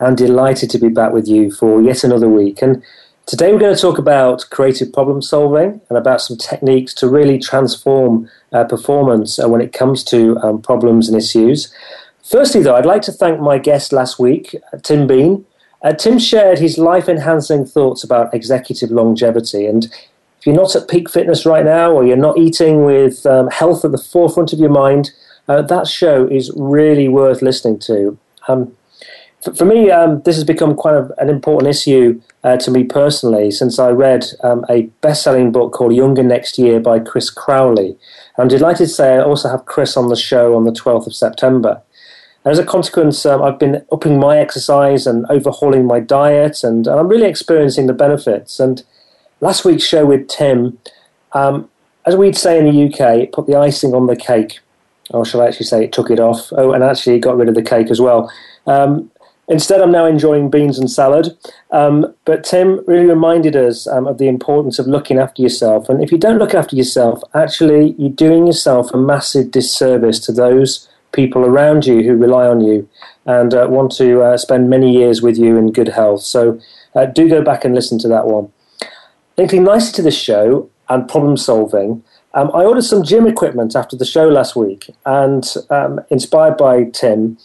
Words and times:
I'm 0.00 0.14
delighted 0.14 0.70
to 0.70 0.78
be 0.78 0.88
back 0.88 1.12
with 1.12 1.26
you 1.26 1.50
for 1.50 1.82
yet 1.82 2.04
another 2.04 2.28
week. 2.28 2.62
And 2.62 2.82
today 3.26 3.52
we're 3.52 3.58
going 3.58 3.74
to 3.74 3.80
talk 3.80 3.98
about 3.98 4.46
creative 4.50 4.92
problem 4.92 5.20
solving 5.22 5.80
and 5.88 5.98
about 5.98 6.20
some 6.20 6.36
techniques 6.36 6.94
to 6.94 7.08
really 7.08 7.38
transform 7.38 8.30
uh, 8.52 8.64
performance 8.64 9.38
uh, 9.38 9.48
when 9.48 9.60
it 9.60 9.72
comes 9.72 10.04
to 10.04 10.38
um, 10.38 10.62
problems 10.62 11.08
and 11.08 11.18
issues. 11.18 11.72
Firstly, 12.22 12.62
though, 12.62 12.76
I'd 12.76 12.86
like 12.86 13.02
to 13.02 13.12
thank 13.12 13.40
my 13.40 13.58
guest 13.58 13.92
last 13.92 14.18
week, 14.18 14.54
uh, 14.72 14.78
Tim 14.78 15.06
Bean. 15.06 15.44
Uh, 15.82 15.92
Tim 15.92 16.18
shared 16.18 16.58
his 16.58 16.78
life 16.78 17.08
enhancing 17.08 17.64
thoughts 17.64 18.04
about 18.04 18.32
executive 18.32 18.90
longevity. 18.90 19.66
And 19.66 19.84
if 19.84 20.46
you're 20.46 20.54
not 20.54 20.76
at 20.76 20.88
peak 20.88 21.10
fitness 21.10 21.44
right 21.44 21.64
now 21.64 21.90
or 21.90 22.04
you're 22.04 22.16
not 22.16 22.38
eating 22.38 22.84
with 22.84 23.26
um, 23.26 23.48
health 23.50 23.84
at 23.84 23.90
the 23.92 23.98
forefront 23.98 24.52
of 24.52 24.60
your 24.60 24.70
mind, 24.70 25.10
uh, 25.48 25.62
that 25.62 25.88
show 25.88 26.26
is 26.28 26.52
really 26.56 27.08
worth 27.08 27.42
listening 27.42 27.80
to. 27.80 28.18
Um, 28.46 28.76
for, 29.40 29.64
me, 29.64 29.90
um, 29.90 30.22
this 30.22 30.36
has 30.36 30.44
become 30.44 30.74
quite 30.74 30.94
a, 30.94 31.08
an 31.18 31.28
important 31.28 31.70
issue 31.70 32.20
uh, 32.42 32.56
to 32.58 32.70
me 32.70 32.84
personally 32.84 33.50
since 33.50 33.78
I 33.78 33.90
read 33.90 34.24
um, 34.42 34.64
a 34.68 34.82
best 35.00 35.22
selling 35.22 35.52
book 35.52 35.72
called 35.72 35.94
Younger 35.94 36.22
Next 36.22 36.58
Year 36.58 36.80
by 36.80 36.98
Chris 36.98 37.30
Crowley. 37.30 37.96
I'm 38.36 38.48
delighted 38.48 38.88
to 38.88 38.94
say 38.94 39.14
I 39.14 39.22
also 39.22 39.48
have 39.48 39.66
Chris 39.66 39.96
on 39.96 40.08
the 40.08 40.16
show 40.16 40.56
on 40.56 40.64
the 40.64 40.72
12th 40.72 41.06
of 41.06 41.14
September. 41.14 41.80
And 42.44 42.52
as 42.52 42.58
a 42.58 42.64
consequence, 42.64 43.24
um, 43.26 43.42
I've 43.42 43.58
been 43.58 43.84
upping 43.92 44.18
my 44.18 44.38
exercise 44.38 45.06
and 45.06 45.26
overhauling 45.28 45.86
my 45.86 46.00
diet, 46.00 46.62
and, 46.62 46.86
and, 46.86 46.98
I'm 46.98 47.08
really 47.08 47.28
experiencing 47.28 47.86
the 47.86 47.92
benefits. 47.92 48.60
And 48.60 48.82
last 49.40 49.64
week's 49.64 49.84
show 49.84 50.06
with 50.06 50.28
Tim, 50.28 50.78
um, 51.32 51.68
as 52.06 52.16
we'd 52.16 52.36
say 52.36 52.58
in 52.58 52.64
the 52.64 52.86
UK, 52.86 53.22
it 53.22 53.32
put 53.32 53.46
the 53.46 53.56
icing 53.56 53.94
on 53.94 54.06
the 54.06 54.16
cake 54.16 54.60
or 55.10 55.24
shall 55.24 55.40
I 55.40 55.46
actually 55.46 55.66
say 55.66 55.84
it 55.84 55.92
took 55.92 56.10
it 56.10 56.20
off? 56.20 56.52
Oh, 56.52 56.72
and 56.72 56.84
actually 56.84 57.18
got 57.18 57.36
rid 57.36 57.48
of 57.48 57.54
the 57.54 57.62
cake 57.62 57.90
as 57.90 58.00
well. 58.00 58.30
Um, 58.66 59.10
instead, 59.48 59.80
I'm 59.80 59.92
now 59.92 60.06
enjoying 60.06 60.50
beans 60.50 60.78
and 60.78 60.90
salad. 60.90 61.36
Um, 61.70 62.14
but 62.24 62.44
Tim 62.44 62.84
really 62.86 63.06
reminded 63.06 63.56
us 63.56 63.86
um, 63.86 64.06
of 64.06 64.18
the 64.18 64.28
importance 64.28 64.78
of 64.78 64.86
looking 64.86 65.18
after 65.18 65.42
yourself. 65.42 65.88
And 65.88 66.02
if 66.02 66.12
you 66.12 66.18
don't 66.18 66.38
look 66.38 66.54
after 66.54 66.76
yourself, 66.76 67.22
actually, 67.34 67.94
you're 67.98 68.10
doing 68.10 68.46
yourself 68.46 68.92
a 68.92 68.98
massive 68.98 69.50
disservice 69.50 70.20
to 70.20 70.32
those 70.32 70.88
people 71.12 71.44
around 71.44 71.86
you 71.86 72.02
who 72.02 72.14
rely 72.16 72.46
on 72.46 72.60
you 72.60 72.88
and 73.26 73.54
uh, 73.54 73.66
want 73.68 73.92
to 73.92 74.22
uh, 74.22 74.36
spend 74.36 74.70
many 74.70 74.92
years 74.92 75.22
with 75.22 75.38
you 75.38 75.56
in 75.56 75.72
good 75.72 75.88
health. 75.88 76.22
So 76.22 76.60
uh, 76.94 77.06
do 77.06 77.28
go 77.28 77.42
back 77.42 77.64
and 77.64 77.74
listen 77.74 77.98
to 78.00 78.08
that 78.08 78.26
one. 78.26 78.52
Linking 79.36 79.64
nicely 79.64 79.92
to 79.96 80.02
the 80.02 80.10
show 80.10 80.68
and 80.88 81.08
problem 81.08 81.36
solving, 81.36 82.02
um, 82.34 82.50
I 82.52 82.64
ordered 82.64 82.82
some 82.82 83.02
gym 83.02 83.26
equipment 83.26 83.74
after 83.74 83.96
the 83.96 84.04
show 84.04 84.28
last 84.28 84.54
week, 84.54 84.90
and 85.06 85.44
um, 85.70 86.00
inspired 86.10 86.56
by 86.56 86.84
Tim, 86.84 87.38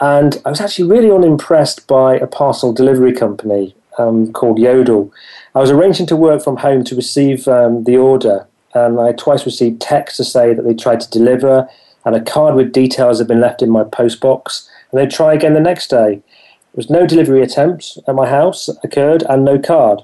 and 0.00 0.40
I 0.44 0.50
was 0.50 0.60
actually 0.60 0.90
really 0.90 1.10
unimpressed 1.10 1.86
by 1.86 2.16
a 2.16 2.26
parcel 2.26 2.72
delivery 2.72 3.12
company 3.12 3.74
um, 3.98 4.32
called 4.32 4.58
Yodel. 4.58 5.12
I 5.54 5.60
was 5.60 5.70
arranging 5.70 6.06
to 6.08 6.16
work 6.16 6.42
from 6.42 6.58
home 6.58 6.84
to 6.84 6.96
receive 6.96 7.48
um, 7.48 7.84
the 7.84 7.96
order, 7.96 8.46
and 8.74 9.00
I 9.00 9.12
twice 9.12 9.46
received 9.46 9.80
text 9.80 10.18
to 10.18 10.24
say 10.24 10.52
that 10.52 10.62
they 10.62 10.74
tried 10.74 11.00
to 11.00 11.10
deliver, 11.10 11.68
and 12.04 12.14
a 12.14 12.20
card 12.20 12.54
with 12.54 12.72
details 12.72 13.18
had 13.18 13.28
been 13.28 13.40
left 13.40 13.62
in 13.62 13.70
my 13.70 13.84
postbox, 13.84 14.68
and 14.90 15.00
they'd 15.00 15.10
try 15.10 15.32
again 15.32 15.54
the 15.54 15.60
next 15.60 15.88
day. 15.88 16.16
There 16.16 16.82
was 16.82 16.90
no 16.90 17.06
delivery 17.06 17.42
attempts 17.42 17.98
at 18.06 18.14
my 18.14 18.28
house 18.28 18.68
occurred, 18.84 19.22
and 19.28 19.44
no 19.44 19.58
card. 19.58 20.02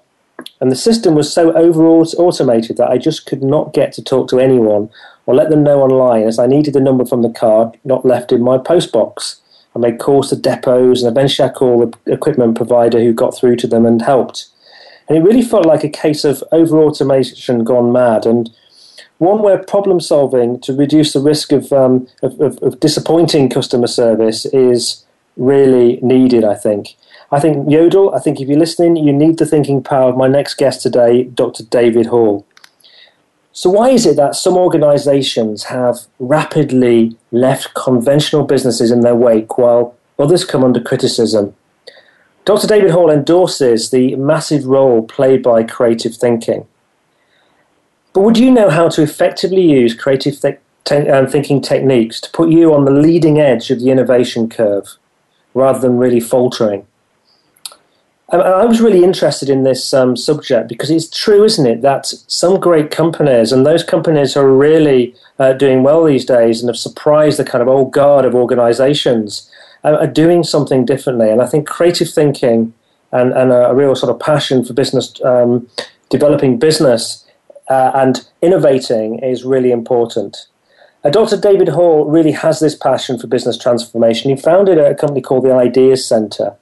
And 0.60 0.72
the 0.72 0.76
system 0.76 1.14
was 1.14 1.32
so 1.32 1.52
over 1.52 1.84
automated 1.84 2.76
that 2.78 2.90
I 2.90 2.96
just 2.96 3.26
could 3.26 3.42
not 3.42 3.74
get 3.74 3.92
to 3.92 4.02
talk 4.02 4.28
to 4.28 4.40
anyone 4.40 4.90
or 5.26 5.34
let 5.34 5.50
them 5.50 5.62
know 5.62 5.82
online 5.82 6.26
as 6.26 6.38
I 6.38 6.46
needed 6.46 6.74
the 6.74 6.80
number 6.80 7.04
from 7.04 7.22
the 7.22 7.30
card 7.30 7.78
not 7.84 8.06
left 8.06 8.32
in 8.32 8.42
my 8.42 8.58
postbox. 8.58 9.40
I 9.74 9.78
made 9.78 9.98
calls 9.98 10.30
to 10.30 10.36
depots 10.36 11.02
and 11.02 11.10
eventually 11.10 11.48
I 11.48 11.52
called 11.52 11.96
the 12.04 12.12
equipment 12.12 12.56
provider 12.56 13.00
who 13.00 13.12
got 13.12 13.36
through 13.36 13.56
to 13.56 13.66
them 13.66 13.86
and 13.86 14.02
helped. 14.02 14.48
And 15.08 15.18
it 15.18 15.22
really 15.22 15.42
felt 15.42 15.66
like 15.66 15.84
a 15.84 15.88
case 15.88 16.24
of 16.24 16.44
over 16.52 16.78
automation 16.78 17.64
gone 17.64 17.92
mad 17.92 18.26
and 18.26 18.50
one 19.18 19.40
where 19.40 19.58
problem 19.58 20.00
solving 20.00 20.60
to 20.60 20.72
reduce 20.72 21.12
the 21.12 21.20
risk 21.20 21.52
of, 21.52 21.72
um, 21.72 22.08
of, 22.22 22.40
of, 22.40 22.58
of 22.62 22.80
disappointing 22.80 23.48
customer 23.48 23.86
service 23.86 24.46
is 24.46 25.04
really 25.36 26.00
needed, 26.02 26.44
I 26.44 26.54
think. 26.54 26.96
I 27.30 27.40
think 27.40 27.70
Yodel, 27.70 28.14
I 28.14 28.18
think 28.18 28.40
if 28.40 28.48
you're 28.48 28.58
listening, 28.58 28.96
you 28.96 29.12
need 29.12 29.38
the 29.38 29.46
thinking 29.46 29.82
power 29.82 30.10
of 30.10 30.16
my 30.16 30.28
next 30.28 30.54
guest 30.54 30.82
today, 30.82 31.24
Dr. 31.24 31.62
David 31.64 32.06
Hall. 32.06 32.46
So, 33.54 33.68
why 33.68 33.90
is 33.90 34.06
it 34.06 34.16
that 34.16 34.34
some 34.34 34.56
organizations 34.56 35.64
have 35.64 36.06
rapidly 36.18 37.16
left 37.32 37.74
conventional 37.74 38.44
businesses 38.44 38.90
in 38.90 39.00
their 39.00 39.14
wake 39.14 39.58
while 39.58 39.94
others 40.18 40.44
come 40.44 40.64
under 40.64 40.80
criticism? 40.80 41.54
Dr. 42.46 42.66
David 42.66 42.90
Hall 42.90 43.10
endorses 43.10 43.90
the 43.90 44.16
massive 44.16 44.64
role 44.64 45.02
played 45.02 45.42
by 45.42 45.62
creative 45.62 46.16
thinking. 46.16 46.66
But 48.14 48.22
would 48.22 48.38
you 48.38 48.50
know 48.50 48.70
how 48.70 48.88
to 48.88 49.02
effectively 49.02 49.62
use 49.62 49.94
creative 49.94 50.40
th- 50.40 50.58
te- 50.84 51.08
um, 51.08 51.26
thinking 51.26 51.60
techniques 51.60 52.20
to 52.22 52.30
put 52.30 52.50
you 52.50 52.74
on 52.74 52.84
the 52.84 52.90
leading 52.90 53.38
edge 53.38 53.70
of 53.70 53.80
the 53.80 53.90
innovation 53.90 54.48
curve 54.48 54.96
rather 55.54 55.78
than 55.78 55.98
really 55.98 56.20
faltering? 56.20 56.86
I 58.40 58.64
was 58.64 58.80
really 58.80 59.04
interested 59.04 59.50
in 59.50 59.62
this 59.62 59.92
um, 59.92 60.16
subject 60.16 60.66
because 60.66 60.90
it's 60.90 61.10
true, 61.10 61.44
isn't 61.44 61.66
it, 61.66 61.82
that 61.82 62.06
some 62.06 62.58
great 62.58 62.90
companies, 62.90 63.52
and 63.52 63.66
those 63.66 63.84
companies 63.84 64.38
are 64.38 64.50
really 64.50 65.14
uh, 65.38 65.52
doing 65.52 65.82
well 65.82 66.04
these 66.04 66.24
days 66.24 66.60
and 66.60 66.68
have 66.70 66.78
surprised 66.78 67.38
the 67.38 67.44
kind 67.44 67.60
of 67.60 67.68
old 67.68 67.92
guard 67.92 68.24
of 68.24 68.34
organizations, 68.34 69.50
uh, 69.84 69.96
are 70.00 70.06
doing 70.06 70.42
something 70.44 70.86
differently. 70.86 71.28
And 71.28 71.42
I 71.42 71.46
think 71.46 71.68
creative 71.68 72.08
thinking 72.08 72.72
and, 73.12 73.34
and 73.34 73.52
a, 73.52 73.74
real 73.74 73.94
sort 73.94 74.10
of 74.10 74.18
passion 74.18 74.64
for 74.64 74.72
business, 74.72 75.12
um, 75.22 75.68
developing 76.08 76.58
business 76.58 77.26
uh, 77.68 77.90
and 77.94 78.26
innovating 78.40 79.18
is 79.18 79.44
really 79.44 79.72
important. 79.72 80.46
Uh, 81.04 81.10
Dr. 81.10 81.36
David 81.36 81.68
Hall 81.68 82.06
really 82.06 82.32
has 82.32 82.60
this 82.60 82.74
passion 82.74 83.18
for 83.18 83.26
business 83.26 83.58
transformation. 83.58 84.34
He 84.34 84.40
founded 84.40 84.78
a 84.78 84.94
company 84.94 85.20
called 85.20 85.44
the 85.44 85.52
Ideas 85.52 86.06
Centre 86.06 86.56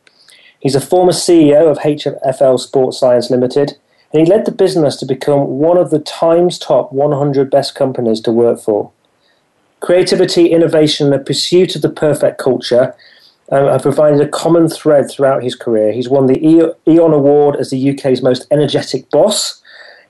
He's 0.61 0.75
a 0.75 0.81
former 0.81 1.13
CEO 1.13 1.71
of 1.71 1.79
HFL 1.79 2.61
Sports 2.61 2.99
Science 2.99 3.31
Limited, 3.31 3.79
and 4.13 4.21
he 4.21 4.31
led 4.31 4.45
the 4.45 4.53
business 4.53 4.97
to 4.97 5.07
become 5.07 5.59
one 5.59 5.79
of 5.79 5.91
the 5.91 5.99
Times 5.99 6.59
top 6.59 6.93
100 6.93 7.51
best 7.51 7.75
companies 7.75 8.21
to 8.21 8.33
work 8.33 8.61
for. 8.61 8.93
Creativity, 9.81 10.49
innovation, 10.49 11.07
and 11.07 11.15
the 11.15 11.25
pursuit 11.25 11.75
of 11.75 11.81
the 11.81 11.89
perfect 11.89 12.39
culture 12.39 12.95
um, 13.51 13.69
have 13.69 13.81
provided 13.81 14.21
a 14.21 14.29
common 14.29 14.69
thread 14.69 15.11
throughout 15.11 15.43
his 15.43 15.55
career. 15.55 15.93
He's 15.93 16.11
won 16.11 16.27
the 16.27 16.45
E-on 16.87 17.13
Award 17.15 17.57
as 17.57 17.71
the 17.71 17.91
UK's 17.91 18.23
most 18.23 18.47
energetic 18.51 19.11
boss. 19.11 19.63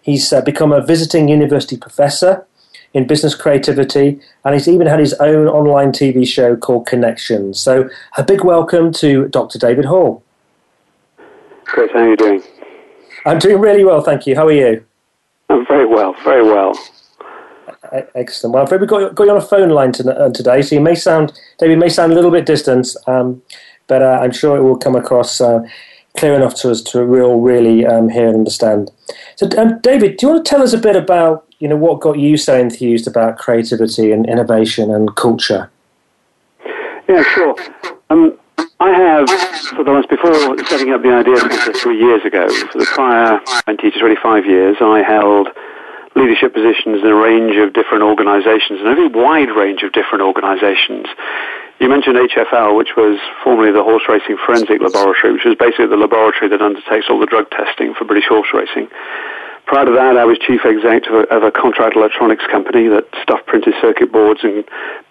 He's 0.02 0.32
uh, 0.32 0.40
become 0.40 0.72
a 0.72 0.84
visiting 0.84 1.28
university 1.28 1.76
professor 1.76 2.44
in 2.92 3.06
business 3.06 3.36
creativity, 3.36 4.20
and 4.44 4.54
he's 4.54 4.66
even 4.66 4.88
had 4.88 4.98
his 4.98 5.14
own 5.14 5.46
online 5.46 5.92
TV 5.92 6.26
show 6.26 6.56
called 6.56 6.88
Connexions. 6.88 7.60
So, 7.60 7.88
a 8.18 8.24
big 8.24 8.42
welcome 8.42 8.92
to 8.94 9.28
Dr. 9.28 9.60
David 9.60 9.84
Hall. 9.84 10.24
Chris, 11.70 11.90
how 11.92 12.00
are 12.00 12.10
you 12.10 12.16
doing? 12.16 12.42
I'm 13.24 13.38
doing 13.38 13.60
really 13.60 13.84
well, 13.84 14.00
thank 14.00 14.26
you. 14.26 14.34
How 14.34 14.46
are 14.46 14.52
you? 14.52 14.84
I'm 15.48 15.64
very 15.66 15.86
well, 15.86 16.14
very 16.24 16.42
well. 16.42 16.76
Excellent. 18.14 18.54
Well, 18.54 18.78
we've 18.78 18.88
got, 18.88 19.14
got 19.14 19.24
you 19.24 19.30
on 19.30 19.36
a 19.36 19.40
phone 19.40 19.70
line 19.70 19.92
uh, 20.04 20.30
today, 20.30 20.62
so 20.62 20.74
you 20.74 20.80
may 20.80 20.96
sound, 20.96 21.32
David, 21.58 21.78
may 21.78 21.88
sound 21.88 22.12
a 22.12 22.14
little 22.16 22.32
bit 22.32 22.44
distant, 22.44 22.88
um, 23.06 23.40
but 23.86 24.02
uh, 24.02 24.18
I'm 24.20 24.32
sure 24.32 24.56
it 24.56 24.62
will 24.62 24.76
come 24.76 24.96
across 24.96 25.40
uh, 25.40 25.60
clear 26.16 26.34
enough 26.34 26.56
to 26.56 26.72
us 26.72 26.82
to 26.82 27.04
real, 27.04 27.36
really 27.36 27.86
um, 27.86 28.08
hear 28.08 28.26
and 28.26 28.38
understand. 28.38 28.90
So, 29.36 29.48
um, 29.56 29.78
David, 29.80 30.16
do 30.16 30.26
you 30.26 30.32
want 30.32 30.44
to 30.44 30.50
tell 30.50 30.62
us 30.62 30.72
a 30.72 30.78
bit 30.78 30.96
about, 30.96 31.46
you 31.60 31.68
know, 31.68 31.76
what 31.76 32.00
got 32.00 32.18
you 32.18 32.36
so 32.36 32.58
enthused 32.58 33.06
about 33.06 33.38
creativity 33.38 34.10
and 34.10 34.28
innovation 34.28 34.92
and 34.92 35.14
culture? 35.14 35.70
Yeah, 37.08 37.22
sure. 37.22 37.54
Um, 38.10 38.38
I 38.80 38.96
have, 38.96 39.28
for 39.76 39.84
the 39.84 39.92
last, 39.92 40.08
before 40.08 40.32
setting 40.64 40.88
up 40.96 41.04
the 41.04 41.12
idea 41.12 41.36
center 41.36 41.76
three 41.76 42.00
years 42.00 42.24
ago, 42.24 42.48
for 42.72 42.80
the 42.80 42.88
prior 42.88 43.36
20 43.68 43.90
to 43.90 43.98
25 44.00 44.46
years, 44.46 44.76
I 44.80 45.04
held 45.04 45.52
leadership 46.16 46.56
positions 46.56 47.04
in 47.04 47.12
a 47.12 47.14
range 47.14 47.60
of 47.60 47.76
different 47.76 48.08
organizations, 48.08 48.80
and 48.80 48.88
a 48.88 48.96
very 48.96 49.12
wide 49.12 49.52
range 49.52 49.84
of 49.84 49.92
different 49.92 50.24
organizations. 50.24 51.12
You 51.76 51.92
mentioned 51.92 52.16
HFL, 52.16 52.72
which 52.72 52.96
was 52.96 53.20
formerly 53.44 53.68
the 53.68 53.84
Horse 53.84 54.08
Racing 54.08 54.40
Forensic 54.48 54.80
Laboratory, 54.80 55.36
which 55.36 55.44
was 55.44 55.60
basically 55.60 55.92
the 55.92 56.00
laboratory 56.00 56.48
that 56.48 56.64
undertakes 56.64 57.12
all 57.12 57.20
the 57.20 57.28
drug 57.28 57.52
testing 57.52 57.92
for 57.92 58.08
British 58.08 58.32
horse 58.32 58.48
racing. 58.56 58.88
Prior 59.68 59.84
to 59.84 59.92
that, 59.92 60.16
I 60.16 60.24
was 60.24 60.40
chief 60.40 60.64
executive 60.64 61.28
of 61.28 61.28
a, 61.28 61.36
of 61.36 61.42
a 61.44 61.52
contract 61.52 61.96
electronics 61.96 62.44
company 62.50 62.88
that 62.88 63.04
stuffed 63.22 63.44
printed 63.44 63.74
circuit 63.80 64.10
boards 64.10 64.40
and 64.42 64.64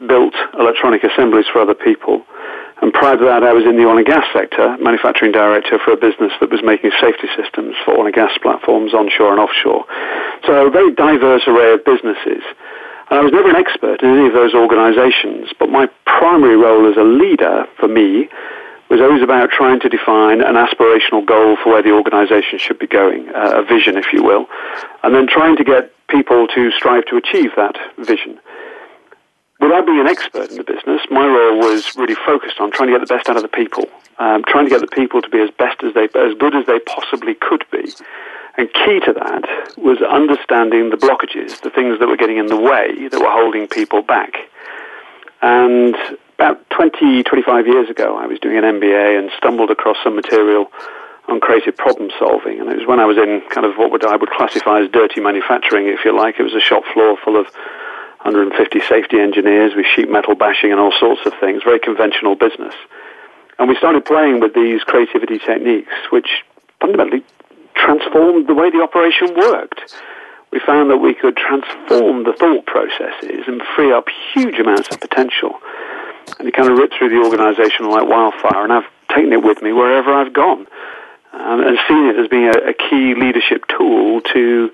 built 0.09 0.33
electronic 0.57 1.05
assemblies 1.05 1.45
for 1.53 1.61
other 1.61 1.77
people. 1.77 2.25
And 2.81 2.93
prior 2.93 3.17
to 3.17 3.25
that, 3.25 3.43
I 3.43 3.51
was 3.51 3.65
in 3.65 3.75
the 3.75 3.83
oil 3.83 3.97
and 3.97 4.05
gas 4.05 4.23
sector, 4.31 4.77
manufacturing 4.79 5.31
director 5.31 5.79
for 5.83 5.91
a 5.91 5.99
business 5.99 6.31
that 6.39 6.49
was 6.49 6.63
making 6.63 6.91
safety 6.99 7.27
systems 7.35 7.75
for 7.83 7.99
oil 7.99 8.05
and 8.05 8.15
gas 8.15 8.31
platforms 8.41 8.93
onshore 8.93 9.31
and 9.31 9.39
offshore. 9.39 9.83
So 10.47 10.67
a 10.67 10.71
very 10.71 10.95
diverse 10.95 11.43
array 11.47 11.73
of 11.73 11.83
businesses. 11.83 12.43
And 13.11 13.19
I 13.19 13.21
was 13.21 13.33
never 13.33 13.49
an 13.49 13.57
expert 13.57 14.01
in 14.01 14.15
any 14.15 14.27
of 14.27 14.33
those 14.33 14.53
organizations, 14.53 15.51
but 15.59 15.69
my 15.69 15.89
primary 16.05 16.55
role 16.55 16.87
as 16.89 16.95
a 16.95 17.03
leader 17.03 17.67
for 17.79 17.87
me 17.87 18.29
was 18.89 19.01
always 19.01 19.21
about 19.21 19.51
trying 19.51 19.79
to 19.81 19.89
define 19.89 20.41
an 20.41 20.55
aspirational 20.55 21.25
goal 21.25 21.57
for 21.61 21.73
where 21.73 21.83
the 21.83 21.91
organization 21.91 22.57
should 22.57 22.79
be 22.79 22.87
going, 22.87 23.27
uh, 23.35 23.61
a 23.61 23.63
vision, 23.63 23.97
if 23.97 24.13
you 24.13 24.23
will, 24.23 24.47
and 25.03 25.13
then 25.13 25.27
trying 25.27 25.57
to 25.57 25.63
get 25.63 25.91
people 26.07 26.47
to 26.47 26.71
strive 26.71 27.05
to 27.05 27.17
achieve 27.17 27.51
that 27.55 27.75
vision 27.97 28.39
without 29.59 29.85
being 29.85 29.99
an 29.99 30.07
expert 30.07 30.51
in 30.51 30.57
the 30.57 30.63
business, 30.63 31.01
my 31.11 31.25
role 31.25 31.59
was 31.59 31.95
really 31.95 32.15
focused 32.15 32.59
on 32.59 32.71
trying 32.71 32.87
to 32.91 32.97
get 32.97 33.07
the 33.07 33.13
best 33.13 33.29
out 33.29 33.35
of 33.35 33.43
the 33.43 33.49
people, 33.49 33.85
um, 34.17 34.43
trying 34.47 34.65
to 34.65 34.69
get 34.69 34.81
the 34.81 34.87
people 34.87 35.21
to 35.21 35.29
be 35.29 35.39
as 35.39 35.49
best 35.51 35.83
as 35.83 35.93
they, 35.93 36.05
as 36.15 36.33
good 36.37 36.55
as 36.55 36.65
they 36.65 36.79
possibly 36.79 37.35
could 37.35 37.65
be. 37.71 37.91
And 38.57 38.71
key 38.73 38.99
to 39.05 39.13
that 39.13 39.77
was 39.77 40.01
understanding 40.01 40.89
the 40.89 40.97
blockages, 40.97 41.61
the 41.61 41.69
things 41.69 41.99
that 41.99 42.07
were 42.07 42.17
getting 42.17 42.37
in 42.37 42.47
the 42.47 42.59
way, 42.59 43.07
that 43.07 43.19
were 43.19 43.31
holding 43.31 43.67
people 43.67 44.01
back. 44.01 44.33
And 45.41 45.95
about 46.35 46.69
20, 46.71 47.23
25 47.23 47.67
years 47.67 47.89
ago, 47.89 48.17
I 48.17 48.25
was 48.25 48.39
doing 48.39 48.57
an 48.57 48.63
MBA 48.63 49.17
and 49.17 49.29
stumbled 49.37 49.71
across 49.71 49.97
some 50.03 50.15
material 50.15 50.71
on 51.29 51.39
creative 51.39 51.77
problem 51.77 52.09
solving. 52.17 52.59
And 52.59 52.69
it 52.69 52.77
was 52.77 52.87
when 52.87 52.99
I 52.99 53.05
was 53.05 53.17
in 53.17 53.41
kind 53.49 53.65
of 53.65 53.75
what 53.75 53.91
would, 53.91 54.03
I 54.05 54.15
would 54.15 54.29
classify 54.29 54.81
as 54.81 54.89
dirty 54.91 55.21
manufacturing, 55.21 55.87
if 55.87 56.03
you 56.03 56.15
like. 56.15 56.39
It 56.39 56.43
was 56.43 56.55
a 56.55 56.59
shop 56.59 56.83
floor 56.93 57.17
full 57.23 57.39
of 57.39 57.47
150 58.23 58.81
safety 58.81 59.19
engineers 59.19 59.73
with 59.75 59.85
sheet 59.95 60.09
metal 60.09 60.35
bashing 60.35 60.71
and 60.71 60.79
all 60.79 60.91
sorts 60.99 61.21
of 61.25 61.33
things, 61.39 61.63
very 61.63 61.79
conventional 61.79 62.35
business. 62.35 62.73
And 63.57 63.69
we 63.69 63.75
started 63.75 64.05
playing 64.05 64.39
with 64.39 64.53
these 64.53 64.83
creativity 64.83 65.39
techniques, 65.39 65.93
which 66.11 66.43
fundamentally 66.81 67.23
transformed 67.75 68.47
the 68.47 68.53
way 68.53 68.69
the 68.69 68.81
operation 68.81 69.35
worked. 69.35 69.95
We 70.51 70.59
found 70.59 70.89
that 70.89 70.97
we 70.97 71.13
could 71.13 71.37
transform 71.37 72.23
the 72.23 72.33
thought 72.33 72.65
processes 72.65 73.45
and 73.47 73.61
free 73.75 73.93
up 73.93 74.07
huge 74.33 74.59
amounts 74.59 74.89
of 74.91 74.99
potential. 74.99 75.59
And 76.39 76.47
it 76.47 76.53
kind 76.53 76.69
of 76.69 76.77
ripped 76.77 76.95
through 76.95 77.09
the 77.09 77.23
organization 77.23 77.89
like 77.89 78.07
wildfire, 78.07 78.63
and 78.63 78.73
I've 78.73 78.89
taken 79.15 79.31
it 79.31 79.43
with 79.43 79.61
me 79.61 79.71
wherever 79.71 80.11
I've 80.11 80.33
gone. 80.33 80.67
Um, 81.31 81.61
and 81.61 81.77
seen 81.87 82.07
it 82.07 82.17
as 82.17 82.27
being 82.27 82.47
a, 82.47 82.71
a 82.71 82.73
key 82.73 83.13
leadership 83.15 83.65
tool 83.67 84.21
to 84.33 84.71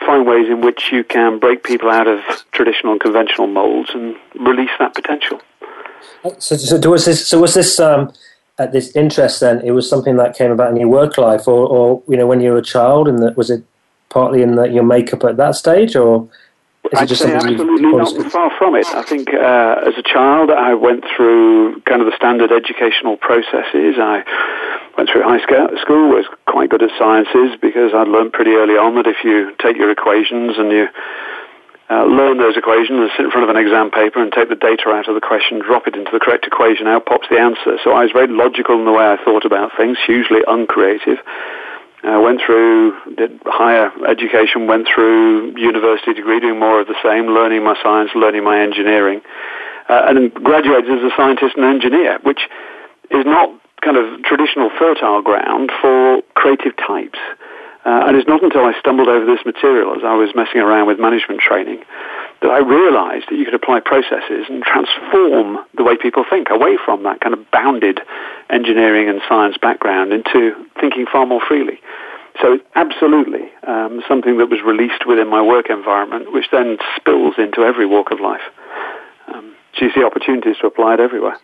find 0.00 0.26
ways 0.26 0.48
in 0.48 0.60
which 0.60 0.90
you 0.92 1.04
can 1.04 1.38
break 1.38 1.64
people 1.64 1.90
out 1.90 2.06
of 2.06 2.20
traditional 2.52 2.92
and 2.92 3.00
conventional 3.00 3.46
molds 3.46 3.90
and 3.94 4.16
release 4.34 4.70
that 4.78 4.94
potential. 4.94 5.40
So, 6.38 6.56
so 6.56 6.90
was 6.90 7.04
this? 7.04 7.26
So 7.26 7.40
was 7.40 7.54
this? 7.54 7.78
Um, 7.78 8.12
at 8.58 8.72
this 8.72 8.94
interest, 8.96 9.40
then 9.40 9.60
it 9.60 9.70
was 9.70 9.88
something 9.88 10.16
that 10.16 10.36
came 10.36 10.50
about 10.50 10.70
in 10.70 10.76
your 10.76 10.88
work 10.88 11.16
life, 11.16 11.46
or, 11.46 11.68
or 11.68 12.02
you 12.08 12.16
know, 12.16 12.26
when 12.26 12.40
you 12.40 12.50
were 12.50 12.58
a 12.58 12.62
child, 12.62 13.08
and 13.08 13.22
that 13.22 13.36
was 13.36 13.50
it 13.50 13.62
partly 14.08 14.42
in 14.42 14.56
the, 14.56 14.64
your 14.64 14.82
makeup 14.82 15.22
at 15.24 15.36
that 15.36 15.54
stage, 15.54 15.94
or 15.94 16.28
I'd 16.94 17.08
say 17.10 17.34
absolutely 17.34 17.92
not 17.92 18.32
far 18.32 18.50
from 18.58 18.74
it. 18.74 18.86
I 18.86 19.02
think 19.02 19.32
uh, 19.32 19.84
as 19.86 19.94
a 19.98 20.02
child, 20.02 20.50
I 20.50 20.74
went 20.74 21.04
through 21.16 21.80
kind 21.82 22.00
of 22.00 22.06
the 22.06 22.16
standard 22.16 22.52
educational 22.52 23.16
processes. 23.16 23.96
I 23.98 24.24
went 24.96 25.10
through 25.10 25.22
high 25.22 25.42
school, 25.42 26.08
was 26.08 26.26
quite 26.46 26.70
good 26.70 26.82
at 26.82 26.90
sciences 26.98 27.58
because 27.60 27.92
I'd 27.94 28.08
learned 28.08 28.32
pretty 28.32 28.52
early 28.52 28.74
on 28.74 28.96
that 28.96 29.06
if 29.06 29.22
you 29.24 29.54
take 29.62 29.76
your 29.76 29.90
equations 29.90 30.58
and 30.58 30.72
you 30.72 30.88
uh, 31.90 32.04
learn 32.04 32.36
those 32.38 32.56
equations 32.56 32.98
and 33.00 33.10
sit 33.16 33.24
in 33.24 33.30
front 33.30 33.48
of 33.48 33.54
an 33.54 33.60
exam 33.60 33.90
paper 33.90 34.20
and 34.20 34.32
take 34.32 34.48
the 34.48 34.56
data 34.56 34.90
out 34.90 35.08
of 35.08 35.14
the 35.14 35.24
question, 35.24 35.60
drop 35.60 35.86
it 35.86 35.94
into 35.94 36.10
the 36.12 36.20
correct 36.20 36.46
equation, 36.46 36.86
out 36.86 37.06
pops 37.06 37.28
the 37.30 37.38
answer. 37.38 37.78
So 37.82 37.92
I 37.92 38.02
was 38.04 38.12
very 38.12 38.28
logical 38.28 38.78
in 38.78 38.84
the 38.84 38.92
way 38.92 39.06
I 39.06 39.16
thought 39.24 39.44
about 39.44 39.72
things, 39.76 39.96
hugely 40.04 40.40
uncreative. 40.46 41.18
Uh, 42.04 42.20
went 42.22 42.40
through, 42.44 42.94
did 43.16 43.40
higher 43.44 43.90
education, 44.06 44.68
went 44.68 44.86
through 44.86 45.58
university 45.58 46.14
degree, 46.14 46.38
doing 46.38 46.58
more 46.58 46.80
of 46.80 46.86
the 46.86 46.94
same, 47.02 47.26
learning 47.34 47.64
my 47.64 47.74
science, 47.82 48.10
learning 48.14 48.44
my 48.44 48.60
engineering, 48.60 49.20
uh, 49.88 50.06
and 50.06 50.16
then 50.16 50.28
graduated 50.28 50.90
as 50.90 51.02
a 51.02 51.10
scientist 51.16 51.56
and 51.56 51.64
engineer, 51.64 52.18
which 52.22 52.38
is 53.10 53.26
not 53.26 53.50
kind 53.82 53.96
of 53.96 54.22
traditional 54.22 54.70
fertile 54.78 55.22
ground 55.22 55.72
for 55.80 56.22
creative 56.34 56.76
types. 56.76 57.18
Uh, 57.84 58.06
and 58.06 58.16
it's 58.16 58.28
not 58.28 58.42
until 58.42 58.64
I 58.64 58.78
stumbled 58.78 59.08
over 59.08 59.26
this 59.26 59.44
material 59.44 59.94
as 59.96 60.02
I 60.04 60.14
was 60.14 60.30
messing 60.36 60.60
around 60.60 60.86
with 60.86 61.00
management 61.00 61.40
training 61.40 61.82
that 62.40 62.50
I 62.50 62.58
realized 62.58 63.26
that 63.30 63.36
you 63.36 63.44
could 63.44 63.54
apply 63.54 63.80
processes 63.80 64.46
and 64.48 64.62
transform 64.62 65.58
the 65.76 65.82
way 65.82 65.96
people 65.96 66.24
think 66.28 66.48
away 66.50 66.78
from 66.82 67.02
that 67.02 67.20
kind 67.20 67.34
of 67.34 67.50
bounded 67.50 68.00
engineering 68.48 69.08
and 69.08 69.20
science 69.28 69.56
background 69.60 70.12
into 70.12 70.54
thinking 70.80 71.06
far 71.10 71.26
more 71.26 71.40
freely. 71.46 71.80
So 72.40 72.60
absolutely 72.76 73.50
um, 73.66 74.02
something 74.06 74.38
that 74.38 74.46
was 74.46 74.60
released 74.64 75.06
within 75.06 75.28
my 75.28 75.42
work 75.42 75.70
environment, 75.70 76.32
which 76.32 76.46
then 76.52 76.78
spills 76.96 77.34
into 77.38 77.62
every 77.62 77.86
walk 77.86 78.12
of 78.12 78.20
life. 78.20 78.42
Um, 79.26 79.54
so 79.76 79.86
you 79.86 79.90
see 79.92 80.04
opportunities 80.04 80.56
to 80.60 80.68
apply 80.68 80.94
it 80.94 81.00
everywhere. 81.00 81.38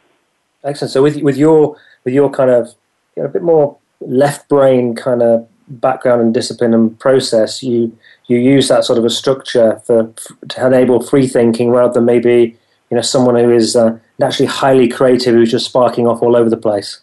Excellent. 0.62 0.92
So 0.92 1.02
with 1.02 1.20
with 1.22 1.36
your 1.36 1.76
with 2.04 2.14
your 2.14 2.30
kind 2.30 2.50
of 2.50 2.68
you 3.16 3.22
know, 3.22 3.28
a 3.28 3.32
bit 3.32 3.42
more 3.42 3.76
left 4.00 4.48
brain 4.48 4.94
kind 4.94 5.22
of 5.22 5.48
background 5.68 6.20
and 6.20 6.34
discipline 6.34 6.74
and 6.74 6.98
process, 6.98 7.62
you 7.62 7.96
you 8.26 8.38
use 8.38 8.68
that 8.68 8.84
sort 8.84 8.98
of 8.98 9.04
a 9.04 9.10
structure 9.10 9.80
for 9.84 10.12
to 10.48 10.66
enable 10.66 11.02
free 11.02 11.26
thinking 11.26 11.70
rather 11.70 11.92
than 11.92 12.04
maybe 12.04 12.56
you 12.90 12.96
know 12.96 13.02
someone 13.02 13.36
who 13.36 13.50
is 13.50 13.76
uh, 13.76 13.96
naturally 14.18 14.46
highly 14.46 14.88
creative 14.88 15.34
who's 15.34 15.50
just 15.50 15.66
sparking 15.66 16.06
off 16.06 16.22
all 16.22 16.36
over 16.36 16.50
the 16.50 16.56
place. 16.56 17.00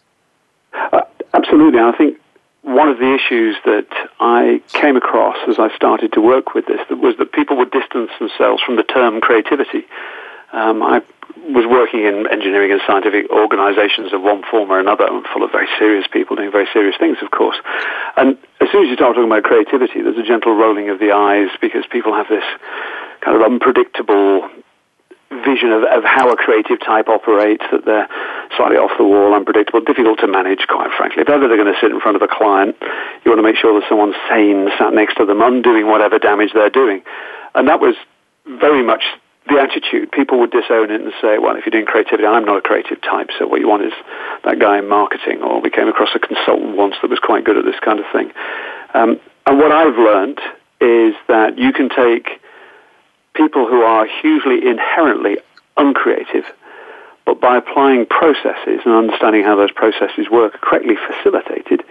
Uh, 0.92 1.02
absolutely, 1.34 1.80
I 1.80 1.92
think 1.96 2.18
one 2.62 2.88
of 2.88 2.98
the 2.98 3.14
issues 3.14 3.56
that 3.64 3.88
I 4.20 4.62
came 4.68 4.96
across 4.96 5.36
as 5.48 5.58
I 5.58 5.74
started 5.74 6.12
to 6.12 6.20
work 6.20 6.54
with 6.54 6.66
this 6.66 6.80
was 6.90 7.16
that 7.18 7.32
people 7.32 7.56
would 7.56 7.70
distance 7.70 8.10
themselves 8.18 8.62
from 8.62 8.76
the 8.76 8.84
term 8.84 9.20
creativity. 9.20 9.84
Um, 10.52 10.82
I 10.82 11.02
was 11.54 11.66
working 11.66 12.06
in 12.06 12.26
engineering 12.30 12.72
and 12.72 12.80
scientific 12.86 13.30
organizations 13.30 14.12
of 14.12 14.22
one 14.22 14.42
form 14.50 14.70
or 14.70 14.78
another, 14.78 15.06
full 15.32 15.42
of 15.42 15.50
very 15.50 15.68
serious 15.78 16.06
people 16.12 16.36
doing 16.36 16.50
very 16.50 16.68
serious 16.72 16.96
things, 16.98 17.18
of 17.22 17.30
course. 17.30 17.56
And 18.16 18.38
as 18.60 18.68
soon 18.70 18.84
as 18.84 18.88
you 18.90 18.96
start 18.96 19.14
talking 19.14 19.30
about 19.30 19.42
creativity, 19.42 20.02
there's 20.02 20.18
a 20.18 20.26
gentle 20.26 20.54
rolling 20.54 20.90
of 20.90 20.98
the 20.98 21.12
eyes 21.12 21.50
because 21.60 21.84
people 21.90 22.14
have 22.14 22.28
this 22.28 22.44
kind 23.20 23.36
of 23.36 23.42
unpredictable 23.42 24.48
vision 25.40 25.72
of, 25.72 25.82
of 25.82 26.04
how 26.04 26.30
a 26.30 26.36
creative 26.36 26.78
type 26.80 27.08
operates, 27.08 27.64
that 27.72 27.84
they're 27.84 28.08
slightly 28.56 28.76
off 28.76 28.92
the 28.98 29.04
wall, 29.04 29.34
unpredictable, 29.34 29.80
difficult 29.80 30.20
to 30.20 30.28
manage, 30.28 30.66
quite 30.68 30.90
frankly. 30.96 31.22
If 31.22 31.30
ever 31.30 31.48
they're 31.48 31.56
going 31.56 31.72
to 31.72 31.80
sit 31.80 31.90
in 31.90 32.00
front 32.00 32.16
of 32.16 32.22
a 32.22 32.28
client, 32.28 32.76
you 33.24 33.32
want 33.32 33.38
to 33.38 33.46
make 33.46 33.56
sure 33.56 33.72
that 33.80 33.88
someone's 33.88 34.18
sane, 34.28 34.68
sat 34.78 34.92
next 34.92 35.16
to 35.16 35.24
them, 35.24 35.40
undoing 35.40 35.86
whatever 35.86 36.18
damage 36.18 36.50
they're 36.52 36.70
doing. 36.70 37.02
And 37.54 37.68
that 37.68 37.80
was 37.80 37.96
very 38.46 38.82
much 38.82 39.02
the 39.48 39.58
attitude. 39.58 40.12
People 40.12 40.38
would 40.40 40.50
disown 40.50 40.90
it 40.90 41.00
and 41.00 41.12
say, 41.20 41.38
well, 41.38 41.56
if 41.56 41.66
you're 41.66 41.72
doing 41.72 41.86
creativity, 41.86 42.26
I'm 42.26 42.44
not 42.44 42.58
a 42.58 42.60
creative 42.62 43.00
type, 43.02 43.30
so 43.38 43.46
what 43.46 43.60
you 43.60 43.68
want 43.68 43.84
is 43.84 43.92
that 44.44 44.58
guy 44.58 44.78
in 44.78 44.88
marketing. 44.88 45.42
Or 45.42 45.60
we 45.60 45.70
came 45.70 45.88
across 45.88 46.10
a 46.14 46.18
consultant 46.18 46.76
once 46.76 46.94
that 47.02 47.10
was 47.10 47.18
quite 47.18 47.44
good 47.44 47.56
at 47.56 47.64
this 47.64 47.78
kind 47.80 47.98
of 47.98 48.06
thing. 48.12 48.30
Um, 48.94 49.20
and 49.46 49.58
what 49.58 49.72
I've 49.72 49.96
learned 49.96 50.38
is 50.80 51.14
that 51.28 51.58
you 51.58 51.72
can 51.72 51.88
take 51.88 52.40
people 53.34 53.66
who 53.66 53.82
are 53.82 54.06
hugely 54.06 54.66
inherently 54.66 55.38
uncreative, 55.76 56.44
but 57.24 57.40
by 57.40 57.56
applying 57.56 58.06
processes 58.06 58.80
and 58.84 58.94
understanding 58.94 59.42
how 59.42 59.56
those 59.56 59.72
processes 59.72 60.26
work, 60.30 60.60
correctly 60.60 60.96
facilitated, 60.96 61.82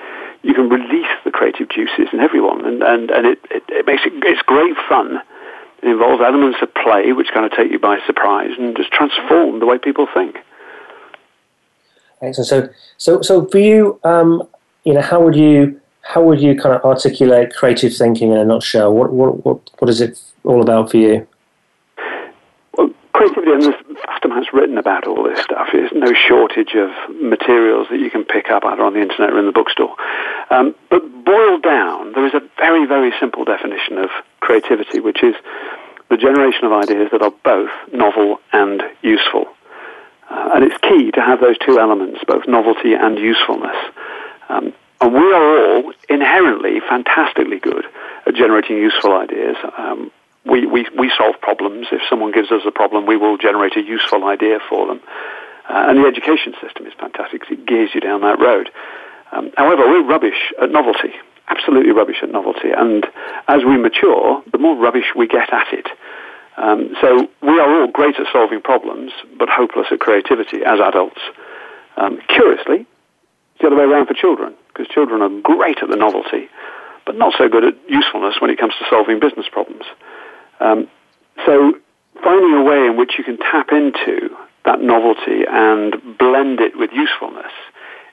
you 0.44 0.54
can 0.54 0.70
release 0.70 1.12
the 1.24 1.32
creative 1.32 1.70
juices 1.70 2.08
in 2.14 2.20
everyone. 2.20 2.66
And, 2.66 2.84
and, 2.84 3.12
and 3.12 3.26
it, 3.28 3.40
it, 3.50 3.64
it 3.70 3.86
makes 3.86 4.04
it, 4.06 4.14
it's 4.24 4.42
great 4.44 4.76
fun 4.88 5.22
It 5.84 5.90
involves 5.90 6.22
elements 6.24 6.60
of 6.62 6.74
play 6.74 7.12
which 7.14 7.30
kind 7.34 7.46
of 7.46 7.52
take 7.52 7.72
you 7.72 7.80
by 7.80 8.00
surprise 8.06 8.52
and 8.58 8.76
just 8.76 8.92
transform 8.92 9.60
the 9.60 9.66
way 9.66 9.78
people 9.78 10.08
think. 10.14 10.38
Excellent. 12.22 12.48
So, 12.48 12.70
so, 12.98 13.22
so 13.22 13.46
for 13.48 13.58
you, 13.58 14.00
um, 14.04 14.48
you 14.84 14.94
know, 14.94 15.02
how 15.02 15.22
would 15.24 15.36
you 15.36 15.80
how 16.02 16.24
would 16.24 16.42
you 16.42 16.56
kind 16.56 16.76
of 16.76 16.84
articulate 16.84 17.54
creative 17.56 17.96
thinking 17.96 18.32
in 18.32 18.38
a 18.38 18.46
nutshell? 18.46 18.94
What 18.94 19.12
what 19.14 19.46
what, 19.46 19.70
what 19.80 19.90
is 19.90 20.02
it 20.02 20.22
all 20.44 20.62
about 20.62 20.92
for 20.92 20.98
you? 20.98 21.28
Well, 22.78 22.92
creativity, 23.14 23.52
and 23.52 23.64
there's 23.64 23.84
vast 24.06 24.26
amounts 24.26 24.50
written 24.54 24.78
about 24.78 25.08
all 25.08 25.24
this 25.24 25.40
stuff. 25.42 25.70
There's 25.72 25.92
no 25.94 26.14
shortage 26.14 26.76
of 26.76 26.90
materials 27.16 27.88
that 27.92 28.00
you 28.00 28.10
can 28.10 28.24
pick 28.24 28.50
up 28.50 28.64
either 28.66 28.84
on 28.84 28.94
the 28.94 29.02
internet 29.02 29.32
or 29.32 29.40
in 29.40 29.46
the 29.46 29.52
bookstore. 29.52 29.96
Um, 30.50 30.76
but 30.90 31.02
boiled 31.24 31.64
down, 31.64 32.01
there 32.14 32.26
is 32.26 32.34
a 32.34 32.42
very, 32.58 32.86
very 32.86 33.12
simple 33.20 33.46
definition 33.46 33.98
of 33.98 34.10
creativity, 34.40 35.00
which 35.00 35.24
is 35.24 35.36
the 36.10 36.18
generation 36.18 36.66
of 36.66 36.74
ideas 36.74 37.10
that 37.12 37.22
are 37.22 37.34
both 37.44 37.72
novel 37.94 38.40
and 38.52 38.84
useful. 39.02 39.46
Uh, 40.30 40.52
and 40.56 40.64
it's 40.64 40.78
key 40.78 41.12
to 41.12 41.22
have 41.22 41.42
those 41.42 41.58
two 41.58 41.80
elements, 41.80 42.20
both 42.28 42.48
novelty 42.48 42.94
and 42.94 43.18
usefulness. 43.18 43.76
Um, 44.50 44.74
and 45.00 45.14
we 45.14 45.34
are 45.34 45.76
all 45.76 45.94
inherently 46.10 46.80
fantastically 46.80 47.60
good 47.60 47.86
at 48.26 48.36
generating 48.36 48.78
useful 48.78 49.14
ideas. 49.14 49.58
Um, 49.78 50.12
we, 50.46 50.66
we, 50.66 50.88
we 50.98 51.12
solve 51.18 51.40
problems. 51.42 51.88
If 51.92 52.02
someone 52.10 52.32
gives 52.32 52.52
us 52.52 52.62
a 52.66 52.72
problem, 52.72 53.06
we 53.06 53.18
will 53.18 53.38
generate 53.38 53.76
a 53.78 53.82
useful 53.82 54.26
idea 54.26 54.60
for 54.70 54.88
them. 54.88 55.02
Uh, 55.70 55.86
and 55.90 55.98
the 55.98 56.08
education 56.08 56.54
system 56.62 56.86
is 56.86 56.94
fantastic 57.00 57.42
because 57.42 57.58
it 57.58 57.66
gears 57.66 57.92
you 57.94 58.02
down 58.02 58.22
that 58.22 58.40
road. 58.40 58.70
Um, 59.32 59.52
however, 59.56 59.88
we're 59.88 60.04
rubbish 60.04 60.52
at 60.62 60.72
novelty, 60.72 61.14
absolutely 61.48 61.92
rubbish 61.92 62.18
at 62.24 62.32
novelty. 62.32 62.72
And 62.76 63.06
as 63.48 63.64
we 63.66 63.78
mature, 63.78 64.44
the 64.52 64.58
more 64.58 64.76
rubbish 64.76 65.14
we 65.16 65.28
get 65.28 65.52
at 65.54 65.74
it. 65.74 65.88
Um, 66.58 66.96
so 67.02 67.30
we 67.42 67.60
are 67.60 67.82
all 67.82 67.88
great 67.88 68.16
at 68.20 68.28
solving 68.32 68.62
problems, 68.62 69.12
but 69.38 69.50
hopeless 69.50 69.88
at 69.92 70.00
creativity 70.00 70.64
as 70.66 70.80
adults. 70.80 71.22
Um, 71.98 72.20
curiously, 72.28 72.86
it's 72.86 73.62
the 73.62 73.68
other 73.68 73.76
way 73.76 73.84
around 73.84 74.08
for 74.08 74.14
children, 74.14 74.54
because 74.68 74.88
children 74.88 75.22
are 75.22 75.42
great 75.42 75.80
at 75.82 75.90
the 75.90 75.96
novelty, 75.96 76.50
but 77.06 77.16
not 77.16 77.34
so 77.38 77.50
good 77.50 77.64
at 77.64 77.76
usefulness 77.90 78.36
when 78.40 78.50
it 78.50 78.60
comes 78.60 78.74
to 78.80 78.86
solving 78.90 79.20
business 79.20 79.48
problems. 79.52 79.84
Um, 80.60 80.88
so 81.46 81.74
finding 82.24 82.54
a 82.54 82.64
way 82.64 82.86
in 82.86 82.98
which 82.98 83.14
you 83.18 83.24
can 83.24 83.38
tap 83.38 83.70
into 83.72 84.36
that 84.66 84.82
novelty 84.82 85.44
and 85.50 86.18
blend 86.18 86.60
it 86.60 86.78
with 86.78 86.92
usefulness 86.94 87.52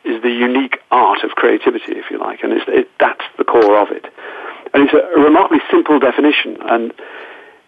is 0.04 0.22
the 0.22 0.30
unique 0.30 0.78
art 0.90 1.24
of 1.24 1.30
creativity, 1.32 1.92
if 1.92 2.10
you 2.10 2.18
like, 2.18 2.42
and 2.42 2.52
it, 2.52 2.88
that's 2.98 3.24
the 3.36 3.44
core 3.44 3.78
of 3.78 3.90
it. 3.90 4.06
And 4.74 4.84
it's 4.84 4.94
a, 4.94 5.20
remarkably 5.20 5.60
simple 5.70 5.98
definition, 5.98 6.58
and 6.60 6.92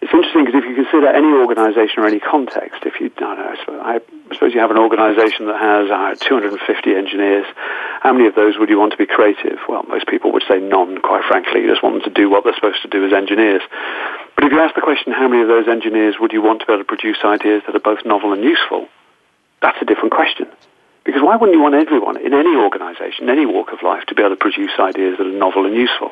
it's 0.01 0.11
interesting 0.11 0.45
because 0.45 0.57
if 0.57 0.65
you 0.65 0.73
consider 0.73 1.07
any 1.07 1.29
organization 1.29 2.01
or 2.01 2.07
any 2.07 2.19
context, 2.19 2.81
if 2.89 2.99
you, 2.99 3.11
I, 3.21 3.35
know, 3.35 3.55
I 3.85 3.99
suppose 4.33 4.51
you 4.51 4.59
have 4.59 4.71
an 4.71 4.79
organization 4.79 5.45
that 5.45 5.61
has 5.61 5.91
uh, 5.91 6.15
250 6.17 6.57
engineers, 6.95 7.45
how 8.01 8.11
many 8.11 8.25
of 8.25 8.33
those 8.33 8.57
would 8.57 8.69
you 8.69 8.79
want 8.79 8.93
to 8.93 8.97
be 8.97 9.05
creative? 9.05 9.59
Well, 9.69 9.83
most 9.83 10.07
people 10.07 10.31
would 10.33 10.43
say 10.49 10.59
none, 10.59 10.99
quite 11.01 11.23
frankly. 11.25 11.61
You 11.61 11.69
just 11.69 11.83
want 11.83 12.01
them 12.01 12.11
to 12.11 12.19
do 12.19 12.31
what 12.31 12.43
they're 12.43 12.55
supposed 12.55 12.81
to 12.81 12.89
do 12.89 13.05
as 13.05 13.13
engineers. 13.13 13.61
But 14.35 14.45
if 14.45 14.51
you 14.51 14.59
ask 14.59 14.73
the 14.73 14.81
question, 14.81 15.13
how 15.13 15.27
many 15.27 15.43
of 15.43 15.47
those 15.47 15.67
engineers 15.67 16.15
would 16.19 16.33
you 16.33 16.41
want 16.41 16.61
to 16.61 16.65
be 16.65 16.73
able 16.73 16.81
to 16.81 16.87
produce 16.87 17.17
ideas 17.23 17.61
that 17.67 17.75
are 17.75 17.79
both 17.79 18.03
novel 18.03 18.33
and 18.33 18.43
useful? 18.43 18.89
That's 19.61 19.77
a 19.81 19.85
different 19.85 20.13
question. 20.13 20.47
Because 21.03 21.21
why 21.21 21.35
wouldn't 21.35 21.55
you 21.55 21.63
want 21.63 21.75
everyone 21.75 22.17
in 22.17 22.33
any 22.33 22.55
organization, 22.55 23.29
any 23.29 23.45
walk 23.45 23.73
of 23.73 23.81
life, 23.81 24.05
to 24.07 24.15
be 24.15 24.21
able 24.21 24.35
to 24.35 24.39
produce 24.39 24.71
ideas 24.79 25.17
that 25.17 25.25
are 25.25 25.31
novel 25.31 25.65
and 25.65 25.75
useful? 25.75 26.11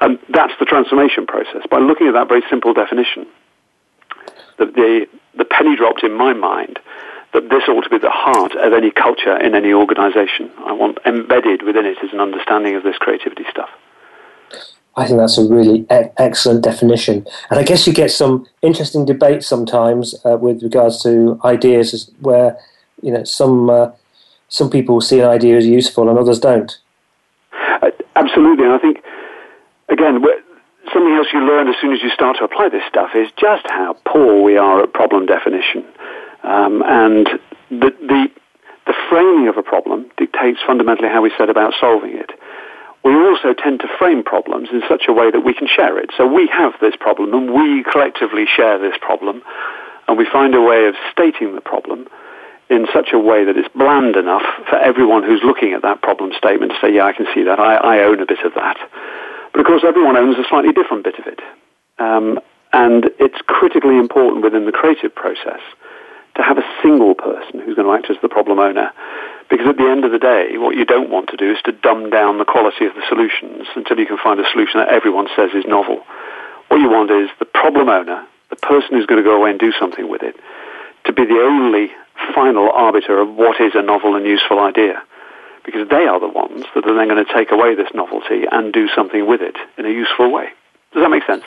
And 0.00 0.18
that's 0.28 0.52
the 0.58 0.64
transformation 0.64 1.26
process. 1.26 1.62
By 1.70 1.78
looking 1.78 2.06
at 2.08 2.14
that 2.14 2.28
very 2.28 2.42
simple 2.48 2.74
definition, 2.74 3.26
the, 4.58 4.66
the, 4.66 5.06
the 5.36 5.44
penny 5.44 5.76
dropped 5.76 6.04
in 6.04 6.12
my 6.12 6.32
mind 6.32 6.78
that 7.32 7.48
this 7.48 7.64
ought 7.68 7.82
to 7.82 7.90
be 7.90 7.98
the 7.98 8.10
heart 8.10 8.54
of 8.54 8.72
any 8.72 8.90
culture 8.90 9.36
in 9.36 9.54
any 9.54 9.72
organization. 9.72 10.50
I 10.58 10.72
want 10.72 10.98
embedded 11.04 11.62
within 11.62 11.84
it 11.84 11.98
is 12.02 12.12
an 12.12 12.20
understanding 12.20 12.76
of 12.76 12.84
this 12.84 12.96
creativity 12.96 13.44
stuff. 13.50 13.70
I 14.96 15.06
think 15.06 15.18
that's 15.18 15.38
a 15.38 15.44
really 15.44 15.80
e- 15.80 16.10
excellent 16.18 16.62
definition. 16.62 17.26
And 17.50 17.58
I 17.58 17.64
guess 17.64 17.86
you 17.86 17.92
get 17.92 18.12
some 18.12 18.46
interesting 18.62 19.04
debates 19.04 19.48
sometimes 19.48 20.14
uh, 20.24 20.36
with 20.36 20.62
regards 20.62 21.02
to 21.02 21.40
ideas 21.44 22.12
where, 22.20 22.56
you 23.02 23.10
know, 23.10 23.24
some, 23.24 23.68
uh, 23.68 23.90
some 24.48 24.70
people 24.70 25.00
see 25.00 25.20
an 25.20 25.28
idea 25.28 25.56
as 25.56 25.66
useful 25.66 26.08
and 26.08 26.18
others 26.18 26.38
don't. 26.38 26.78
Uh, 27.52 27.90
absolutely. 28.16 28.64
And 28.64 28.74
I 28.74 28.78
think 28.78 29.02
again, 29.88 30.22
something 30.92 31.14
else 31.14 31.28
you 31.32 31.40
learn 31.40 31.68
as 31.68 31.74
soon 31.80 31.92
as 31.92 32.02
you 32.02 32.10
start 32.10 32.36
to 32.38 32.44
apply 32.44 32.68
this 32.68 32.82
stuff 32.88 33.10
is 33.14 33.28
just 33.36 33.66
how 33.68 33.96
poor 34.06 34.42
we 34.42 34.56
are 34.56 34.82
at 34.82 34.92
problem 34.92 35.26
definition. 35.26 35.84
Um, 36.42 36.82
and 36.86 37.26
the, 37.70 37.90
the, 38.00 38.30
the 38.86 38.94
framing 39.08 39.48
of 39.48 39.56
a 39.56 39.62
problem 39.62 40.10
dictates 40.16 40.60
fundamentally 40.66 41.08
how 41.08 41.22
we 41.22 41.32
set 41.38 41.48
about 41.48 41.72
solving 41.80 42.16
it. 42.16 42.30
We 43.04 43.14
also 43.14 43.52
tend 43.52 43.80
to 43.80 43.88
frame 43.98 44.22
problems 44.22 44.68
in 44.72 44.82
such 44.88 45.04
a 45.08 45.12
way 45.12 45.30
that 45.30 45.40
we 45.40 45.52
can 45.52 45.68
share 45.68 45.98
it. 45.98 46.10
So 46.16 46.26
we 46.26 46.46
have 46.48 46.72
this 46.80 46.94
problem 46.98 47.34
and 47.34 47.52
we 47.52 47.84
collectively 47.84 48.46
share 48.46 48.78
this 48.78 48.96
problem 49.00 49.42
and 50.08 50.16
we 50.16 50.26
find 50.30 50.54
a 50.54 50.60
way 50.60 50.86
of 50.86 50.94
stating 51.12 51.54
the 51.54 51.60
problem 51.60 52.08
in 52.70 52.86
such 52.92 53.10
a 53.12 53.18
way 53.18 53.44
that 53.44 53.56
it's 53.56 53.68
bland 53.74 54.16
enough 54.16 54.44
for 54.68 54.76
everyone 54.76 55.22
who's 55.22 55.42
looking 55.44 55.72
at 55.72 55.82
that 55.82 56.02
problem 56.02 56.32
statement 56.36 56.72
to 56.72 56.78
say, 56.80 56.94
yeah, 56.94 57.04
I 57.04 57.12
can 57.12 57.26
see 57.34 57.44
that. 57.44 57.60
I, 57.60 57.76
I 57.76 57.98
own 58.04 58.20
a 58.20 58.26
bit 58.26 58.40
of 58.44 58.54
that. 58.54 58.78
But 59.52 59.60
of 59.60 59.66
course, 59.66 59.82
everyone 59.86 60.16
owns 60.16 60.36
a 60.38 60.48
slightly 60.48 60.72
different 60.72 61.04
bit 61.04 61.18
of 61.18 61.26
it. 61.26 61.40
Um, 61.98 62.40
and 62.72 63.10
it's 63.20 63.38
critically 63.46 63.98
important 63.98 64.42
within 64.42 64.66
the 64.66 64.72
creative 64.72 65.14
process 65.14 65.60
to 66.34 66.42
have 66.42 66.58
a 66.58 66.66
single 66.82 67.14
person 67.14 67.60
who's 67.60 67.76
going 67.76 67.86
to 67.86 67.94
act 67.94 68.10
as 68.10 68.20
the 68.20 68.28
problem 68.28 68.58
owner. 68.58 68.90
Because 69.48 69.68
at 69.68 69.76
the 69.76 69.86
end 69.86 70.04
of 70.04 70.10
the 70.10 70.18
day, 70.18 70.58
what 70.58 70.74
you 70.74 70.84
don't 70.84 71.10
want 71.10 71.28
to 71.30 71.36
do 71.36 71.52
is 71.52 71.58
to 71.66 71.72
dumb 71.72 72.10
down 72.10 72.38
the 72.38 72.44
quality 72.44 72.86
of 72.86 72.94
the 72.94 73.02
solutions 73.08 73.68
until 73.76 73.98
you 73.98 74.06
can 74.06 74.18
find 74.18 74.40
a 74.40 74.50
solution 74.50 74.80
that 74.80 74.88
everyone 74.88 75.28
says 75.36 75.50
is 75.54 75.64
novel. 75.66 76.02
What 76.68 76.80
you 76.80 76.88
want 76.88 77.10
is 77.10 77.28
the 77.38 77.44
problem 77.44 77.88
owner, 77.88 78.26
the 78.50 78.56
person 78.56 78.96
who's 78.96 79.06
going 79.06 79.22
to 79.22 79.28
go 79.28 79.36
away 79.36 79.50
and 79.50 79.60
do 79.60 79.72
something 79.78 80.08
with 80.08 80.22
it, 80.22 80.34
to 81.04 81.12
be 81.12 81.24
the 81.26 81.38
only 81.38 81.92
final 82.34 82.70
arbiter 82.72 83.20
of 83.20 83.34
what 83.34 83.60
is 83.60 83.72
a 83.74 83.82
novel 83.82 84.16
and 84.16 84.26
useful 84.26 84.60
idea 84.60 85.02
because 85.64 85.88
they 85.88 86.06
are 86.06 86.20
the 86.20 86.28
ones 86.28 86.64
that 86.74 86.86
are 86.86 86.94
then 86.94 87.08
going 87.08 87.24
to 87.24 87.32
take 87.32 87.50
away 87.50 87.74
this 87.74 87.88
novelty 87.94 88.44
and 88.50 88.72
do 88.72 88.86
something 88.94 89.26
with 89.26 89.40
it 89.40 89.56
in 89.78 89.86
a 89.86 89.90
useful 89.90 90.30
way. 90.30 90.48
Does 90.92 91.02
that 91.02 91.10
make 91.10 91.24
sense? 91.24 91.42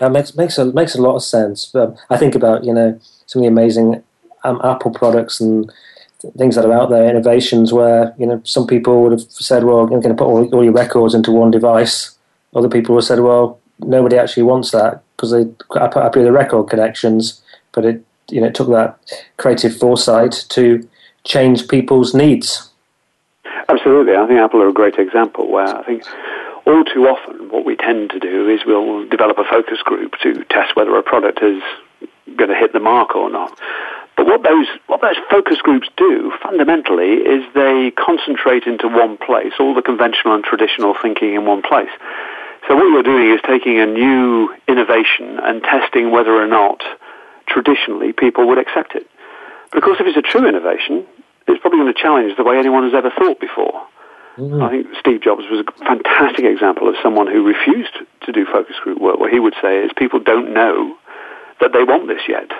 That 0.00 0.10
makes 0.10 0.36
makes 0.36 0.58
a 0.58 0.64
makes 0.72 0.94
a 0.94 1.02
lot 1.02 1.16
of 1.16 1.22
sense. 1.22 1.72
Um, 1.74 1.96
I 2.10 2.16
think 2.16 2.34
about 2.34 2.64
you 2.64 2.74
know 2.74 2.98
some 3.26 3.40
of 3.40 3.44
the 3.44 3.48
amazing 3.48 4.02
um, 4.42 4.60
Apple 4.64 4.90
products 4.90 5.40
and 5.40 5.70
things 6.36 6.56
that 6.56 6.64
are 6.64 6.72
out 6.72 6.90
there, 6.90 7.08
innovations 7.08 7.72
where 7.72 8.14
you 8.18 8.26
know 8.26 8.40
some 8.44 8.66
people 8.66 9.02
would 9.02 9.12
have 9.12 9.22
said, 9.22 9.64
"Well, 9.64 9.80
I'm 9.80 9.88
going 9.88 10.02
to 10.02 10.14
put 10.14 10.26
all, 10.26 10.54
all 10.54 10.64
your 10.64 10.72
records 10.72 11.14
into 11.14 11.30
one 11.30 11.50
device." 11.50 12.16
Other 12.54 12.68
people 12.68 12.94
would 12.94 13.02
have 13.02 13.08
said, 13.08 13.20
"Well, 13.20 13.60
nobody 13.78 14.16
actually 14.16 14.42
wants 14.44 14.72
that 14.72 15.02
because 15.16 15.30
they 15.30 15.42
I 15.80 15.86
put 15.88 16.02
up 16.02 16.14
the 16.14 16.32
record 16.32 16.68
connections." 16.68 17.42
But 17.72 17.84
it 17.84 18.04
you 18.30 18.40
know 18.40 18.46
it 18.46 18.54
took 18.54 18.68
that 18.68 18.98
creative 19.36 19.76
foresight 19.76 20.46
to 20.50 20.88
change 21.24 21.68
people's 21.68 22.14
needs. 22.14 22.70
Absolutely. 23.68 24.16
I 24.16 24.26
think 24.26 24.40
Apple 24.40 24.62
are 24.62 24.68
a 24.68 24.72
great 24.72 24.96
example 24.96 25.50
where 25.50 25.68
I 25.68 25.82
think 25.84 26.04
all 26.66 26.84
too 26.84 27.06
often 27.06 27.50
what 27.50 27.64
we 27.64 27.76
tend 27.76 28.10
to 28.10 28.18
do 28.18 28.48
is 28.48 28.60
we'll 28.66 29.08
develop 29.08 29.38
a 29.38 29.44
focus 29.44 29.78
group 29.82 30.14
to 30.22 30.44
test 30.44 30.76
whether 30.76 30.96
a 30.96 31.02
product 31.02 31.42
is 31.42 31.62
going 32.36 32.50
to 32.50 32.56
hit 32.56 32.72
the 32.72 32.80
mark 32.80 33.14
or 33.14 33.30
not. 33.30 33.58
But 34.16 34.26
what 34.26 34.42
those 34.42 34.66
what 34.86 35.00
those 35.00 35.16
focus 35.30 35.58
groups 35.62 35.88
do 35.96 36.32
fundamentally 36.42 37.14
is 37.14 37.44
they 37.54 37.92
concentrate 37.92 38.64
into 38.64 38.86
one 38.88 39.16
place, 39.16 39.52
all 39.58 39.74
the 39.74 39.82
conventional 39.82 40.34
and 40.34 40.44
traditional 40.44 40.94
thinking 41.00 41.34
in 41.34 41.46
one 41.46 41.62
place. 41.62 41.90
So 42.68 42.76
what 42.76 42.84
you're 42.84 43.02
doing 43.02 43.30
is 43.30 43.40
taking 43.46 43.80
a 43.80 43.86
new 43.86 44.54
innovation 44.68 45.40
and 45.42 45.62
testing 45.62 46.10
whether 46.10 46.32
or 46.32 46.46
not 46.46 46.82
traditionally 47.46 48.12
people 48.12 48.46
would 48.48 48.58
accept 48.58 48.94
it. 48.94 49.06
But 49.70 49.78
of 49.78 49.84
course, 49.84 49.98
if 50.00 50.06
it's 50.06 50.16
a 50.16 50.22
true 50.22 50.46
innovation, 50.46 51.06
it's 51.48 51.60
probably 51.60 51.80
going 51.80 51.92
to 51.92 52.00
challenge 52.00 52.36
the 52.36 52.44
way 52.44 52.58
anyone 52.58 52.84
has 52.84 52.94
ever 52.94 53.10
thought 53.10 53.40
before. 53.40 53.86
Mm-hmm. 54.36 54.62
I 54.62 54.70
think 54.70 54.86
Steve 54.98 55.20
Jobs 55.20 55.44
was 55.50 55.60
a 55.60 55.84
fantastic 55.84 56.44
example 56.44 56.88
of 56.88 56.94
someone 57.02 57.26
who 57.26 57.44
refused 57.44 57.96
to 58.22 58.32
do 58.32 58.46
focus 58.46 58.76
group 58.82 59.00
work. 59.00 59.18
What 59.18 59.32
he 59.32 59.38
would 59.38 59.54
say 59.60 59.84
is 59.84 59.90
people 59.96 60.20
don't 60.20 60.54
know 60.54 60.96
that 61.60 61.72
they 61.72 61.84
want 61.84 62.08
this 62.08 62.22
yet 62.28 62.50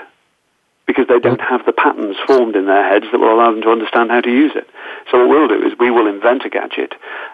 because 0.87 1.07
they 1.09 1.19
don't 1.19 1.41
have 1.41 1.65
the 1.65 1.73
patterns 1.73 2.17
formed 2.27 2.57
in 2.57 2.67
their 2.67 2.87
heads 2.87 3.07
that 3.13 3.19
will 3.19 3.33
allow 3.33 3.51
them 3.51 3.63
to 3.63 3.71
understand 3.71 4.11
how 4.11 4.21
to 4.21 4.31
use 4.31 4.53
it. 4.55 4.69
So 5.11 5.19
what 5.19 5.29
we'll 5.29 5.49
do 5.49 5.67
is 5.67 5.73
we 5.79 5.91
will 5.91 6.07
invent 6.07 6.45
a 6.45 6.51
gadget 6.51 6.93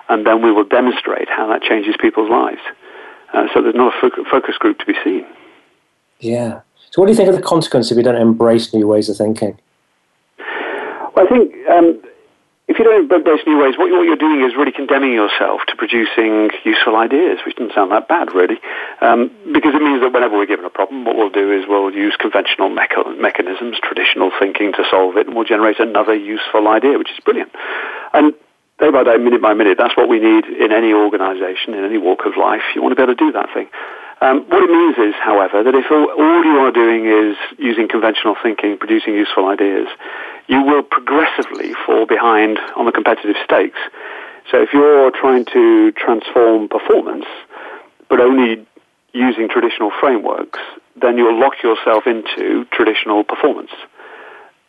and 0.08 0.24
then 0.24 0.42
we 0.42 0.52
will 0.52 0.64
demonstrate 0.64 1.28
how 1.28 1.48
that 1.48 1.62
changes 1.62 1.96
people's 1.98 2.30
lives. 2.30 2.60
Uh, 3.32 3.46
so 3.52 3.62
there's 3.62 3.74
not 3.74 3.92
a 3.94 4.24
focus 4.30 4.56
group 4.58 4.78
to 4.78 4.86
be 4.86 4.94
seen. 5.02 5.26
Yeah. 6.20 6.60
So 6.90 7.02
what 7.02 7.06
do 7.06 7.12
you 7.12 7.16
think 7.16 7.28
of 7.28 7.36
the 7.36 7.42
consequence 7.42 7.90
if 7.90 7.96
we 7.96 8.02
don't 8.02 8.16
embrace 8.16 8.72
new 8.72 8.86
ways 8.86 9.08
of 9.08 9.16
thinking? 9.16 9.58
Well, 10.38 11.26
I 11.26 11.28
think 11.28 11.54
um, 11.68 12.00
if 12.68 12.78
you 12.78 12.84
don't 12.84 13.10
embrace 13.10 13.40
new 13.46 13.58
ways, 13.58 13.74
what, 13.76 13.88
you're 13.88 14.16
doing 14.16 14.44
is 14.44 14.54
really 14.56 14.72
condemning 14.72 15.12
yourself 15.12 15.62
to 15.68 15.76
producing 15.76 16.50
useful 16.64 16.96
ideas, 16.96 17.38
which 17.44 17.56
doesn't 17.56 17.74
sound 17.74 17.90
that 17.92 18.08
bad, 18.08 18.34
really, 18.34 18.60
um, 19.00 19.30
because 19.52 19.74
it 19.74 19.82
means 19.82 20.00
that 20.02 20.12
whenever 20.12 20.36
we're 20.36 20.46
given 20.46 20.64
a 20.64 20.70
problem, 20.70 21.04
what 21.04 21.16
we'll 21.16 21.30
do 21.30 21.50
is 21.50 21.64
we'll 21.66 21.92
use 21.92 22.14
conventional 22.20 22.68
mecha- 22.68 23.18
mechanisms, 23.18 23.78
traditional 23.82 24.30
thinking 24.38 24.72
to 24.72 24.84
solve 24.90 25.16
it, 25.16 25.26
and 25.26 25.34
we'll 25.34 25.48
generate 25.48 25.80
another 25.80 26.14
useful 26.14 26.68
idea, 26.68 26.98
which 26.98 27.10
is 27.10 27.18
brilliant. 27.24 27.50
And 28.12 28.34
day 28.78 28.90
by 28.90 29.02
day, 29.02 29.16
minute 29.16 29.40
by 29.40 29.54
minute, 29.54 29.78
that's 29.78 29.96
what 29.96 30.08
we 30.08 30.20
need 30.20 30.44
in 30.44 30.70
any 30.70 30.92
organization, 30.92 31.74
in 31.74 31.84
any 31.84 31.98
walk 31.98 32.26
of 32.26 32.36
life. 32.36 32.62
You 32.74 32.82
want 32.82 32.92
to 32.92 32.96
be 32.96 33.02
able 33.02 33.16
to 33.16 33.24
do 33.24 33.32
that 33.32 33.52
thing. 33.54 33.68
Um, 34.20 34.44
what 34.48 34.64
it 34.64 34.70
means 34.70 34.96
is, 34.98 35.14
however, 35.22 35.62
that 35.62 35.74
if 35.74 35.90
all, 35.90 36.10
all 36.10 36.44
you 36.44 36.58
are 36.58 36.72
doing 36.72 37.06
is 37.06 37.36
using 37.56 37.86
conventional 37.88 38.34
thinking, 38.42 38.76
producing 38.76 39.14
useful 39.14 39.46
ideas, 39.46 39.86
you 40.48 40.62
will 40.62 40.82
progressively 40.82 41.72
fall 41.86 42.04
behind 42.04 42.58
on 42.74 42.86
the 42.86 42.92
competitive 42.92 43.36
stakes. 43.44 43.78
So 44.50 44.60
if 44.62 44.70
you're 44.72 45.12
trying 45.12 45.44
to 45.52 45.92
transform 45.92 46.68
performance, 46.68 47.26
but 48.08 48.20
only 48.20 48.66
using 49.12 49.48
traditional 49.48 49.92
frameworks, 50.00 50.58
then 51.00 51.16
you'll 51.16 51.38
lock 51.38 51.62
yourself 51.62 52.06
into 52.06 52.64
traditional 52.72 53.22
performance. 53.22 53.70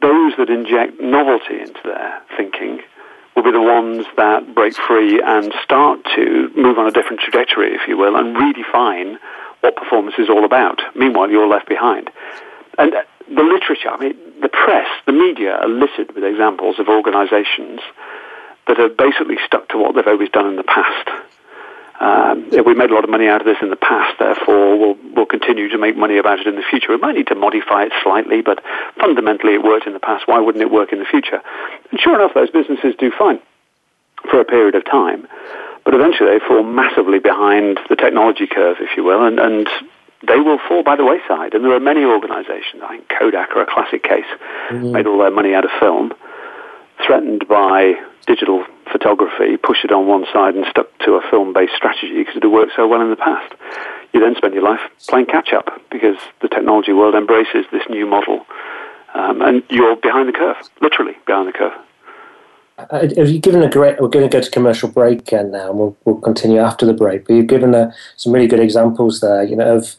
Those 0.02 0.34
that 0.38 0.50
inject 0.50 1.02
novelty 1.02 1.60
into 1.60 1.82
their 1.84 2.22
thinking 2.38 2.82
will 3.36 3.44
be 3.44 3.52
the 3.52 3.62
ones 3.62 4.06
that 4.16 4.54
break 4.54 4.76
free 4.76 5.22
and 5.26 5.54
start 5.64 6.00
to 6.16 6.52
move 6.56 6.78
on 6.78 6.88
a 6.88 6.92
different 6.92 7.22
trajectory, 7.22 7.74
if 7.74 7.88
you 7.88 7.98
will, 7.98 8.16
and 8.16 8.36
redefine 8.36 9.18
what 9.62 9.76
performance 9.76 10.16
is 10.18 10.30
all 10.30 10.46
about. 10.46 10.82
Meanwhile, 10.96 11.30
you're 11.30 11.48
left 11.48 11.68
behind. 11.68 12.10
And 12.78 12.94
the 13.28 13.44
literature, 13.44 13.90
I 13.90 13.98
mean, 13.98 14.16
the 14.42 14.50
press, 14.50 14.88
the 15.06 15.12
media 15.12 15.56
are 15.56 15.68
littered 15.68 16.16
with 16.16 16.24
examples 16.24 16.80
of 16.80 16.88
organizations 16.88 17.82
that 18.68 18.78
have 18.78 18.96
basically 18.96 19.38
stuck 19.46 19.68
to 19.70 19.78
what 19.78 19.96
they've 19.96 20.08
always 20.08 20.30
done 20.30 20.48
in 20.48 20.56
the 20.56 20.64
past. 20.64 21.10
Um, 22.00 22.50
we 22.66 22.74
made 22.74 22.92
a 22.92 22.94
lot 22.94 23.04
of 23.04 23.10
money 23.10 23.28
out 23.28 23.42
of 23.42 23.46
this 23.46 23.58
in 23.62 23.70
the 23.70 23.76
past, 23.76 24.18
therefore 24.20 24.80
we'll, 24.80 24.98
we'll 25.14 25.26
continue 25.26 25.68
to 25.68 25.78
make 25.78 25.98
money 25.98 26.18
about 26.18 26.40
it 26.40 26.48
in 26.48 26.56
the 26.56 26.64
future. 26.64 26.92
We 26.92 26.98
might 26.98 27.16
need 27.16 27.28
to 27.28 27.36
modify 27.36 27.84
it 27.84 27.92
slightly, 28.02 28.42
but 28.42 28.64
fundamentally 28.98 29.56
it 29.56 29.64
worked 29.64 29.86
in 29.86 29.92
the 29.92 30.00
past. 30.00 30.26
Why 30.26 30.40
wouldn't 30.40 30.62
it 30.62 30.72
work 30.72 30.94
in 30.94 31.00
the 31.00 31.06
future? 31.06 31.42
And 31.92 32.00
sure 32.00 32.16
enough, 32.16 32.34
those 32.34 32.50
businesses 32.52 32.96
do 32.98 33.12
fine 33.12 33.40
for 34.32 34.40
a 34.40 34.46
period 34.46 34.76
of 34.76 34.86
time, 34.86 35.28
but 35.90 36.00
eventually 36.00 36.30
they 36.30 36.46
fall 36.46 36.62
massively 36.62 37.18
behind 37.18 37.80
the 37.90 37.96
technology 37.96 38.46
curve, 38.46 38.78
if 38.80 38.96
you 38.96 39.04
will, 39.04 39.26
and, 39.26 39.40
and 39.40 39.68
they 40.28 40.38
will 40.38 40.60
fall 40.68 40.84
by 40.84 40.96
the 40.96 41.04
wayside. 41.04 41.56
And 41.56 41.66
there 41.66 41.74
are 41.74 41.80
many 41.80 42.04
organizations, 42.06 42.84
I 42.84 42.90
think 42.90 43.10
Kodak 43.10 43.56
are 43.56 43.64
a 43.64 43.66
classic 43.66 44.04
case, 44.04 44.30
mm-hmm. 44.70 44.92
made 44.92 45.08
all 45.08 45.18
their 45.18 45.32
money 45.32 45.56
out 45.56 45.66
of 45.66 45.72
film, 45.80 46.14
threatened 47.04 47.48
by 47.48 47.96
digital 48.28 48.66
photography, 48.92 49.58
pushed 49.58 49.84
it 49.84 49.92
on 49.92 50.06
one 50.06 50.26
side 50.32 50.54
and 50.54 50.64
stuck 50.70 50.96
to 51.00 51.14
a 51.14 51.28
film-based 51.32 51.74
strategy 51.76 52.14
because 52.20 52.36
it 52.36 52.44
had 52.44 52.52
worked 52.52 52.74
so 52.76 52.88
well 52.88 53.02
in 53.02 53.10
the 53.10 53.16
past. 53.16 53.52
You 54.14 54.20
then 54.20 54.36
spend 54.36 54.54
your 54.54 54.62
life 54.62 54.82
playing 55.08 55.26
catch-up 55.26 55.82
because 55.90 56.18
the 56.44 56.50
technology 56.50 56.94
world 56.94 57.16
embraces 57.16 57.66
this 57.72 57.90
new 57.90 58.06
model. 58.06 58.46
Um, 59.16 59.42
and 59.42 59.64
you're 59.72 59.96
behind 59.96 60.30
the 60.30 60.34
curve, 60.34 60.58
literally 60.82 61.18
behind 61.26 61.48
the 61.48 61.54
curve. 61.54 61.74
Uh, 62.90 63.08
have 63.18 63.30
you 63.30 63.40
given 63.40 63.62
a 63.62 63.70
great? 63.70 64.00
We're 64.00 64.08
going 64.08 64.28
to 64.28 64.36
go 64.36 64.42
to 64.42 64.52
commercial 64.52 64.90
break 64.90 65.20
again 65.20 65.52
now, 65.52 65.70
and 65.70 65.80
we'll, 65.80 65.98
we'll 66.06 66.18
continue 66.18 66.60
after 66.60 66.86
the 66.86 66.94
break. 66.94 67.28
But 67.28 67.36
you've 67.36 67.48
given 67.48 67.74
a, 67.76 67.82
uh, 67.82 67.92
some 68.16 68.32
really 68.32 68.48
good 68.48 68.60
examples 68.60 69.20
there. 69.20 69.44
You 69.44 69.56
know, 69.58 69.76
of 69.76 69.96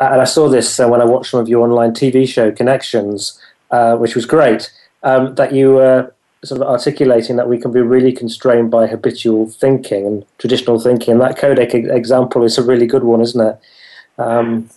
and 0.00 0.20
I 0.20 0.24
saw 0.24 0.48
this 0.48 0.80
uh, 0.80 0.88
when 0.88 1.00
I 1.00 1.04
watched 1.04 1.30
some 1.30 1.40
of 1.40 1.48
your 1.48 1.62
online 1.62 1.92
TV 1.92 2.26
show 2.26 2.50
Connexions, 2.50 3.38
uh, 3.70 3.96
which 3.96 4.14
was 4.14 4.26
great. 4.26 4.72
Um, 5.02 5.34
that 5.36 5.52
you 5.52 5.74
were 5.74 6.12
sort 6.44 6.60
of 6.60 6.66
articulating 6.66 7.36
that 7.36 7.48
we 7.48 7.58
can 7.58 7.72
be 7.72 7.80
really 7.80 8.12
constrained 8.12 8.70
by 8.70 8.86
habitual 8.86 9.48
thinking 9.48 10.06
and 10.06 10.24
traditional 10.38 10.80
thinking. 10.80 11.12
And 11.12 11.20
that 11.20 11.38
Kodak 11.38 11.74
example 11.74 12.42
is 12.42 12.58
a 12.58 12.62
really 12.62 12.86
good 12.86 13.04
one, 13.04 13.20
isn't 13.20 13.40
it? 13.40 13.60
Um, 14.18 14.70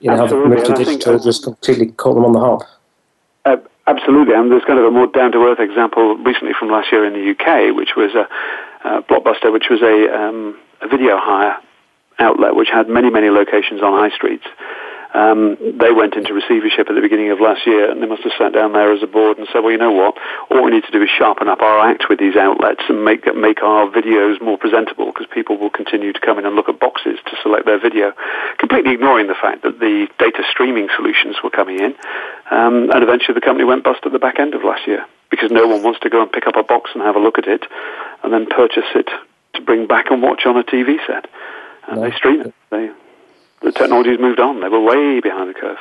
you 0.00 0.10
know, 0.10 0.16
have 0.16 0.32
moved 0.32 0.66
to 0.66 0.74
digital 0.74 1.18
just 1.18 1.44
completely 1.44 1.92
caught 1.92 2.14
them 2.14 2.24
on 2.24 2.32
the 2.32 2.40
hop. 2.40 2.62
Absolutely, 3.90 4.34
and 4.34 4.52
there's 4.52 4.62
kind 4.64 4.78
of 4.78 4.84
a 4.84 4.90
more 4.92 5.08
down-to-earth 5.08 5.58
example 5.58 6.16
recently 6.18 6.52
from 6.56 6.70
last 6.70 6.92
year 6.92 7.04
in 7.04 7.12
the 7.12 7.30
UK, 7.34 7.74
which 7.74 7.96
was 7.96 8.14
a, 8.14 8.28
a 8.88 9.02
Blockbuster, 9.02 9.52
which 9.52 9.66
was 9.68 9.82
a, 9.82 10.14
um, 10.14 10.56
a 10.80 10.86
video 10.86 11.18
hire 11.18 11.56
outlet 12.20 12.54
which 12.54 12.68
had 12.72 12.88
many, 12.88 13.10
many 13.10 13.30
locations 13.30 13.82
on 13.82 13.92
high 13.98 14.14
streets. 14.14 14.44
Um, 15.12 15.56
they 15.58 15.90
went 15.90 16.14
into 16.14 16.32
receivership 16.32 16.88
at 16.88 16.94
the 16.94 17.00
beginning 17.00 17.30
of 17.30 17.40
last 17.40 17.66
year, 17.66 17.90
and 17.90 18.00
they 18.02 18.06
must 18.06 18.22
have 18.22 18.32
sat 18.38 18.52
down 18.52 18.72
there 18.72 18.92
as 18.92 19.02
a 19.02 19.06
board 19.06 19.38
and 19.38 19.48
said, 19.52 19.60
"Well, 19.60 19.72
you 19.72 19.78
know 19.78 19.90
what? 19.90 20.16
All 20.50 20.62
we 20.62 20.70
need 20.70 20.84
to 20.84 20.92
do 20.92 21.02
is 21.02 21.10
sharpen 21.10 21.48
up 21.48 21.62
our 21.62 21.80
act 21.80 22.08
with 22.08 22.18
these 22.18 22.36
outlets 22.36 22.82
and 22.88 23.04
make 23.04 23.26
make 23.34 23.62
our 23.62 23.90
videos 23.90 24.40
more 24.40 24.56
presentable, 24.56 25.06
because 25.06 25.26
people 25.26 25.58
will 25.58 25.70
continue 25.70 26.12
to 26.12 26.20
come 26.20 26.38
in 26.38 26.46
and 26.46 26.54
look 26.54 26.68
at 26.68 26.78
boxes 26.78 27.18
to 27.26 27.36
select 27.42 27.66
their 27.66 27.80
video, 27.80 28.12
completely 28.58 28.92
ignoring 28.92 29.26
the 29.26 29.34
fact 29.34 29.62
that 29.62 29.80
the 29.80 30.06
data 30.18 30.42
streaming 30.50 30.88
solutions 30.96 31.36
were 31.42 31.50
coming 31.50 31.80
in, 31.80 31.94
um, 32.50 32.90
and 32.90 33.02
eventually 33.02 33.34
the 33.34 33.40
company 33.40 33.64
went 33.64 33.82
bust 33.82 34.00
at 34.06 34.12
the 34.12 34.18
back 34.18 34.38
end 34.38 34.54
of 34.54 34.62
last 34.62 34.86
year 34.86 35.04
because 35.30 35.50
no 35.50 35.66
one 35.66 35.82
wants 35.82 36.00
to 36.00 36.10
go 36.10 36.22
and 36.22 36.32
pick 36.32 36.46
up 36.46 36.56
a 36.56 36.62
box 36.62 36.90
and 36.94 37.02
have 37.02 37.16
a 37.16 37.20
look 37.20 37.38
at 37.38 37.46
it, 37.46 37.64
and 38.22 38.32
then 38.32 38.46
purchase 38.46 38.90
it 38.94 39.08
to 39.54 39.60
bring 39.62 39.86
back 39.86 40.10
and 40.10 40.22
watch 40.22 40.46
on 40.46 40.56
a 40.56 40.62
TV 40.62 40.98
set 41.06 41.26
and 41.88 42.00
no. 42.00 42.08
they 42.08 42.16
stream 42.16 42.40
it. 42.40 42.54
They, 42.70 42.90
the 43.62 43.72
technology's 43.72 44.18
moved 44.18 44.40
on. 44.40 44.60
They 44.60 44.68
were 44.68 44.80
way 44.80 45.20
behind 45.20 45.50
the 45.50 45.54
curve. 45.54 45.78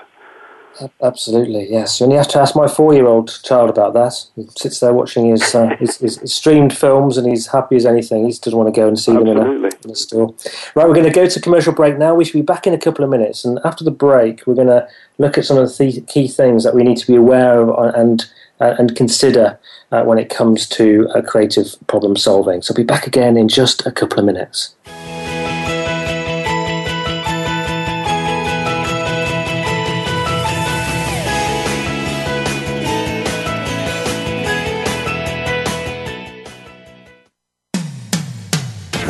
Absolutely, 1.02 1.70
yes. 1.70 2.00
And 2.00 2.12
you 2.12 2.18
have 2.18 2.28
to 2.30 2.40
ask 2.40 2.56
my 2.56 2.68
four-year-old 2.68 3.42
child 3.44 3.70
about 3.70 3.94
that. 3.94 4.14
He 4.36 4.48
sits 4.56 4.80
there 4.80 4.94
watching 4.94 5.26
his, 5.26 5.54
uh, 5.54 5.76
his, 5.80 5.98
his, 5.98 6.34
streamed 6.34 6.78
films, 6.78 7.18
and 7.18 7.28
he's 7.28 7.48
happy 7.48 7.76
as 7.76 7.86
anything. 7.86 8.24
He 8.24 8.32
just 8.32 8.44
doesn't 8.44 8.58
want 8.58 8.74
to 8.74 8.80
go 8.80 8.88
and 8.88 8.98
see 8.98 9.12
Absolutely. 9.12 9.44
them 9.44 9.66
in 9.66 9.66
a, 9.66 9.70
in 9.84 9.92
a 9.92 9.96
store. 9.96 10.34
Right, 10.76 10.88
we're 10.88 10.94
going 10.94 11.06
to 11.06 11.12
go 11.12 11.28
to 11.28 11.42
commercial 11.42 11.74
break 11.74 11.98
now. 11.98 12.16
We 12.16 12.24
should 12.24 12.34
be 12.34 12.42
back 12.42 12.66
in 12.66 12.74
a 12.74 12.78
couple 12.78 13.04
of 13.04 13.10
minutes, 13.10 13.44
and 13.44 13.60
after 13.66 13.84
the 13.84 13.92
break, 13.92 14.46
we're 14.46 14.56
going 14.56 14.68
to 14.68 14.88
look 15.18 15.38
at 15.38 15.46
some 15.46 15.58
of 15.58 15.68
the 15.68 15.92
th- 15.92 16.08
key 16.08 16.28
things 16.28 16.64
that 16.64 16.76
we 16.76 16.84
need 16.84 16.98
to 16.98 17.08
be 17.08 17.16
aware 17.16 17.60
of 17.62 17.96
and 17.96 18.26
uh, 18.62 18.76
and 18.78 18.96
consider 18.96 19.58
uh, 19.92 20.04
when 20.04 20.18
it 20.18 20.30
comes 20.30 20.68
to 20.68 21.08
uh, 21.16 21.22
creative 21.22 21.76
problem 21.88 22.16
solving. 22.16 22.62
So, 22.62 22.74
I'll 22.74 22.78
be 22.78 22.84
back 22.84 23.08
again 23.08 23.38
in 23.38 23.48
just 23.48 23.86
a 23.86 23.92
couple 23.92 24.20
of 24.20 24.26
minutes. 24.26 24.76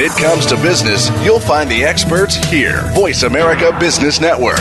When 0.00 0.10
it 0.10 0.16
comes 0.16 0.46
to 0.46 0.56
business, 0.56 1.10
you'll 1.22 1.38
find 1.38 1.70
the 1.70 1.84
experts 1.84 2.34
here. 2.34 2.80
Voice 2.94 3.22
America 3.22 3.76
Business 3.78 4.18
Network. 4.18 4.56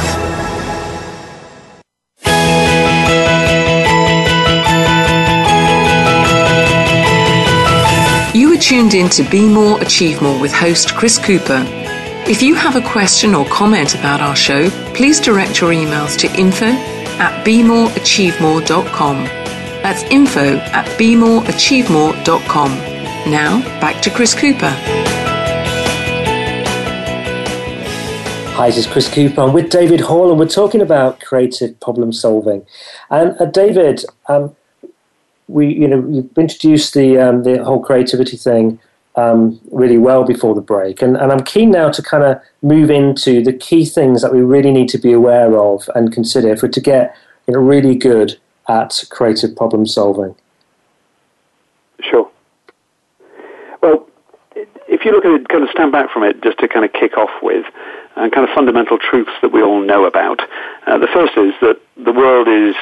You 8.36 8.54
are 8.54 8.58
tuned 8.58 8.94
in 8.94 9.08
to 9.12 9.24
Be 9.32 9.48
More, 9.48 9.82
Achieve 9.82 10.22
More 10.22 10.38
with 10.42 10.52
host 10.52 10.94
Chris 10.96 11.18
Cooper. 11.18 11.64
If 12.28 12.42
you 12.42 12.56
have 12.56 12.76
a 12.76 12.82
question 12.82 13.34
or 13.34 13.46
comment 13.46 13.96
about 13.96 14.20
our 14.20 14.36
show, 14.36 14.70
please 14.94 15.22
direct 15.22 15.62
your 15.62 15.72
emails 15.72 16.18
to 16.18 16.28
info 16.38 16.66
at 16.66 17.46
bemoreachievemore.com. 17.46 19.24
That's 19.24 20.04
info 20.04 20.58
at 20.58 20.86
bemoreachievemore.com. 21.00 23.00
Now, 23.30 23.62
back 23.80 24.02
to 24.02 24.10
Chris 24.10 24.34
Cooper. 24.34 24.99
Hi, 28.60 28.68
this 28.68 28.80
is 28.80 28.88
Chris 28.88 29.08
Cooper. 29.08 29.40
I'm 29.40 29.54
with 29.54 29.70
David 29.70 30.02
Hall, 30.02 30.30
and 30.30 30.38
we're 30.38 30.46
talking 30.46 30.82
about 30.82 31.22
creative 31.22 31.80
problem 31.80 32.12
solving. 32.12 32.66
And 33.10 33.40
uh, 33.40 33.46
David, 33.46 34.04
um, 34.28 34.54
we 35.48 35.74
you 35.74 35.88
know 35.88 36.06
you've 36.10 36.38
introduced 36.38 36.94
the 36.94 37.18
um, 37.20 37.44
the 37.44 37.64
whole 37.64 37.82
creativity 37.82 38.36
thing 38.36 38.78
um, 39.16 39.62
really 39.72 39.98
well 39.98 40.26
before 40.26 40.56
the 40.56 40.60
break, 40.62 41.02
and, 41.02 41.16
and 41.16 41.32
I'm 41.32 41.46
keen 41.46 41.72
now 41.72 41.90
to 41.90 42.04
kind 42.04 42.22
of 42.22 42.42
move 42.62 42.92
into 42.92 43.42
the 43.42 43.54
key 43.54 43.86
things 43.86 44.22
that 44.24 44.34
we 44.34 44.42
really 44.42 44.72
need 44.72 44.90
to 44.90 44.98
be 44.98 45.14
aware 45.14 45.58
of 45.58 45.90
and 45.96 46.12
consider 46.12 46.58
for 46.58 46.68
to 46.68 46.82
get 46.82 47.16
you 47.48 47.54
know 47.54 47.62
really 47.62 47.96
good 47.96 48.38
at 48.68 49.06
creative 49.10 49.56
problem 49.56 49.86
solving. 49.86 50.36
Sure. 52.02 52.30
Well, 53.82 54.06
if 54.54 55.06
you 55.06 55.12
look 55.12 55.24
at 55.24 55.32
it, 55.32 55.48
kind 55.48 55.64
of 55.64 55.70
stand 55.70 55.94
back 55.94 56.12
from 56.12 56.24
it, 56.24 56.44
just 56.44 56.60
to 56.60 56.68
kind 56.68 56.84
of 56.84 56.92
kick 56.92 57.16
off 57.18 57.32
with 57.42 57.66
and 58.20 58.32
kind 58.32 58.48
of 58.48 58.54
fundamental 58.54 58.98
truths 58.98 59.32
that 59.42 59.52
we 59.52 59.62
all 59.62 59.82
know 59.82 60.06
about. 60.06 60.42
Uh, 60.86 60.98
the 60.98 61.08
first 61.08 61.38
is 61.38 61.54
that 61.62 61.80
the 61.98 62.12
world 62.12 62.48
is 62.48 62.76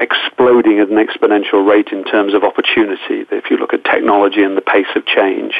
exploding 0.00 0.80
at 0.80 0.88
an 0.88 0.98
exponential 0.98 1.66
rate 1.66 1.88
in 1.92 2.04
terms 2.04 2.34
of 2.34 2.42
opportunity. 2.42 3.26
If 3.30 3.50
you 3.50 3.56
look 3.56 3.72
at 3.72 3.84
technology 3.84 4.42
and 4.42 4.56
the 4.56 4.62
pace 4.62 4.90
of 4.96 5.06
change, 5.06 5.54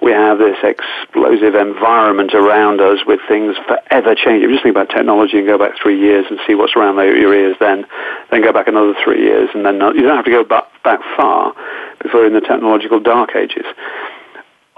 we 0.00 0.12
have 0.12 0.38
this 0.38 0.56
explosive 0.62 1.54
environment 1.54 2.32
around 2.32 2.80
us 2.80 3.00
with 3.06 3.20
things 3.28 3.56
forever 3.66 4.14
changing. 4.14 4.48
Just 4.50 4.62
think 4.62 4.74
about 4.74 4.88
technology 4.88 5.38
and 5.38 5.46
go 5.46 5.58
back 5.58 5.72
three 5.80 5.98
years 6.00 6.24
and 6.30 6.38
see 6.46 6.54
what's 6.54 6.76
around 6.76 6.96
your 6.96 7.34
ears 7.34 7.56
then, 7.60 7.84
then 8.30 8.42
go 8.42 8.52
back 8.52 8.68
another 8.68 8.94
three 9.04 9.22
years, 9.22 9.50
and 9.54 9.66
then 9.66 9.74
you 9.74 10.02
don't 10.02 10.16
have 10.16 10.24
to 10.24 10.30
go 10.30 10.44
back, 10.44 10.64
back 10.82 11.00
far 11.16 11.52
before 12.00 12.24
in 12.24 12.32
the 12.32 12.40
technological 12.40 13.00
dark 13.00 13.34
ages. 13.36 13.66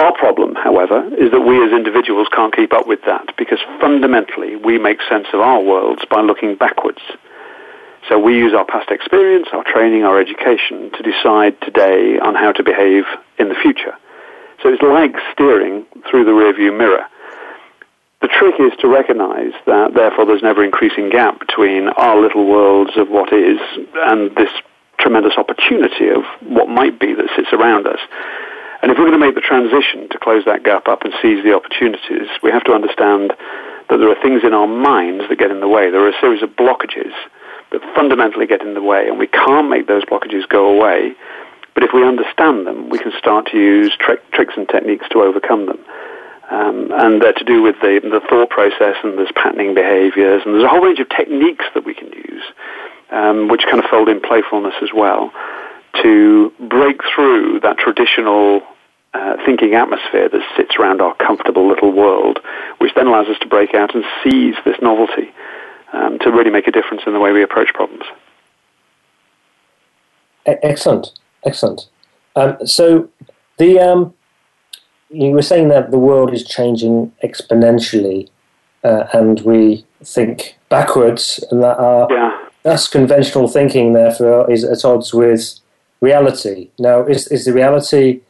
Our 0.00 0.14
problem, 0.16 0.54
however, 0.54 1.04
is 1.18 1.30
that 1.30 1.42
we 1.42 1.62
as 1.62 1.72
individuals 1.72 2.26
can't 2.34 2.56
keep 2.56 2.72
up 2.72 2.86
with 2.86 3.00
that 3.04 3.36
because 3.36 3.58
fundamentally 3.82 4.56
we 4.56 4.78
make 4.78 4.96
sense 5.10 5.26
of 5.34 5.40
our 5.40 5.60
worlds 5.60 6.00
by 6.08 6.22
looking 6.22 6.56
backwards. 6.56 7.02
So 8.08 8.18
we 8.18 8.34
use 8.34 8.54
our 8.54 8.64
past 8.64 8.90
experience, 8.90 9.48
our 9.52 9.62
training, 9.62 10.04
our 10.04 10.18
education 10.18 10.90
to 10.96 11.02
decide 11.02 11.60
today 11.60 12.18
on 12.18 12.34
how 12.34 12.50
to 12.52 12.62
behave 12.62 13.04
in 13.38 13.50
the 13.50 13.54
future. 13.60 13.94
So 14.62 14.72
it's 14.72 14.80
like 14.80 15.12
steering 15.34 15.84
through 16.10 16.24
the 16.24 16.32
rearview 16.32 16.74
mirror. 16.76 17.04
The 18.22 18.28
trick 18.28 18.54
is 18.58 18.72
to 18.80 18.88
recognize 18.88 19.52
that 19.66 19.92
therefore 19.92 20.24
there's 20.24 20.40
an 20.40 20.48
ever 20.48 20.64
increasing 20.64 21.10
gap 21.10 21.40
between 21.40 21.88
our 21.88 22.18
little 22.18 22.46
worlds 22.46 22.92
of 22.96 23.10
what 23.10 23.34
is 23.34 23.60
and 24.08 24.34
this 24.34 24.50
tremendous 24.98 25.34
opportunity 25.36 26.08
of 26.08 26.24
what 26.40 26.70
might 26.70 26.98
be 26.98 27.12
that 27.12 27.28
sits 27.36 27.52
around 27.52 27.86
us. 27.86 28.00
And 28.82 28.90
if 28.90 28.96
we're 28.96 29.08
going 29.08 29.20
to 29.20 29.26
make 29.26 29.34
the 29.34 29.44
transition 29.44 30.08
to 30.08 30.18
close 30.18 30.44
that 30.46 30.64
gap 30.64 30.88
up 30.88 31.04
and 31.04 31.12
seize 31.20 31.44
the 31.44 31.52
opportunities, 31.52 32.28
we 32.42 32.50
have 32.50 32.64
to 32.64 32.72
understand 32.72 33.32
that 33.88 33.98
there 33.98 34.08
are 34.08 34.22
things 34.22 34.42
in 34.42 34.54
our 34.54 34.66
minds 34.66 35.24
that 35.28 35.38
get 35.38 35.50
in 35.50 35.60
the 35.60 35.68
way. 35.68 35.90
There 35.90 36.00
are 36.00 36.08
a 36.08 36.20
series 36.20 36.42
of 36.42 36.50
blockages 36.56 37.12
that 37.72 37.82
fundamentally 37.94 38.46
get 38.46 38.62
in 38.62 38.74
the 38.74 38.82
way, 38.82 39.06
and 39.06 39.18
we 39.18 39.26
can't 39.26 39.68
make 39.68 39.86
those 39.86 40.04
blockages 40.04 40.48
go 40.48 40.66
away. 40.66 41.12
But 41.74 41.84
if 41.84 41.90
we 41.92 42.02
understand 42.02 42.66
them, 42.66 42.88
we 42.88 42.98
can 42.98 43.12
start 43.18 43.46
to 43.52 43.58
use 43.58 43.94
tricks 43.98 44.54
and 44.56 44.68
techniques 44.68 45.06
to 45.10 45.22
overcome 45.22 45.66
them. 45.66 45.78
Um, 46.50 46.90
and 46.92 47.22
they're 47.22 47.32
to 47.34 47.44
do 47.44 47.62
with 47.62 47.76
the, 47.80 48.00
the 48.02 48.20
thought 48.28 48.50
process, 48.50 48.96
and 49.04 49.18
there's 49.18 49.30
patterning 49.36 49.74
behaviors, 49.74 50.42
and 50.44 50.54
there's 50.54 50.64
a 50.64 50.68
whole 50.68 50.80
range 50.80 50.98
of 50.98 51.08
techniques 51.10 51.64
that 51.74 51.84
we 51.84 51.94
can 51.94 52.08
use, 52.08 52.42
um, 53.12 53.48
which 53.48 53.62
kind 53.70 53.78
of 53.78 53.88
fold 53.90 54.08
in 54.08 54.20
playfulness 54.20 54.74
as 54.82 54.88
well 54.94 55.32
to 56.02 56.52
break 56.60 57.00
through 57.14 57.60
that 57.60 57.76
traditional 57.78 58.62
uh, 59.12 59.36
thinking 59.44 59.74
atmosphere 59.74 60.28
that 60.28 60.42
sits 60.56 60.76
around 60.78 61.00
our 61.00 61.14
comfortable 61.16 61.68
little 61.68 61.92
world, 61.92 62.38
which 62.78 62.94
then 62.94 63.06
allows 63.06 63.26
us 63.28 63.38
to 63.40 63.48
break 63.48 63.74
out 63.74 63.94
and 63.94 64.04
seize 64.22 64.54
this 64.64 64.76
novelty 64.80 65.32
um, 65.92 66.18
to 66.20 66.30
really 66.30 66.50
make 66.50 66.68
a 66.68 66.70
difference 66.70 67.02
in 67.06 67.12
the 67.12 67.20
way 67.20 67.32
we 67.32 67.42
approach 67.42 67.72
problems. 67.74 68.04
Excellent, 70.46 71.12
excellent. 71.44 71.88
Um, 72.36 72.56
so 72.64 73.10
the 73.58 73.78
um, 73.78 74.14
you 75.10 75.32
were 75.32 75.42
saying 75.42 75.68
that 75.68 75.90
the 75.90 75.98
world 75.98 76.32
is 76.32 76.44
changing 76.44 77.12
exponentially, 77.22 78.28
uh, 78.84 79.04
and 79.12 79.40
we 79.40 79.84
think 80.02 80.56
backwards, 80.68 81.44
and 81.50 81.62
that 81.62 81.78
our 81.78 82.08
yeah. 82.10 82.46
that's 82.62 82.88
conventional 82.88 83.48
thinking. 83.48 83.92
Therefore, 83.92 84.50
is 84.50 84.64
at 84.64 84.84
odds 84.84 85.12
with 85.12 85.60
reality. 86.00 86.70
Now, 86.78 87.04
is, 87.04 87.26
is 87.28 87.44
the 87.44 87.52
reality, 87.52 88.20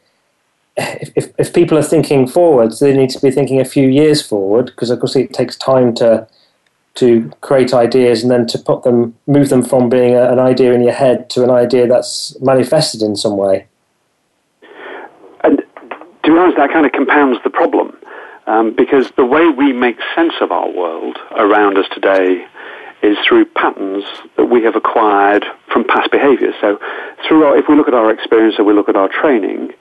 if, 0.77 1.33
if, 1.37 1.53
people 1.53 1.77
are 1.77 1.83
thinking 1.83 2.27
forwards, 2.27 2.79
they 2.79 2.95
need 2.95 3.09
to 3.11 3.19
be 3.19 3.31
thinking 3.31 3.59
a 3.59 3.65
few 3.65 3.89
years 3.89 4.21
forward, 4.21 4.67
because 4.67 4.89
of 4.89 4.99
course 4.99 5.15
it 5.15 5.33
takes 5.33 5.57
time 5.57 5.93
to 5.95 6.27
to 6.93 7.31
create 7.39 7.73
ideas 7.73 8.21
and 8.21 8.29
then 8.29 8.45
to 8.45 8.59
put 8.59 8.83
them, 8.83 9.15
move 9.25 9.49
them 9.49 9.63
from 9.63 9.87
being 9.87 10.13
a, 10.13 10.31
an 10.31 10.39
idea 10.39 10.73
in 10.73 10.81
your 10.81 10.91
head 10.91 11.29
to 11.29 11.43
an 11.43 11.49
idea 11.49 11.87
that's 11.87 12.39
manifested 12.41 13.01
in 13.01 13.15
some 13.15 13.37
way. 13.37 13.65
And 15.43 15.59
to 16.23 16.31
be 16.31 16.37
honest, 16.37 16.57
that 16.57 16.71
kind 16.71 16.85
of 16.85 16.91
compounds 16.91 17.39
the 17.43 17.49
problem. 17.49 17.97
Um, 18.47 18.75
because 18.75 19.09
the 19.15 19.25
way 19.25 19.47
we 19.47 19.71
make 19.71 19.97
sense 20.15 20.33
of 20.41 20.51
our 20.51 20.69
world 20.69 21.17
around 21.37 21.77
us 21.77 21.85
today 21.93 22.45
is 23.01 23.17
through 23.25 23.45
patterns 23.45 24.03
that 24.35 24.45
we 24.45 24.63
have 24.63 24.75
acquired 24.75 25.45
from 25.71 25.85
past 25.85 26.11
behaviors. 26.11 26.55
So, 26.59 26.77
through 27.27 27.45
our, 27.45 27.57
if 27.57 27.65
we 27.69 27.75
look 27.75 27.87
at 27.87 27.93
our 27.93 28.11
experience 28.11 28.55
or 28.59 28.65
we 28.65 28.73
look 28.73 28.89
at 28.89 28.95
our 28.95 29.07
training, 29.07 29.71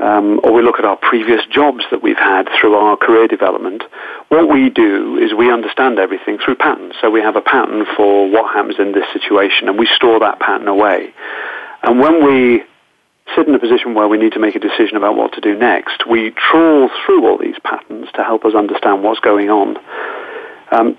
um, 0.00 0.40
or 0.42 0.52
we 0.52 0.62
look 0.62 0.78
at 0.78 0.84
our 0.84 0.96
previous 0.96 1.44
jobs 1.46 1.84
that 1.90 2.02
we've 2.02 2.18
had 2.18 2.48
through 2.58 2.74
our 2.74 2.96
career 2.96 3.28
development, 3.28 3.82
what 4.28 4.48
we 4.48 4.70
do 4.70 5.18
is 5.18 5.34
we 5.34 5.52
understand 5.52 5.98
everything 5.98 6.38
through 6.38 6.56
patterns. 6.56 6.94
So 7.00 7.10
we 7.10 7.20
have 7.20 7.36
a 7.36 7.42
pattern 7.42 7.84
for 7.96 8.28
what 8.30 8.54
happens 8.54 8.76
in 8.78 8.92
this 8.92 9.04
situation, 9.12 9.68
and 9.68 9.78
we 9.78 9.86
store 9.94 10.20
that 10.20 10.40
pattern 10.40 10.68
away. 10.68 11.12
And 11.82 12.00
when 12.00 12.24
we 12.24 12.62
sit 13.36 13.46
in 13.46 13.54
a 13.54 13.58
position 13.58 13.94
where 13.94 14.08
we 14.08 14.18
need 14.18 14.32
to 14.32 14.40
make 14.40 14.56
a 14.56 14.58
decision 14.58 14.96
about 14.96 15.16
what 15.16 15.32
to 15.34 15.40
do 15.40 15.56
next, 15.56 16.06
we 16.08 16.30
trawl 16.30 16.90
through 17.04 17.26
all 17.26 17.38
these 17.38 17.58
patterns 17.62 18.08
to 18.14 18.24
help 18.24 18.44
us 18.44 18.54
understand 18.54 19.02
what's 19.02 19.20
going 19.20 19.50
on. 19.50 19.76
Um, 20.72 20.96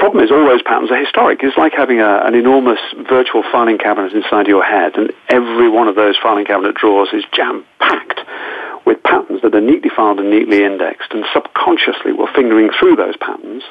problem 0.00 0.24
is 0.24 0.32
all 0.32 0.46
those 0.46 0.62
patterns 0.62 0.90
are 0.90 0.96
historic. 0.96 1.40
It's 1.42 1.56
like 1.56 1.74
having 1.76 2.00
a, 2.00 2.24
an 2.24 2.34
enormous 2.34 2.80
virtual 3.08 3.44
filing 3.52 3.76
cabinet 3.76 4.12
inside 4.12 4.48
your 4.48 4.64
head, 4.64 4.96
and 4.96 5.12
every 5.28 5.68
one 5.68 5.86
of 5.88 5.94
those 5.94 6.16
filing 6.16 6.46
cabinet 6.46 6.74
drawers 6.74 7.10
is 7.12 7.22
jam-packed 7.32 8.20
with 8.86 9.02
patterns 9.02 9.42
that 9.42 9.54
are 9.54 9.60
neatly 9.60 9.90
filed 9.94 10.18
and 10.18 10.30
neatly 10.30 10.64
indexed, 10.64 11.12
and 11.12 11.24
subconsciously 11.32 12.12
we're 12.12 12.32
fingering 12.32 12.70
through 12.80 12.96
those 12.96 13.16
patterns 13.18 13.62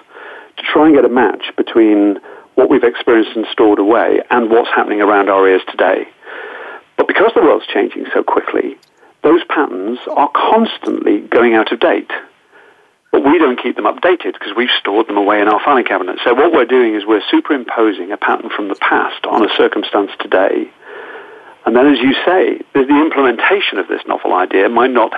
to 0.57 0.63
try 0.63 0.85
and 0.85 0.95
get 0.95 1.03
a 1.03 1.09
match 1.09 1.51
between 1.57 2.19
what 2.53 2.69
we've 2.69 2.83
experienced 2.83 3.35
and 3.35 3.47
stored 3.51 3.79
away 3.79 4.21
and 4.29 4.51
what's 4.51 4.69
happening 4.69 5.01
around 5.01 5.29
our 5.29 5.47
ears 5.47 5.61
today. 5.67 6.07
But 6.95 7.07
because 7.07 7.31
the 7.33 7.41
world's 7.41 7.65
changing 7.65 8.05
so 8.13 8.21
quickly, 8.21 8.77
those 9.23 9.43
patterns 9.49 9.97
are 10.15 10.29
constantly 10.35 11.21
going 11.21 11.55
out 11.55 11.71
of 11.71 11.79
date. 11.79 12.11
But 13.11 13.25
we 13.25 13.39
don't 13.39 13.61
keep 13.61 13.75
them 13.75 13.85
updated 13.85 14.33
because 14.33 14.53
we've 14.55 14.69
stored 14.79 15.07
them 15.07 15.17
away 15.17 15.41
in 15.41 15.47
our 15.47 15.59
filing 15.63 15.85
cabinet. 15.85 16.19
So 16.23 16.33
what 16.33 16.53
we're 16.53 16.65
doing 16.65 16.95
is 16.95 17.05
we're 17.05 17.25
superimposing 17.31 18.11
a 18.11 18.17
pattern 18.17 18.49
from 18.55 18.67
the 18.67 18.75
past 18.75 19.25
on 19.25 19.43
a 19.43 19.53
circumstance 19.55 20.11
today. 20.19 20.69
And 21.65 21.75
then, 21.75 21.87
as 21.87 21.99
you 21.99 22.13
say, 22.25 22.61
the 22.73 23.01
implementation 23.01 23.77
of 23.79 23.87
this 23.87 24.01
novel 24.07 24.33
idea 24.33 24.69
might 24.69 24.91
not 24.91 25.11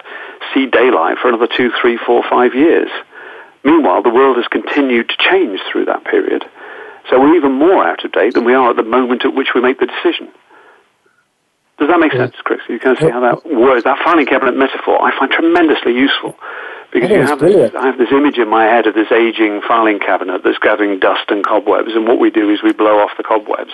see 0.54 0.66
daylight 0.68 1.18
for 1.22 1.28
another 1.28 1.48
two, 1.48 1.72
three, 1.82 1.98
four, 1.98 2.24
five 2.30 2.56
years. 2.56 2.90
Meanwhile, 3.64 4.04
the 4.04 4.10
world 4.10 4.38
has 4.38 4.48
continued 4.48 5.10
to 5.10 5.16
change 5.18 5.60
through 5.72 5.86
that 5.86 6.04
period. 6.06 6.44
So 7.10 7.20
we're 7.20 7.36
even 7.36 7.54
more 7.54 7.86
out 7.86 8.04
of 8.04 8.12
date 8.12 8.34
than 8.34 8.46
we 8.46 8.54
are 8.54 8.72
at 8.72 8.76
the 8.76 8.84
moment 8.84 9.26
at 9.26 9.36
which 9.36 9.50
we 9.54 9.62
make 9.62 9.80
the 9.80 9.86
decision. 9.86 10.30
Does 11.78 11.90
that 11.90 12.00
make 12.00 12.12
sense, 12.12 12.36
Chris? 12.44 12.62
You 12.70 12.80
can 12.80 12.96
see 12.98 13.10
how 13.10 13.22
that 13.22 13.46
works. 13.46 13.84
That 13.84 13.98
filing 14.04 14.26
cabinet 14.26 14.56
metaphor 14.56 15.02
I 15.02 15.18
find 15.18 15.32
tremendously 15.32 15.94
useful 15.94 16.36
because 16.92 17.10
you 17.10 17.22
have 17.22 17.40
this, 17.40 17.74
I 17.74 17.86
have 17.86 17.98
this 17.98 18.12
image 18.12 18.38
in 18.38 18.50
my 18.50 18.66
head 18.66 18.86
of 18.86 18.94
this 18.94 19.12
aging 19.12 19.62
filing 19.68 20.00
cabinet 20.00 20.42
that's 20.44 20.58
gathering 20.58 21.00
dust 21.00 21.30
and 21.30 21.46
cobwebs, 21.46 21.94
and 21.94 22.06
what 22.06 22.20
we 22.20 22.30
do 22.30 22.50
is 22.50 22.62
we 22.62 22.74
blow 22.74 23.00
off 23.00 23.12
the 23.18 23.24
cobwebs, 23.24 23.72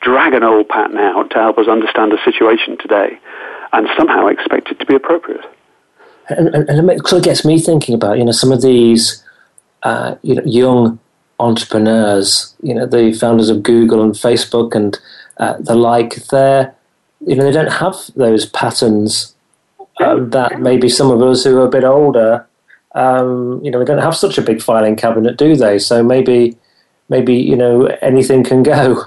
drag 0.00 0.34
an 0.34 0.44
old 0.44 0.68
pattern 0.68 0.98
out 0.98 1.30
to 1.30 1.36
help 1.36 1.58
us 1.58 1.66
understand 1.66 2.12
the 2.12 2.18
situation 2.24 2.78
today, 2.78 3.18
and 3.72 3.88
somehow 3.96 4.28
expect 4.28 4.68
it 4.70 4.78
to 4.78 4.86
be 4.86 4.94
appropriate. 4.94 5.44
And, 6.28 6.48
and, 6.54 6.68
and 6.68 6.90
it 6.90 7.06
sort 7.08 7.18
of 7.18 7.24
gets 7.24 7.44
me 7.44 7.58
thinking 7.58 7.94
about 7.94 8.18
you 8.18 8.24
know 8.24 8.32
some 8.32 8.52
of 8.52 8.62
these 8.62 9.24
uh, 9.82 10.14
you 10.22 10.36
know 10.36 10.44
young 10.44 11.00
entrepreneurs, 11.40 12.54
you 12.62 12.74
know 12.74 12.86
the 12.86 13.12
founders 13.12 13.48
of 13.48 13.64
Google 13.64 14.02
and 14.02 14.14
Facebook 14.14 14.76
and 14.76 14.98
uh, 15.38 15.56
the 15.58 15.74
like. 15.74 16.14
They're 16.26 16.74
you 17.26 17.34
know 17.34 17.44
they 17.44 17.52
don't 17.52 17.72
have 17.72 17.96
those 18.14 18.46
patterns 18.46 19.34
uh, 20.00 20.16
that 20.26 20.60
maybe 20.60 20.88
some 20.88 21.10
of 21.10 21.20
us 21.20 21.42
who 21.42 21.58
are 21.58 21.66
a 21.66 21.70
bit 21.70 21.84
older 21.84 22.46
um, 22.94 23.60
you 23.64 23.70
know, 23.70 23.78
we 23.78 23.84
don't 23.84 24.02
have 24.02 24.16
such 24.16 24.38
a 24.38 24.42
big 24.42 24.62
filing 24.62 24.96
cabinet, 24.96 25.36
do 25.36 25.56
they? 25.56 25.78
So 25.78 26.02
maybe, 26.02 26.56
maybe 27.08 27.34
you 27.34 27.56
know, 27.56 27.86
anything 28.02 28.44
can 28.44 28.62
go. 28.62 29.04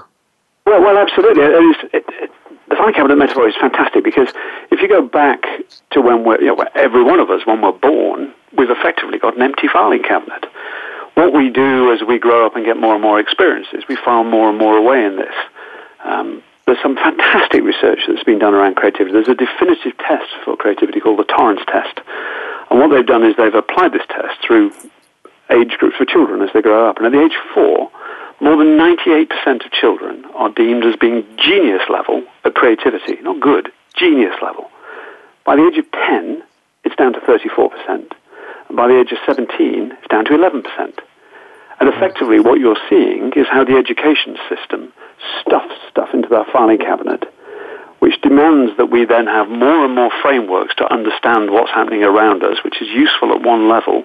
Well, 0.66 0.80
well, 0.80 0.96
absolutely. 0.96 1.42
It, 1.44 1.90
it, 1.92 2.30
the 2.68 2.76
filing 2.76 2.94
cabinet 2.94 3.16
metaphor 3.16 3.48
is 3.48 3.54
fantastic 3.60 4.02
because 4.02 4.28
if 4.70 4.80
you 4.80 4.88
go 4.88 5.02
back 5.02 5.44
to 5.90 6.00
when 6.00 6.24
we're, 6.24 6.40
you 6.40 6.46
know, 6.46 6.64
every 6.74 7.02
one 7.02 7.20
of 7.20 7.30
us, 7.30 7.46
when 7.46 7.60
we're 7.60 7.72
born, 7.72 8.32
we've 8.56 8.70
effectively 8.70 9.18
got 9.18 9.36
an 9.36 9.42
empty 9.42 9.68
filing 9.68 10.02
cabinet. 10.02 10.46
What 11.14 11.32
we 11.32 11.50
do 11.50 11.92
as 11.92 12.02
we 12.02 12.18
grow 12.18 12.46
up 12.46 12.56
and 12.56 12.64
get 12.64 12.76
more 12.76 12.94
and 12.94 13.02
more 13.02 13.20
experiences, 13.20 13.84
we 13.88 13.96
file 13.96 14.24
more 14.24 14.48
and 14.48 14.58
more 14.58 14.76
away 14.76 15.04
in 15.04 15.16
this. 15.16 15.34
Um, 16.02 16.42
there's 16.66 16.80
some 16.82 16.96
fantastic 16.96 17.62
research 17.62 18.00
that's 18.08 18.24
been 18.24 18.38
done 18.38 18.54
around 18.54 18.76
creativity. 18.76 19.12
There's 19.12 19.28
a 19.28 19.34
definitive 19.34 19.96
test 19.98 20.30
for 20.44 20.56
creativity 20.56 20.98
called 20.98 21.18
the 21.18 21.24
Torrance 21.24 21.60
test. 21.66 22.00
And 22.74 22.80
what 22.80 22.90
they've 22.90 23.06
done 23.06 23.22
is 23.22 23.36
they've 23.36 23.54
applied 23.54 23.92
this 23.92 24.02
test 24.08 24.44
through 24.44 24.72
age 25.48 25.78
groups 25.78 25.96
for 25.96 26.04
children 26.04 26.42
as 26.42 26.50
they 26.52 26.60
grow 26.60 26.90
up. 26.90 26.96
And 26.96 27.06
at 27.06 27.12
the 27.12 27.22
age 27.22 27.36
of 27.40 27.54
four, 27.54 27.88
more 28.40 28.56
than 28.56 28.76
98% 28.76 29.64
of 29.64 29.70
children 29.70 30.24
are 30.34 30.48
deemed 30.50 30.84
as 30.84 30.96
being 30.96 31.24
genius 31.36 31.82
level 31.88 32.24
at 32.44 32.56
creativity. 32.56 33.22
Not 33.22 33.38
good, 33.38 33.70
genius 33.94 34.34
level. 34.42 34.72
By 35.44 35.54
the 35.54 35.68
age 35.68 35.78
of 35.78 35.88
10, 35.92 36.42
it's 36.82 36.96
down 36.96 37.12
to 37.12 37.20
34%. 37.20 37.70
And 37.86 38.76
by 38.76 38.88
the 38.88 38.98
age 38.98 39.12
of 39.12 39.18
17, 39.24 39.92
it's 39.92 40.08
down 40.08 40.24
to 40.24 40.32
11%. 40.32 40.98
And 41.78 41.88
effectively, 41.88 42.40
what 42.40 42.58
you're 42.58 42.76
seeing 42.90 43.32
is 43.36 43.46
how 43.46 43.62
the 43.62 43.76
education 43.76 44.36
system 44.48 44.92
stuffs 45.40 45.76
stuff 45.88 46.08
into 46.12 46.28
their 46.28 46.44
filing 46.52 46.78
cabinet 46.78 47.32
which 48.04 48.20
demands 48.20 48.76
that 48.76 48.92
we 48.92 49.06
then 49.06 49.24
have 49.24 49.48
more 49.48 49.82
and 49.82 49.94
more 49.94 50.12
frameworks 50.20 50.74
to 50.74 50.92
understand 50.92 51.50
what's 51.50 51.70
happening 51.70 52.04
around 52.04 52.44
us, 52.44 52.62
which 52.62 52.82
is 52.82 52.88
useful 52.88 53.32
at 53.32 53.40
one 53.40 53.66
level. 53.66 54.04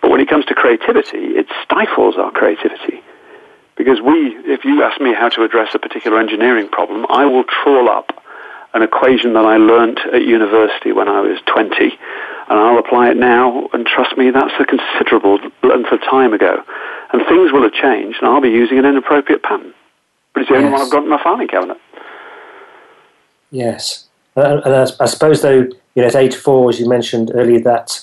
But 0.00 0.10
when 0.10 0.20
it 0.20 0.28
comes 0.30 0.46
to 0.46 0.54
creativity, 0.54 1.36
it 1.36 1.44
stifles 1.62 2.14
our 2.16 2.30
creativity. 2.32 3.04
Because 3.76 4.00
we, 4.00 4.40
if 4.48 4.64
you 4.64 4.82
ask 4.82 4.98
me 5.02 5.12
how 5.12 5.28
to 5.36 5.44
address 5.44 5.74
a 5.74 5.78
particular 5.78 6.18
engineering 6.18 6.70
problem, 6.70 7.04
I 7.10 7.26
will 7.26 7.44
trawl 7.44 7.90
up 7.90 8.08
an 8.72 8.80
equation 8.80 9.34
that 9.34 9.44
I 9.44 9.58
learnt 9.58 10.00
at 10.14 10.22
university 10.22 10.92
when 10.92 11.08
I 11.08 11.20
was 11.20 11.38
20, 11.44 11.92
and 12.48 12.58
I'll 12.58 12.78
apply 12.78 13.10
it 13.10 13.18
now, 13.18 13.68
and 13.74 13.84
trust 13.84 14.16
me, 14.16 14.30
that's 14.30 14.54
a 14.58 14.64
considerable 14.64 15.40
length 15.62 15.92
of 15.92 16.00
time 16.08 16.32
ago. 16.32 16.64
And 17.12 17.20
things 17.28 17.52
will 17.52 17.64
have 17.64 17.74
changed, 17.74 18.16
and 18.22 18.30
I'll 18.30 18.40
be 18.40 18.48
using 18.48 18.78
an 18.78 18.86
inappropriate 18.86 19.42
pattern. 19.42 19.74
But 20.32 20.40
it's 20.40 20.48
the 20.48 20.56
only 20.56 20.70
one 20.70 20.80
I've 20.80 20.90
got 20.90 21.02
in 21.02 21.10
my 21.10 21.22
filing 21.22 21.48
cabinet. 21.48 21.76
Yes, 23.50 24.08
and 24.36 24.62
I, 24.64 25.06
suppose 25.06 25.42
though, 25.42 25.68
you 25.94 26.02
know, 26.02 26.06
at 26.06 26.14
age 26.14 26.36
four, 26.36 26.70
as 26.70 26.78
you 26.78 26.88
mentioned 26.88 27.32
earlier, 27.34 27.60
that 27.60 28.00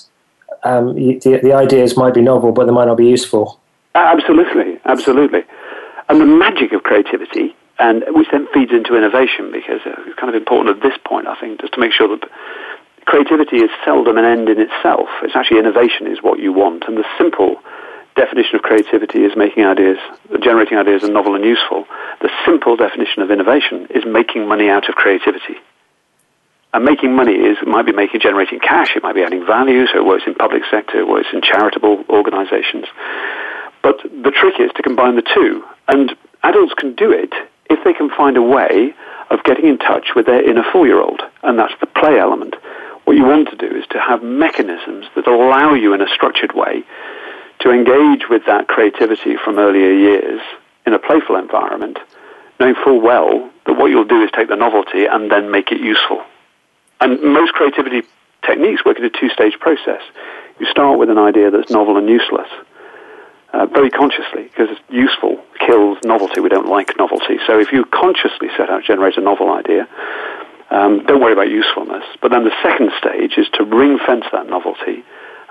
um, 0.64 0.94
the, 0.96 1.40
the 1.42 1.54
ideas 1.54 1.96
might 1.96 2.14
be 2.14 2.22
novel, 2.22 2.52
but 2.52 2.66
they 2.66 2.72
might 2.72 2.86
not 2.86 2.98
be 2.98 3.08
useful. 3.08 3.60
Absolutely, 3.96 4.80
absolutely. 4.86 5.44
And 6.10 6.22
the 6.22 6.26
magic 6.26 6.72
of 6.74 6.84
creativity, 6.84 7.56
and 7.80 8.04
which 8.10 8.28
then 8.32 8.48
feeds 8.54 8.72
into 8.72 8.96
innovation, 8.96 9.52
because 9.52 9.82
it's 9.86 10.20
kind 10.20 10.30
of 10.30 10.36
important 10.36 10.76
at 10.76 10.84
this 10.84 10.98
point, 11.06 11.28
I 11.28 11.36
think, 11.40 11.62
just 11.62 11.74
to 11.74 11.80
make 11.80 11.94
sure 11.94 12.08
that 12.08 12.30
creativity 13.06 13.58
is 13.58 13.70
seldom 13.86 14.18
an 14.18 14.26
end 14.26 14.50
in 14.50 14.60
itself. 14.60 15.08
It's 15.24 15.36
actually 15.36 15.60
innovation 15.60 16.08
is 16.08 16.22
what 16.22 16.40
you 16.40 16.52
want, 16.52 16.84
and 16.88 16.98
the 16.98 17.06
simple 17.18 17.62
definition 18.17 18.56
of 18.56 18.62
creativity 18.63 19.23
is 19.23 19.32
making 19.38 19.63
ideas, 19.63 19.97
generating 20.41 20.77
ideas 20.77 21.03
are 21.03 21.12
novel 21.12 21.36
and 21.36 21.45
useful. 21.45 21.86
The 22.19 22.30
simple 22.45 22.75
definition 22.75 23.21
of 23.21 23.32
innovation 23.32 23.88
is 23.91 24.03
making 24.06 24.47
money 24.47 24.69
out 24.69 24.89
of 24.89 24.95
creativity. 24.95 25.56
And 26.73 26.84
making 26.84 27.15
money 27.15 27.34
is 27.34 27.58
it 27.62 27.67
might 27.67 27.86
be 27.86 27.93
making 27.93 28.19
generating 28.19 28.60
cash, 28.60 28.95
it 28.95 29.03
might 29.03 29.15
be 29.15 29.23
adding 29.23 29.45
value, 29.45 29.88
so 29.88 29.99
it 29.99 30.06
works 30.06 30.23
in 30.27 30.36
public 30.36 30.63
sector, 30.69 30.99
it 30.99 31.08
works 31.08 31.30
in 31.32 31.41
charitable 31.41 32.03
organizations. 32.10 32.86
But 33.82 34.01
the 34.03 34.32
trick 34.32 34.60
is 34.60 34.71
to 34.75 34.84
combine 34.84 35.15
the 35.15 35.23
two. 35.34 35.63
And 35.88 36.12
adults 36.43 36.73
can 36.73 36.95
do 36.95 37.12
it 37.12 37.34
if 37.69 37.84
they 37.86 37.93
can 37.93 38.10
find 38.10 38.36
a 38.36 38.41
way 38.41 38.93
of 39.30 39.43
getting 39.43 39.65
in 39.65 39.77
touch 39.77 40.10
with 40.15 40.25
their 40.25 40.43
inner 40.43 40.63
four 40.71 40.88
year 40.88 41.01
old. 41.01 41.21
And 41.43 41.58
that's 41.58 41.73
the 41.80 41.88
play 41.88 42.19
element. 42.19 42.56
What 43.06 43.15
you 43.15 43.23
want 43.23 43.49
to 43.49 43.56
do 43.56 43.73
is 43.73 43.86
to 43.91 43.99
have 43.99 44.21
mechanisms 44.21 45.06
that 45.15 45.27
allow 45.27 45.73
you 45.73 45.93
in 45.93 46.01
a 46.01 46.08
structured 46.13 46.53
way 46.53 46.84
to 47.60 47.72
engage 47.72 48.30
with 48.30 48.46
that 48.46 48.67
creativity 48.67 49.36
from 49.43 49.58
earlier 49.58 49.91
years 49.91 50.41
in 50.86 50.93
a 50.93 51.00
playful 51.00 51.36
environment, 51.36 51.98
knowing 52.60 52.76
full 52.84 53.02
well 53.02 53.50
that 53.65 53.78
what 53.78 53.88
you'll 53.88 54.06
do 54.06 54.24
is 54.24 54.30
take 54.32 54.48
the 54.48 54.56
novelty 54.56 55.06
and 55.06 55.32
then 55.32 55.52
make 55.52 55.72
it 55.72 55.82
useful. 55.82 56.24
And 57.00 57.22
most 57.22 57.54
creativity 57.54 58.04
techniques 58.46 58.86
work 58.86 58.98
in 58.98 59.06
a 59.06 59.10
two-stage 59.10 59.60
process. 59.60 60.02
You 60.60 60.65
start 60.67 60.98
with 60.98 61.10
an 61.10 61.17
idea 61.17 61.52
that's 61.52 61.70
novel 61.70 61.98
and 61.98 62.08
useless, 62.08 62.48
uh, 63.54 63.65
very 63.67 63.89
consciously, 63.89 64.43
because 64.43 64.76
useful 64.89 65.43
kills 65.60 65.98
novelty. 66.04 66.39
We 66.39 66.50
don't 66.50 66.67
like 66.67 66.98
novelty. 66.98 67.38
So 67.46 67.60
if 67.60 67.72
you 67.72 67.86
consciously 67.86 68.50
set 68.58 68.70
out 68.70 68.82
to 68.82 68.88
generate 68.88 69.17
a 69.17 69.22
novel 69.22 69.52
idea, 69.52 69.88
um, 70.70 71.06
don't 71.06 71.22
worry 71.22 71.34
about 71.34 71.50
usefulness. 71.50 72.04
But 72.22 72.32
then 72.32 72.43
the 72.43 72.56
second 72.63 72.91
stage 72.98 73.38
is 73.38 73.48
to 73.54 73.63
ring 73.63 74.00
fence 74.06 74.26
that 74.32 74.48
novelty 74.48 75.04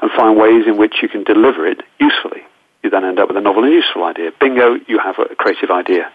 and 0.03 0.11
find 0.13 0.39
ways 0.39 0.67
in 0.67 0.77
which 0.77 0.97
you 1.03 1.09
can 1.09 1.25
deliver 1.25 1.67
it 1.67 1.83
usefully. 1.99 2.43
You 2.83 2.91
then 2.91 3.05
end 3.05 3.19
up 3.19 3.29
with 3.29 3.37
a 3.37 3.41
novel 3.41 3.65
and 3.65 3.73
useful 3.73 4.05
idea. 4.05 4.31
Bingo, 4.39 4.77
you 4.87 4.99
have 4.99 5.19
a 5.19 5.35
creative 5.35 5.71
idea. 5.71 6.11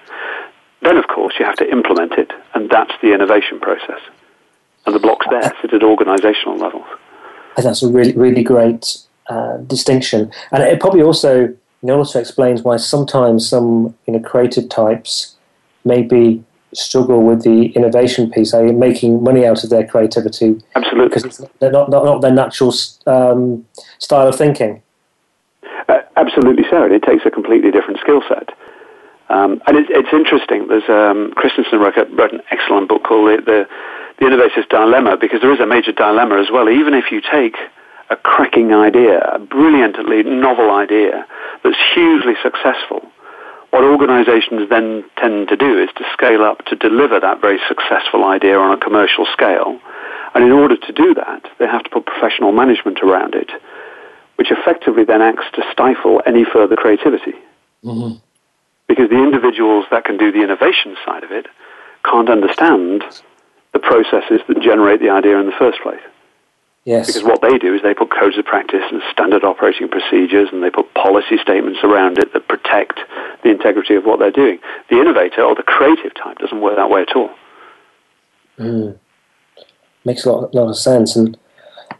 Then, 0.82 0.98
of 0.98 1.08
course, 1.08 1.36
you 1.40 1.46
have 1.46 1.58
to 1.58 1.70
implement 1.70 2.14
it, 2.14 2.32
and 2.54 2.70
that's 2.70 2.94
the 3.02 3.14
innovation 3.14 3.60
process. 3.60 4.00
And 4.86 4.96
the 4.96 5.00
blocks 5.00 5.28
there 5.30 5.54
sit 5.62 5.74
at 5.74 5.84
organizational 5.84 6.58
levels. 6.58 6.88
That's 7.58 7.84
a 7.84 7.90
really, 7.90 8.14
really 8.14 8.44
great 8.44 8.98
uh, 9.28 9.58
distinction. 9.58 10.32
And 10.52 10.64
it 10.64 10.80
probably 10.80 11.04
also, 11.04 11.42
you 11.42 11.58
know, 11.84 11.98
also 11.98 12.20
explains 12.20 12.64
why 12.64 12.78
sometimes 12.78 13.48
some 13.48 13.96
you 14.08 14.14
know, 14.14 14.20
creative 14.20 14.70
types 14.70 15.36
may 15.84 16.02
be 16.02 16.44
struggle 16.74 17.24
with 17.24 17.44
the 17.44 17.68
innovation 17.74 18.30
piece, 18.30 18.54
i.e., 18.54 18.72
making 18.72 19.24
money 19.24 19.46
out 19.46 19.64
of 19.64 19.70
their 19.70 19.86
creativity. 19.86 20.62
Absolutely, 20.76 21.10
because 21.10 21.26
it's 21.26 21.40
not, 21.62 21.90
not, 21.90 22.06
not 22.06 22.22
their 22.22 22.32
natural 22.32 22.74
um, 23.08 23.66
style 24.00 24.28
of 24.28 24.36
thinking. 24.38 24.82
Uh, 25.90 26.00
absolutely 26.16 26.64
so, 26.70 26.84
and 26.84 26.94
it 26.94 27.04
takes 27.04 27.26
a 27.26 27.32
completely 27.32 27.72
different 27.72 28.00
skill 28.00 28.22
set. 28.28 28.50
Um, 29.30 29.62
and 29.66 29.78
it, 29.78 29.88
it's 29.90 30.12
interesting. 30.12 30.68
There's 30.68 30.90
um, 30.90 31.34
Christensen 31.36 31.80
wrote, 31.80 31.96
wrote, 31.96 32.34
an 32.34 32.42
excellent 32.52 32.90
book 32.90 33.04
called 33.04 33.30
the, 33.30 33.42
the, 33.42 33.68
the 34.20 34.28
Innovator's 34.28 34.66
Dilemma 34.70 35.18
because 35.18 35.42
there 35.42 35.54
is 35.54 35.60
a 35.60 35.66
major 35.66 35.94
dilemma 35.94 36.40
as 36.40 36.52
well. 36.52 36.70
Even 36.70 36.94
if 36.94 37.12
you 37.12 37.22
take 37.22 37.56
a 38.10 38.18
cracking 38.18 38.74
idea, 38.74 39.20
a 39.20 39.40
brilliantly 39.40 40.24
novel 40.24 40.70
idea 40.72 41.26
that's 41.64 41.78
hugely 41.94 42.34
successful, 42.44 43.08
what 43.72 43.84
organizations 43.84 44.70
then 44.70 45.04
tend 45.18 45.48
to 45.48 45.56
do 45.56 45.82
is 45.82 45.90
to 45.96 46.04
scale 46.14 46.44
up 46.44 46.64
to 46.66 46.76
deliver 46.76 47.20
that 47.20 47.42
very 47.42 47.60
successful 47.68 48.26
idea 48.26 48.58
on 48.58 48.72
a 48.72 48.78
commercial 48.78 49.26
scale. 49.32 49.80
And 50.36 50.44
in 50.44 50.52
order 50.52 50.78
to 50.78 50.94
do 50.94 51.14
that, 51.16 51.44
they 51.58 51.68
have 51.68 51.84
to 51.84 51.90
put 51.90 52.06
professional 52.06 52.52
management 52.52 53.00
around 53.02 53.34
it, 53.34 53.50
which 54.36 54.52
effectively 54.52 55.06
then 55.06 55.22
acts 55.22 55.46
to 55.54 55.64
stifle 55.72 56.22
any 56.26 56.44
further 56.44 56.76
creativity. 56.76 57.34
Mm-hmm. 57.84 58.20
Because 58.88 59.10
the 59.10 59.24
individuals 59.24 59.86
that 59.90 60.04
can 60.04 60.18
do 60.18 60.32
the 60.32 60.44
innovation 60.44 60.98
side 61.06 61.24
of 61.24 61.32
it 61.32 61.48
can't 62.04 62.30
understand 62.30 63.04
the 63.72 63.80
processes 63.80 64.42
that 64.48 64.62
generate 64.62 65.00
the 65.00 65.10
idea 65.10 65.40
in 65.40 65.46
the 65.46 65.56
first 65.58 65.80
place. 65.82 66.02
Yes. 66.84 67.08
Because 67.08 67.24
what 67.24 67.42
they 67.42 67.58
do 67.60 67.76
is 67.76 67.82
they 67.84 67.94
put 67.94 68.10
codes 68.10 68.38
of 68.38 68.46
practice 68.46 68.84
and 68.92 69.02
standard 69.12 69.44
operating 69.44 69.88
procedures 69.88 70.50
and 70.52 70.64
they 70.64 70.72
put 70.72 70.92
policy 70.96 71.38
statements 71.38 71.80
around 71.84 72.18
it 72.18 72.34
that 72.34 72.48
protect 72.48 73.00
the 73.44 73.52
integrity 73.52 73.96
of 73.96 74.04
what 74.04 74.20
they're 74.20 74.32
doing. 74.32 74.60
The 74.90 75.00
innovator 75.00 75.44
or 75.44 75.54
the 75.54 75.64
creative 75.64 76.16
type 76.16 76.40
doesn't 76.40 76.60
work 76.60 76.78
that 76.78 76.90
way 76.90 77.02
at 77.02 77.16
all. 77.16 77.30
Mm. 78.58 78.98
Makes 80.06 80.26
a 80.26 80.32
lot, 80.32 80.56
lot 80.56 80.70
of 80.70 80.78
sense. 80.78 81.16
And 81.16 81.38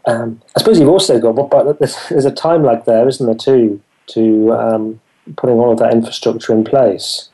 um, 0.06 0.42
I 0.56 0.58
suppose 0.58 0.80
you've 0.80 0.88
also 0.88 1.20
got, 1.20 1.48
but 1.48 1.78
there's, 1.78 1.96
there's, 2.08 2.24
a 2.24 2.32
time 2.32 2.64
lag 2.64 2.84
there, 2.84 3.06
isn't 3.06 3.24
there, 3.24 3.36
too, 3.36 3.80
to 4.08 4.52
um, 4.52 5.00
putting 5.36 5.56
all 5.56 5.70
of 5.70 5.78
that 5.78 5.94
infrastructure 5.94 6.52
in 6.52 6.64
place. 6.64 7.28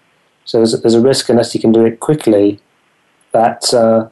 So 0.45 0.59
there's, 0.59 0.79
there's 0.83 0.95
a 0.95 1.01
risk 1.01 1.31
unless 1.31 1.55
you 1.55 1.61
can 1.61 1.73
do 1.73 1.87
it 1.87 2.01
quickly 2.01 2.61
that 3.33 3.73
uh, 3.73 4.09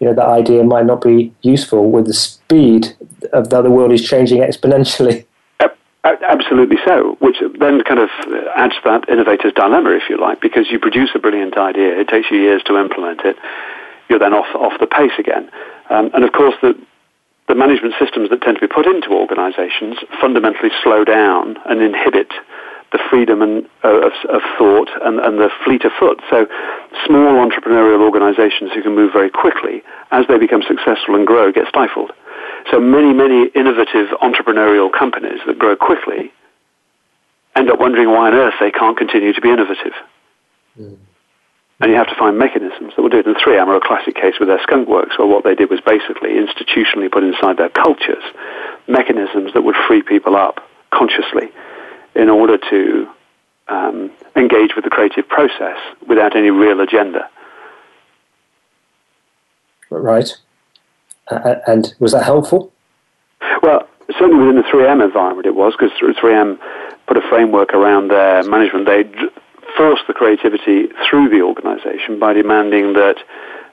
you 0.00 0.06
know 0.06 0.14
that 0.14 0.26
idea 0.26 0.62
might 0.62 0.86
not 0.86 1.02
be 1.02 1.32
useful 1.42 1.90
with 1.90 2.06
the 2.06 2.14
speed 2.14 2.96
of 3.32 3.50
the, 3.50 3.62
the 3.62 3.70
world 3.70 3.92
is 3.92 4.02
changing 4.02 4.38
exponentially. 4.42 5.24
Absolutely 6.04 6.78
so, 6.86 7.16
which 7.20 7.36
then 7.58 7.82
kind 7.82 8.00
of 8.00 8.08
adds 8.54 8.74
that 8.84 9.08
innovator's 9.08 9.52
dilemma, 9.52 9.90
if 9.90 10.08
you 10.08 10.18
like, 10.18 10.40
because 10.40 10.70
you 10.70 10.78
produce 10.78 11.10
a 11.14 11.18
brilliant 11.18 11.58
idea, 11.58 11.98
it 11.98 12.08
takes 12.08 12.30
you 12.30 12.38
years 12.38 12.62
to 12.62 12.78
implement 12.78 13.20
it, 13.24 13.36
you're 14.08 14.18
then 14.18 14.32
off, 14.32 14.46
off 14.54 14.78
the 14.80 14.86
pace 14.86 15.12
again. 15.18 15.50
Um, 15.90 16.10
and 16.14 16.24
of 16.24 16.32
course, 16.32 16.54
the, 16.62 16.78
the 17.48 17.54
management 17.54 17.94
systems 17.98 18.30
that 18.30 18.40
tend 18.42 18.56
to 18.58 18.66
be 18.66 18.72
put 18.72 18.86
into 18.86 19.10
organizations 19.10 19.98
fundamentally 20.20 20.70
slow 20.82 21.04
down 21.04 21.58
and 21.66 21.82
inhibit 21.82 22.30
the 22.92 22.98
freedom 23.10 23.42
and, 23.42 23.66
uh, 23.84 24.08
of, 24.08 24.12
of, 24.30 24.42
thought 24.56 24.88
and, 25.02 25.20
and, 25.20 25.38
the 25.38 25.50
fleet 25.64 25.84
of 25.84 25.92
foot. 25.98 26.20
So 26.30 26.46
small 27.06 27.36
entrepreneurial 27.36 28.00
organizations 28.00 28.72
who 28.72 28.82
can 28.82 28.94
move 28.94 29.12
very 29.12 29.30
quickly, 29.30 29.82
as 30.10 30.26
they 30.28 30.38
become 30.38 30.62
successful 30.62 31.14
and 31.14 31.26
grow, 31.26 31.52
get 31.52 31.68
stifled. 31.68 32.12
So 32.70 32.80
many, 32.80 33.12
many 33.12 33.48
innovative 33.54 34.08
entrepreneurial 34.22 34.90
companies 34.90 35.40
that 35.46 35.58
grow 35.58 35.76
quickly 35.76 36.32
end 37.54 37.70
up 37.70 37.78
wondering 37.78 38.08
why 38.08 38.28
on 38.28 38.34
earth 38.34 38.54
they 38.60 38.70
can't 38.70 38.96
continue 38.96 39.32
to 39.32 39.40
be 39.40 39.50
innovative. 39.50 39.92
Mm. 40.78 40.96
And 41.80 41.92
you 41.92 41.96
have 41.96 42.08
to 42.08 42.16
find 42.18 42.38
mechanisms 42.38 42.92
that 42.96 43.02
will 43.02 43.08
do 43.08 43.18
it. 43.18 43.26
And 43.26 43.36
3M 43.36 43.68
are 43.68 43.76
a 43.76 43.80
classic 43.80 44.16
case 44.16 44.34
with 44.40 44.48
their 44.48 44.60
skunk 44.62 44.88
works, 44.88 45.18
where 45.18 45.28
what 45.28 45.44
they 45.44 45.54
did 45.54 45.70
was 45.70 45.80
basically 45.84 46.30
institutionally 46.30 47.10
put 47.10 47.22
inside 47.22 47.56
their 47.56 47.68
cultures 47.68 48.24
mechanisms 48.88 49.52
that 49.52 49.62
would 49.62 49.76
free 49.86 50.02
people 50.02 50.34
up 50.34 50.64
consciously 50.90 51.52
in 52.14 52.28
order 52.28 52.58
to 52.70 53.08
um, 53.68 54.10
engage 54.36 54.74
with 54.74 54.84
the 54.84 54.90
creative 54.90 55.28
process 55.28 55.76
without 56.06 56.36
any 56.36 56.50
real 56.50 56.80
agenda. 56.80 57.28
Right. 59.90 60.36
Uh, 61.30 61.56
and 61.66 61.94
was 61.98 62.12
that 62.12 62.24
helpful? 62.24 62.72
Well, 63.62 63.88
certainly 64.18 64.46
within 64.46 64.56
the 64.56 64.68
3M 64.68 65.04
environment 65.04 65.46
it 65.46 65.54
was, 65.54 65.74
because 65.78 65.92
3M 66.00 66.58
put 67.06 67.16
a 67.16 67.22
framework 67.28 67.72
around 67.74 68.08
their 68.08 68.42
management. 68.44 68.86
They 68.86 69.04
forced 69.76 70.06
the 70.06 70.14
creativity 70.14 70.88
through 71.08 71.28
the 71.28 71.42
organization 71.42 72.18
by 72.18 72.32
demanding 72.32 72.94
that 72.94 73.16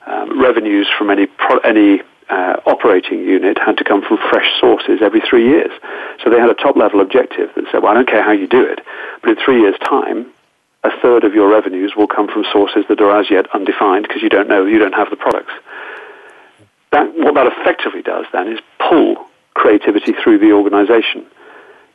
um, 0.06 0.42
revenues 0.42 0.88
from 0.98 1.10
any, 1.10 1.26
pro- 1.26 1.60
any 1.60 2.02
uh, 2.30 2.60
operating 2.66 3.20
unit 3.20 3.58
had 3.58 3.78
to 3.78 3.84
come 3.84 4.02
from 4.02 4.18
fresh 4.18 4.48
sources 4.60 5.00
every 5.02 5.22
three 5.22 5.48
years. 5.48 5.72
So 6.24 6.30
they 6.30 6.40
had 6.40 6.50
a 6.50 6.56
top 6.56 6.76
level 6.76 7.02
objective 7.02 7.50
that 7.56 7.66
said, 7.72 7.84
well, 7.84 7.92
I 7.92 7.96
don't 7.96 8.08
care 8.08 8.24
how 8.24 8.32
you 8.32 8.48
do 8.48 8.66
it, 8.66 8.80
but 9.22 9.32
in 9.32 9.38
three 9.44 9.62
years' 9.62 9.78
time, 9.80 10.28
a 10.84 10.90
third 11.02 11.24
of 11.24 11.34
your 11.34 11.50
revenues 11.50 11.94
will 11.96 12.08
come 12.08 12.28
from 12.28 12.46
sources 12.52 12.86
that 12.90 13.02
are 13.02 13.20
as 13.20 13.30
yet 13.30 13.48
undefined 13.54 14.08
because 14.08 14.22
you 14.22 14.30
don't 14.30 14.48
know, 14.48 14.66
you 14.66 14.80
don't 14.80 14.94
have 14.94 15.10
the 15.10 15.16
products. 15.16 15.54
That, 16.92 17.14
what 17.16 17.34
that 17.36 17.48
effectively 17.48 18.02
does 18.02 18.26
then 18.32 18.48
is 18.48 18.60
pull 18.80 19.28
creativity 19.54 20.14
through 20.14 20.40
the 20.40 20.52
organization 20.52 21.26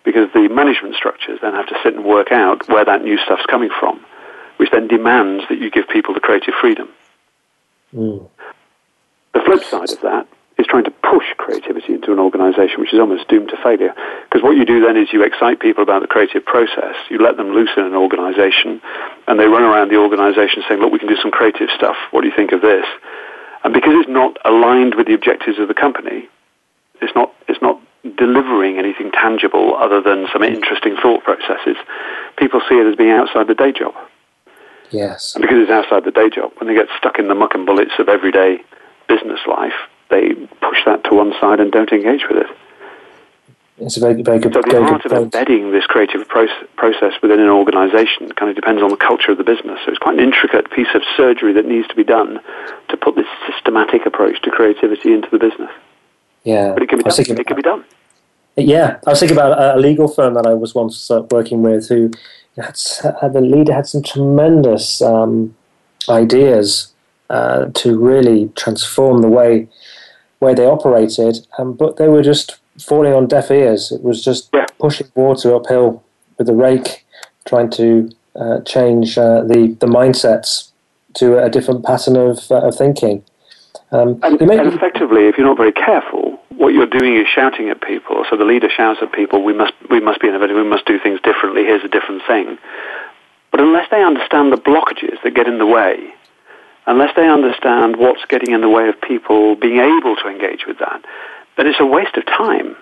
because 0.04 0.32
the 0.32 0.48
management 0.48 0.94
structures 0.96 1.38
then 1.42 1.54
have 1.54 1.68
to 1.68 1.76
sit 1.82 1.94
and 1.94 2.04
work 2.04 2.32
out 2.32 2.68
where 2.68 2.84
that 2.84 3.02
new 3.02 3.18
stuff's 3.18 3.46
coming 3.46 3.70
from, 3.78 4.04
which 4.56 4.70
then 4.70 4.88
demands 4.88 5.44
that 5.48 5.58
you 5.58 5.70
give 5.70 5.88
people 5.88 6.14
the 6.14 6.20
creative 6.20 6.54
freedom. 6.60 6.88
Mm. 7.94 8.28
The 9.34 9.40
flip 9.40 9.62
side 9.64 9.90
of 9.90 10.00
that 10.02 10.26
is 10.58 10.66
trying 10.66 10.84
to 10.84 10.90
push 10.90 11.24
creativity 11.38 11.94
into 11.94 12.12
an 12.12 12.18
organization, 12.18 12.80
which 12.80 12.92
is 12.92 13.00
almost 13.00 13.26
doomed 13.28 13.48
to 13.48 13.56
failure. 13.62 13.94
Because 14.24 14.42
what 14.42 14.56
you 14.56 14.64
do 14.64 14.84
then 14.84 14.96
is 14.96 15.08
you 15.12 15.22
excite 15.24 15.58
people 15.58 15.82
about 15.82 16.02
the 16.02 16.08
creative 16.08 16.44
process, 16.44 16.94
you 17.08 17.18
let 17.18 17.36
them 17.36 17.52
loose 17.52 17.70
in 17.76 17.84
an 17.84 17.94
organization, 17.94 18.80
and 19.26 19.40
they 19.40 19.46
run 19.46 19.62
around 19.62 19.88
the 19.88 19.96
organization 19.96 20.62
saying, 20.68 20.80
look, 20.80 20.92
we 20.92 20.98
can 20.98 21.08
do 21.08 21.16
some 21.16 21.30
creative 21.30 21.70
stuff. 21.74 21.96
What 22.10 22.20
do 22.20 22.28
you 22.28 22.36
think 22.36 22.52
of 22.52 22.60
this? 22.60 22.84
And 23.64 23.72
because 23.72 23.92
it's 23.96 24.08
not 24.08 24.36
aligned 24.44 24.94
with 24.94 25.06
the 25.06 25.14
objectives 25.14 25.58
of 25.58 25.68
the 25.68 25.74
company, 25.74 26.28
it's 27.00 27.14
not, 27.14 27.32
it's 27.48 27.62
not 27.62 27.80
delivering 28.16 28.78
anything 28.78 29.10
tangible 29.12 29.76
other 29.76 30.00
than 30.00 30.26
some 30.32 30.42
interesting 30.42 30.96
thought 31.00 31.24
processes. 31.24 31.76
People 32.36 32.60
see 32.68 32.76
it 32.76 32.86
as 32.86 32.96
being 32.96 33.10
outside 33.10 33.46
the 33.46 33.54
day 33.54 33.72
job. 33.72 33.94
Yes. 34.90 35.34
And 35.34 35.42
because 35.42 35.58
it's 35.58 35.70
outside 35.70 36.04
the 36.04 36.10
day 36.10 36.28
job, 36.30 36.52
when 36.58 36.68
they 36.68 36.74
get 36.74 36.88
stuck 36.98 37.18
in 37.18 37.28
the 37.28 37.34
muck 37.34 37.54
and 37.54 37.64
bullets 37.64 37.92
of 37.98 38.08
everyday 38.08 38.58
business 39.10 39.40
life, 39.46 39.74
they 40.10 40.34
push 40.62 40.78
that 40.86 41.02
to 41.04 41.14
one 41.14 41.32
side 41.40 41.58
and 41.58 41.72
don't 41.72 41.90
engage 41.90 42.22
with 42.28 42.38
it. 42.44 42.50
It's 43.78 43.96
a 43.96 44.00
very, 44.00 44.22
very 44.22 44.38
good. 44.38 44.52
So 44.52 44.60
the 44.60 44.82
art 44.82 45.06
of 45.06 45.12
embedding 45.12 45.72
this 45.72 45.86
creative 45.86 46.28
process 46.28 47.14
within 47.22 47.40
an 47.40 47.48
organisation 47.48 48.30
kind 48.32 48.50
of 48.50 48.54
depends 48.54 48.82
on 48.82 48.90
the 48.90 48.96
culture 48.96 49.32
of 49.32 49.38
the 49.38 49.44
business. 49.44 49.80
So 49.84 49.90
it's 49.90 49.98
quite 49.98 50.18
an 50.18 50.24
intricate 50.24 50.70
piece 50.70 50.92
of 50.94 51.02
surgery 51.16 51.54
that 51.54 51.64
needs 51.64 51.88
to 51.88 51.94
be 51.94 52.04
done 52.04 52.40
to 52.90 52.96
put 52.96 53.16
this 53.16 53.26
systematic 53.48 54.04
approach 54.04 54.42
to 54.42 54.50
creativity 54.50 55.14
into 55.14 55.28
the 55.30 55.38
business. 55.38 55.70
Yeah, 56.44 56.72
but 56.74 56.82
it 56.82 56.88
can 56.90 56.98
be 56.98 57.04
done. 57.04 57.40
It 57.40 57.46
can 57.46 57.56
be 57.56 57.62
done. 57.62 57.84
Yeah, 58.56 58.98
I 59.06 59.10
was 59.10 59.20
thinking 59.20 59.36
about 59.36 59.76
a 59.76 59.80
legal 59.80 60.08
firm 60.08 60.34
that 60.34 60.46
I 60.46 60.52
was 60.52 60.74
once 60.74 61.10
uh, 61.10 61.22
working 61.30 61.62
with 61.62 61.88
who 61.88 62.10
had, 62.56 62.78
had 63.20 63.32
the 63.32 63.40
leader 63.40 63.72
had 63.72 63.86
some 63.86 64.02
tremendous 64.02 65.00
um, 65.00 65.54
ideas 66.08 66.92
uh, 67.30 67.66
to 67.74 67.96
really 67.98 68.50
transform 68.56 69.22
the 69.22 69.28
way 69.28 69.68
way 70.40 70.54
they 70.54 70.66
operated, 70.66 71.46
um, 71.58 71.74
but 71.74 71.96
they 71.96 72.08
were 72.08 72.22
just 72.22 72.58
falling 72.78 73.12
on 73.12 73.28
deaf 73.28 73.50
ears. 73.50 73.92
It 73.92 74.02
was 74.02 74.24
just 74.24 74.48
yeah. 74.52 74.66
pushing 74.78 75.06
water 75.14 75.54
uphill 75.54 76.02
with 76.38 76.48
a 76.48 76.54
rake, 76.54 77.06
trying 77.46 77.70
to 77.72 78.10
uh, 78.34 78.60
change 78.62 79.16
uh, 79.16 79.42
the 79.42 79.76
the 79.78 79.86
mindsets 79.86 80.70
to 81.14 81.42
a 81.42 81.48
different 81.48 81.84
pattern 81.84 82.16
of, 82.16 82.50
uh, 82.50 82.66
of 82.66 82.76
thinking. 82.76 83.24
Um, 83.92 84.20
and, 84.22 84.40
and 84.40 84.72
effectively, 84.72 85.26
if 85.26 85.36
you're 85.36 85.46
not 85.46 85.56
very 85.56 85.72
careful, 85.72 86.38
what 86.56 86.72
you're 86.72 86.86
doing 86.86 87.16
is 87.16 87.26
shouting 87.26 87.68
at 87.68 87.82
people. 87.82 88.24
So 88.30 88.36
the 88.36 88.44
leader 88.44 88.68
shouts 88.68 89.00
at 89.02 89.12
people, 89.12 89.42
"We 89.44 89.52
must, 89.52 89.72
we 89.88 90.00
must 90.00 90.20
be 90.20 90.28
innovative. 90.28 90.56
We 90.56 90.64
must 90.64 90.86
do 90.86 90.98
things 90.98 91.20
differently. 91.22 91.62
Here's 91.62 91.84
a 91.84 91.88
different 91.88 92.22
thing." 92.26 92.58
But 93.50 93.60
unless 93.60 93.88
they 93.90 94.02
understand 94.02 94.52
the 94.52 94.56
blockages 94.56 95.22
that 95.22 95.34
get 95.34 95.48
in 95.48 95.58
the 95.58 95.66
way, 95.66 96.14
unless 96.90 97.14
they 97.14 97.28
understand 97.28 97.96
what's 97.96 98.24
getting 98.28 98.52
in 98.52 98.60
the 98.60 98.68
way 98.68 98.88
of 98.88 99.00
people 99.00 99.54
being 99.54 99.78
able 99.78 100.16
to 100.16 100.28
engage 100.28 100.66
with 100.66 100.78
that, 100.78 101.04
then 101.56 101.66
it's 101.66 101.80
a 101.80 101.86
waste 101.86 102.16
of 102.16 102.26
time. 102.26 102.76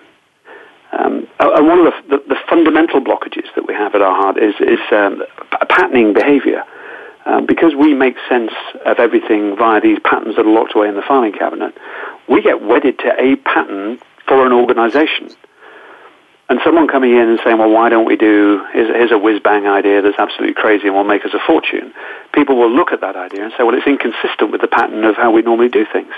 Um, 0.91 1.27
and 1.39 1.67
one 1.67 1.85
of 1.85 1.93
the, 1.93 2.17
the, 2.17 2.23
the, 2.29 2.35
fundamental 2.49 2.99
blockages 2.99 3.45
that 3.53 3.67
we 3.67 3.75
have 3.75 3.93
at 3.93 4.01
our 4.01 4.15
heart 4.15 4.37
is, 4.37 4.55
is 4.59 4.79
um, 4.91 5.21
patterning 5.69 6.13
behavior. 6.13 6.63
Um, 7.25 7.45
because 7.45 7.75
we 7.75 7.93
make 7.93 8.15
sense 8.27 8.51
of 8.85 8.97
everything 8.97 9.55
via 9.55 9.79
these 9.81 9.99
patterns 10.03 10.37
that 10.37 10.47
are 10.47 10.49
locked 10.49 10.73
away 10.73 10.87
in 10.87 10.95
the 10.95 11.03
filing 11.03 11.33
cabinet, 11.33 11.77
we 12.27 12.41
get 12.41 12.63
wedded 12.63 12.97
to 12.99 13.13
a 13.21 13.35
pattern 13.35 13.99
for 14.27 14.47
an 14.47 14.53
organization. 14.53 15.29
And 16.49 16.59
someone 16.63 16.87
coming 16.87 17.11
in 17.11 17.29
and 17.29 17.39
saying, 17.43 17.59
well, 17.59 17.69
why 17.69 17.89
don't 17.89 18.05
we 18.05 18.15
do, 18.15 18.65
here's, 18.73 18.89
here's 18.89 19.11
a 19.11 19.19
whiz-bang 19.19 19.67
idea 19.67 20.01
that's 20.01 20.17
absolutely 20.17 20.55
crazy 20.55 20.87
and 20.87 20.95
will 20.95 21.03
make 21.03 21.23
us 21.23 21.31
a 21.35 21.39
fortune. 21.45 21.93
People 22.33 22.57
will 22.57 22.71
look 22.71 22.91
at 22.91 23.01
that 23.01 23.15
idea 23.15 23.43
and 23.43 23.53
say, 23.55 23.63
well, 23.63 23.75
it's 23.75 23.85
inconsistent 23.85 24.51
with 24.51 24.59
the 24.59 24.67
pattern 24.67 25.03
of 25.03 25.15
how 25.15 25.29
we 25.29 25.43
normally 25.43 25.69
do 25.69 25.85
things. 25.93 26.11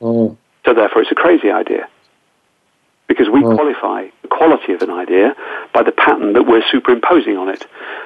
Mm. 0.00 0.36
So 0.64 0.72
therefore 0.72 1.02
it's 1.02 1.12
a 1.12 1.14
crazy 1.14 1.50
idea. 1.50 1.88
Because 3.06 3.28
we 3.28 3.42
mm. 3.42 3.54
qualify 3.54 4.08
the 4.22 4.28
quality 4.28 4.72
of 4.72 4.80
an 4.80 4.90
idea 4.90 5.36
by 5.74 5.82
the 5.82 5.92
pattern 5.92 6.32
that 6.32 6.44
we're 6.44 6.64
superimposing 6.72 7.36
on 7.36 7.50
it. 7.50 7.62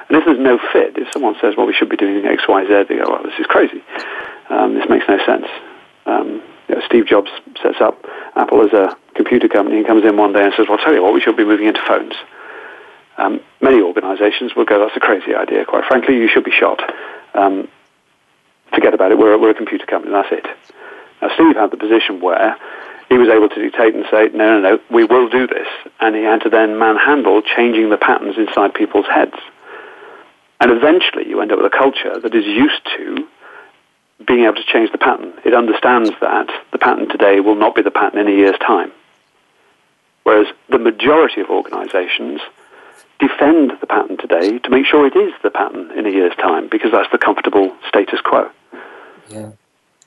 And 0.09 0.17
if 0.17 0.25
there's 0.25 0.39
no 0.39 0.59
fit, 0.73 0.97
if 0.97 1.07
someone 1.13 1.35
says, 1.39 1.55
well, 1.55 1.65
we 1.65 1.73
should 1.73 1.89
be 1.89 1.95
doing 1.95 2.25
X, 2.25 2.43
Y, 2.49 2.65
Z, 2.67 2.83
they 2.89 2.97
go, 2.97 3.09
well, 3.09 3.23
this 3.23 3.39
is 3.39 3.47
crazy. 3.47 3.81
Um, 4.49 4.75
this 4.75 4.89
makes 4.89 5.05
no 5.07 5.17
sense. 5.25 5.47
Um, 6.05 6.43
you 6.71 6.77
know, 6.77 6.85
Steve 6.85 7.05
Jobs 7.05 7.29
sets 7.61 7.81
up 7.81 8.05
Apple 8.35 8.63
as 8.63 8.71
a 8.71 8.95
computer 9.15 9.49
company 9.49 9.77
and 9.79 9.85
comes 9.85 10.05
in 10.05 10.15
one 10.15 10.31
day 10.31 10.45
and 10.45 10.53
says, 10.55 10.67
well, 10.69 10.79
I'll 10.79 10.85
tell 10.85 10.93
you 10.93 11.03
what, 11.03 11.13
we 11.13 11.19
should 11.19 11.35
be 11.35 11.43
moving 11.43 11.67
into 11.67 11.81
phones. 11.85 12.13
Um, 13.17 13.41
many 13.59 13.81
organizations 13.81 14.55
will 14.55 14.63
go, 14.63 14.79
that's 14.79 14.95
a 14.95 15.01
crazy 15.01 15.35
idea. 15.35 15.65
Quite 15.65 15.83
frankly, 15.83 16.15
you 16.15 16.29
should 16.29 16.45
be 16.45 16.51
shot. 16.51 16.79
Um, 17.35 17.67
forget 18.73 18.93
about 18.93 19.11
it. 19.11 19.17
We're, 19.17 19.37
we're 19.37 19.49
a 19.49 19.53
computer 19.53 19.85
company, 19.85 20.13
that's 20.13 20.31
it. 20.31 20.47
Now, 21.21 21.27
Steve 21.35 21.57
had 21.57 21.71
the 21.71 21.77
position 21.77 22.21
where 22.21 22.55
he 23.09 23.17
was 23.17 23.27
able 23.27 23.49
to 23.49 23.61
dictate 23.61 23.93
and 23.93 24.05
say, 24.09 24.29
no, 24.33 24.57
no, 24.57 24.61
no, 24.61 24.79
we 24.89 25.03
will 25.03 25.27
do 25.27 25.45
this. 25.47 25.67
And 25.99 26.15
he 26.15 26.23
had 26.23 26.39
to 26.43 26.49
then 26.49 26.79
manhandle 26.79 27.41
changing 27.41 27.89
the 27.89 27.97
patterns 27.97 28.37
inside 28.37 28.73
people's 28.73 29.07
heads. 29.07 29.35
And 30.61 30.71
eventually 30.71 31.27
you 31.27 31.41
end 31.41 31.51
up 31.51 31.59
with 31.59 31.73
a 31.73 31.77
culture 31.77 32.17
that 32.17 32.33
is 32.33 32.45
used 32.45 32.85
to 32.95 33.27
being 34.27 34.43
able 34.43 34.55
to 34.55 34.63
change 34.65 34.91
the 34.91 34.97
pattern. 34.97 35.33
It 35.45 35.53
understands 35.53 36.11
that 36.21 36.47
the 36.71 36.77
pattern 36.77 37.09
today 37.09 37.39
will 37.39 37.55
not 37.55 37.75
be 37.75 37.81
the 37.81 37.91
pattern 37.91 38.19
in 38.19 38.27
a 38.27 38.31
year's 38.31 38.57
time. 38.59 38.91
Whereas 40.23 40.47
the 40.69 40.77
majority 40.77 41.41
of 41.41 41.49
organizations 41.49 42.41
defend 43.19 43.73
the 43.79 43.87
pattern 43.87 44.17
today 44.17 44.59
to 44.59 44.69
make 44.69 44.85
sure 44.85 45.05
it 45.05 45.15
is 45.15 45.33
the 45.43 45.49
pattern 45.49 45.91
in 45.97 46.05
a 46.05 46.09
year's 46.09 46.35
time 46.35 46.67
because 46.69 46.91
that's 46.91 47.11
the 47.11 47.17
comfortable 47.17 47.75
status 47.87 48.19
quo. 48.21 48.49
Yeah. 49.29 49.51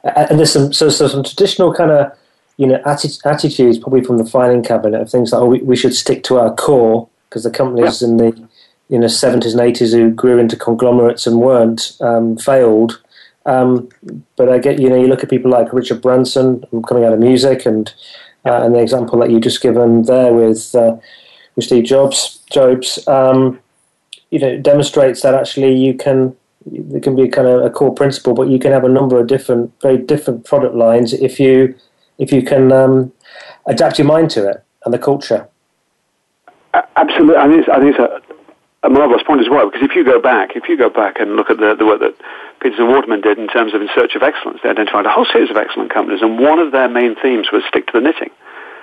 And 0.05 0.39
there's 0.39 0.53
some, 0.53 0.73
so, 0.73 0.89
so 0.89 1.09
some 1.09 1.25
traditional 1.25 1.73
kind 1.73 1.91
of, 1.91 2.12
you 2.57 2.67
know, 2.67 2.79
atti- 2.87 3.25
attitudes 3.25 3.79
probably 3.79 4.05
from 4.05 4.19
the 4.19 4.25
filing 4.25 4.62
cabinet 4.62 5.01
of 5.01 5.11
things 5.11 5.33
like, 5.33 5.41
oh, 5.41 5.47
we, 5.47 5.59
we 5.61 5.77
should 5.77 5.95
stick 5.95 6.23
to 6.25 6.39
our 6.39 6.55
core 6.55 7.09
because 7.29 7.43
the 7.43 7.51
companies 7.51 8.03
yeah. 8.03 8.09
and 8.09 8.21
the 8.21 8.49
in 8.91 9.01
the 9.01 9.07
70s 9.07 9.53
and 9.53 9.61
80s 9.61 9.93
who 9.93 10.11
grew 10.11 10.39
into 10.39 10.57
conglomerates 10.57 11.27
and 11.27 11.41
weren't 11.41 11.97
um, 12.01 12.37
failed. 12.37 13.01
Um, 13.47 13.89
but 14.37 14.49
I 14.49 14.59
get, 14.59 14.81
you 14.81 14.89
know, 14.89 14.97
you 14.97 15.07
look 15.07 15.23
at 15.23 15.31
people 15.31 15.51
like 15.51 15.73
Richard 15.73 16.01
Branson 16.01 16.65
coming 16.89 17.05
out 17.05 17.13
of 17.13 17.19
music 17.19 17.67
and 17.67 17.93
uh, 18.47 18.63
and 18.63 18.75
the 18.75 18.81
example 18.81 19.19
that 19.21 19.31
you 19.31 19.41
just 19.41 19.63
given 19.63 20.03
there 20.03 20.33
with 20.33 20.75
uh, 20.75 20.97
with 21.57 21.65
Steve 21.65 21.85
Jobs, 21.85 22.41
Jobs, 22.51 23.07
um, 23.09 23.61
you 24.31 24.39
know, 24.39 24.59
demonstrates 24.59 25.23
that 25.23 25.35
actually 25.35 25.75
you 25.75 25.95
can 25.95 26.37
there 26.67 27.01
can 27.01 27.15
be 27.15 27.29
kind 27.29 27.47
of 27.47 27.63
a 27.63 27.71
core 27.71 27.95
principle, 27.95 28.35
but 28.35 28.49
you 28.49 28.59
can 28.59 28.73
have 28.73 28.85
a 28.85 28.89
number 28.89 29.21
of 29.21 29.27
different, 29.27 29.73
very 29.83 29.99
different 29.99 30.45
product 30.45 30.75
lines 30.75 31.13
if 31.13 31.39
you 31.39 31.75
if 32.19 32.33
you 32.33 32.43
can 32.43 32.73
um, 32.73 33.13
adapt 33.67 33.99
your 33.99 34.07
mind 34.07 34.31
to 34.31 34.49
it 34.49 34.63
and 34.85 34.95
the 34.95 34.99
culture. 34.99 35.49
Absolutely, 36.97 37.37
I 37.37 37.47
think 37.47 37.61
it's, 37.61 37.69
I 37.69 37.79
think 37.81 37.97
it's 37.97 37.99
a, 37.99 38.24
Uh, 38.85 38.89
a 38.89 38.91
marvelous 38.91 39.22
point 39.26 39.41
as 39.41 39.49
well. 39.49 39.70
Because 39.70 39.89
if 39.89 39.97
you 39.97 40.05
go 40.05 40.20
back, 40.20 40.57
if 40.57 40.68
you 40.68 40.76
go 40.76 40.91
back 40.91 41.20
and 41.20 41.37
look 41.37 41.51
at 41.51 41.59
the, 41.59 41.74
the 41.74 41.87
work 41.87 42.01
that 42.01 42.14
Peters 42.61 42.78
and 42.78 42.89
Waterman 42.89 43.20
did 43.20 43.39
in 43.39 43.49
terms 43.49 43.74
of 43.74 43.80
in 43.80 43.89
search 43.95 44.14
of 44.14 44.22
excellence, 44.22 44.61
they 44.62 44.70
identified 44.70 45.07
a 45.07 45.11
whole 45.11 45.26
series 45.26 45.51
of 45.51 45.57
excellent 45.57 45.93
companies, 45.93 46.22
and 46.22 46.39
one 46.39 46.59
of 46.59 46.72
their 46.72 46.89
main 46.89 47.14
themes 47.16 47.49
was 47.53 47.62
stick 47.68 47.87
to 47.87 47.93
the 47.93 48.01
knitting. 48.01 48.30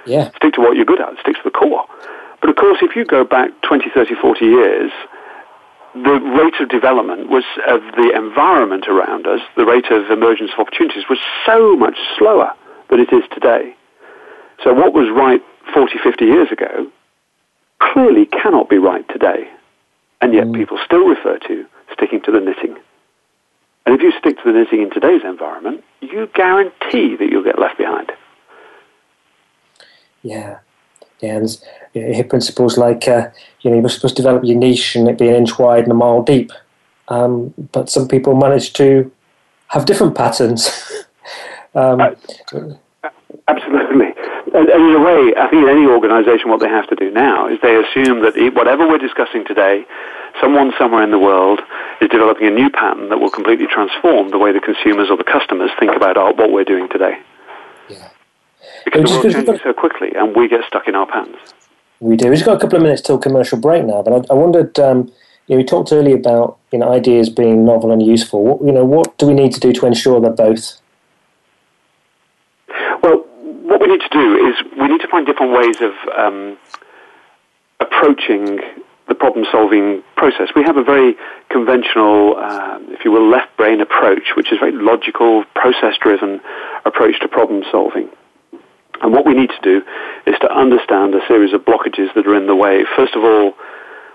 Yeah. 0.06 0.32
Stick 0.36 0.54
to 0.56 0.62
what 0.62 0.76
you're 0.76 0.86
good 0.86 1.02
at. 1.02 1.14
Stick 1.20 1.36
to 1.36 1.44
the 1.44 1.52
core. 1.52 1.86
But 2.42 2.50
of 2.50 2.56
course, 2.56 2.80
if 2.82 2.96
you 2.96 3.06
go 3.06 3.24
back 3.24 3.50
20, 3.62 3.90
30, 3.94 4.16
40 4.16 4.46
years, 4.46 4.92
the 5.94 6.18
rate 6.42 6.56
of 6.60 6.70
development 6.70 7.30
was 7.30 7.44
of 7.68 7.82
the 7.96 8.12
environment 8.16 8.88
around 8.88 9.28
us, 9.28 9.42
the 9.56 9.66
rate 9.66 9.92
of 9.92 10.10
emergence 10.10 10.52
of 10.54 10.66
opportunities 10.66 11.04
was 11.10 11.20
so 11.46 11.76
much 11.76 11.98
slower 12.18 12.54
than 12.90 13.00
it 13.00 13.14
is 13.14 13.24
today. 13.32 13.76
So 14.64 14.74
what 14.74 14.94
was 14.94 15.10
right 15.14 15.42
40, 15.74 16.00
50 16.04 16.26
years 16.26 16.52
ago 16.52 16.90
clearly 17.80 18.26
cannot 18.26 18.70
be 18.70 18.78
right 18.78 19.08
today. 19.10 19.50
And 20.22 20.34
yet 20.34 20.46
mm. 20.46 20.56
people 20.56 20.78
still 20.86 21.06
refer 21.08 21.40
to 21.48 21.66
sticking 21.94 22.22
to 22.24 22.32
the 22.32 22.40
knitting. 22.40 22.78
And 23.86 23.96
if 23.96 24.02
you 24.02 24.12
stick 24.20 24.38
to 24.38 24.44
the 24.46 24.52
knitting 24.52 24.84
in 24.84 24.92
today's 24.92 25.24
environment, 25.24 25.84
you 26.02 26.30
guarantee 26.34 27.16
that 27.16 27.30
you'll 27.30 27.44
get 27.44 27.60
left 27.60 27.78
behind. 27.78 28.12
Yeah. 30.22 30.60
Yeah, 31.22 31.38
and 31.38 31.62
you 31.94 32.08
know, 32.10 32.24
principles 32.24 32.78
like 32.80 33.08
uh, 33.08 33.30
you 33.62 33.70
know 33.70 33.80
you're 33.80 33.90
supposed 33.90 34.16
to 34.16 34.24
develop 34.24 34.44
your 34.44 34.58
niche 34.58 34.96
and 34.96 35.08
it 35.08 35.20
be 35.20 35.30
an 35.30 35.36
inch 35.36 35.60
wide 35.60 35.84
and 35.84 35.92
a 35.92 35.96
mile 35.96 36.24
deep, 36.24 36.52
um, 37.10 37.54
but 37.72 37.92
some 37.92 38.08
people 38.08 38.36
manage 38.36 38.74
to 38.74 39.12
have 39.68 39.86
different 39.86 40.16
patterns. 40.16 40.68
um, 41.76 42.02
uh, 42.02 42.12
absolutely, 43.48 43.81
and, 44.54 44.70
in 44.70 44.96
a 44.96 45.00
way, 45.00 45.34
I 45.38 45.50
think 45.50 45.64
in 45.64 45.70
any 45.70 45.86
organisation, 45.86 46.50
what 46.50 46.60
they 46.60 46.70
have 46.70 46.88
to 46.88 46.96
do 46.96 47.10
now 47.12 47.48
is 47.48 47.60
they 47.62 47.76
assume 47.76 48.22
that 48.22 48.36
whatever 48.54 48.88
we're 48.88 48.98
discussing 48.98 49.46
today, 49.46 49.86
someone 50.40 50.74
somewhere 50.78 51.04
in 51.04 51.12
the 51.12 51.20
world 51.20 51.62
is 52.02 52.10
developing 52.10 52.48
a 52.48 52.52
new 52.52 52.70
pattern 52.70 53.10
that 53.10 53.20
will 53.20 53.30
completely 53.30 53.68
transform 53.68 54.32
the 54.32 54.38
way 54.38 54.52
the 54.52 54.60
consumers 54.60 55.10
or 55.10 55.18
the 55.18 55.24
customers 55.24 55.72
think 55.80 55.96
about 55.96 56.18
our, 56.18 56.34
what 56.34 56.52
we're 56.52 56.66
doing 56.66 56.90
today. 56.90 57.20
Yeah. 57.90 58.10
Because 58.86 59.10
the 59.10 59.20
world 59.20 59.32
changes 59.34 59.62
so 59.64 59.74
quickly, 59.74 60.14
and 60.16 60.36
we 60.36 60.48
get 60.48 60.66
stuck 60.68 60.88
in 60.88 60.96
our 60.96 61.06
patterns. 61.06 61.54
We 62.00 62.16
do. 62.16 62.30
We've 62.30 62.36
just 62.36 62.46
got 62.46 62.58
a 62.58 62.60
couple 62.60 62.78
of 62.78 62.84
minutes 62.84 63.02
till 63.02 63.18
commercial 63.18 63.60
break 63.60 63.86
now, 63.86 64.02
but 64.02 64.14
I, 64.14 64.34
I 64.34 64.36
wondered. 64.36 64.80
Um, 64.80 65.12
you 65.48 65.56
know, 65.56 65.64
we 65.64 65.66
talked 65.66 65.92
earlier 65.92 66.16
about 66.16 66.58
you 66.72 66.80
know 66.80 66.92
ideas 66.92 67.30
being 67.30 67.66
novel 67.66 67.92
and 67.92 68.02
useful. 68.02 68.44
What, 68.44 68.66
you 68.66 68.72
know, 68.72 68.86
what 68.86 69.18
do 69.18 69.28
we 69.28 69.34
need 69.34 69.54
to 69.54 69.60
do 69.60 69.74
to 69.74 69.86
ensure 69.86 70.22
they're 70.22 70.32
both? 70.32 70.80
Well, 73.04 73.26
what 73.64 73.81
we 73.81 73.81
need 73.92 74.02
to 74.02 74.10
do 74.10 74.48
is 74.48 74.56
we 74.80 74.88
need 74.88 75.02
to 75.02 75.08
find 75.08 75.26
different 75.26 75.52
ways 75.54 75.78
of 75.82 75.94
um, 76.18 76.58
approaching 77.80 78.60
the 79.08 79.16
problem-solving 79.16 80.04
process. 80.16 80.50
We 80.56 80.64
have 80.64 80.78
a 80.78 80.84
very 80.84 81.16
conventional, 81.50 82.38
uh, 82.38 82.80
if 82.96 83.04
you 83.04 83.12
will, 83.12 83.30
left-brain 83.30 83.82
approach, 83.82 84.36
which 84.38 84.52
is 84.52 84.58
a 84.58 84.60
very 84.60 84.72
logical, 84.72 85.44
process-driven 85.54 86.40
approach 86.86 87.20
to 87.20 87.28
problem-solving. 87.28 88.10
And 89.02 89.12
what 89.12 89.26
we 89.26 89.34
need 89.34 89.50
to 89.50 89.62
do 89.62 89.82
is 90.28 90.36
to 90.42 90.50
understand 90.52 91.14
a 91.16 91.26
series 91.28 91.54
of 91.54 91.62
blockages 91.62 92.14
that 92.16 92.26
are 92.28 92.36
in 92.36 92.48
the 92.48 92.56
way. 92.56 92.86
First 92.96 93.16
of 93.16 93.24
all, 93.24 93.54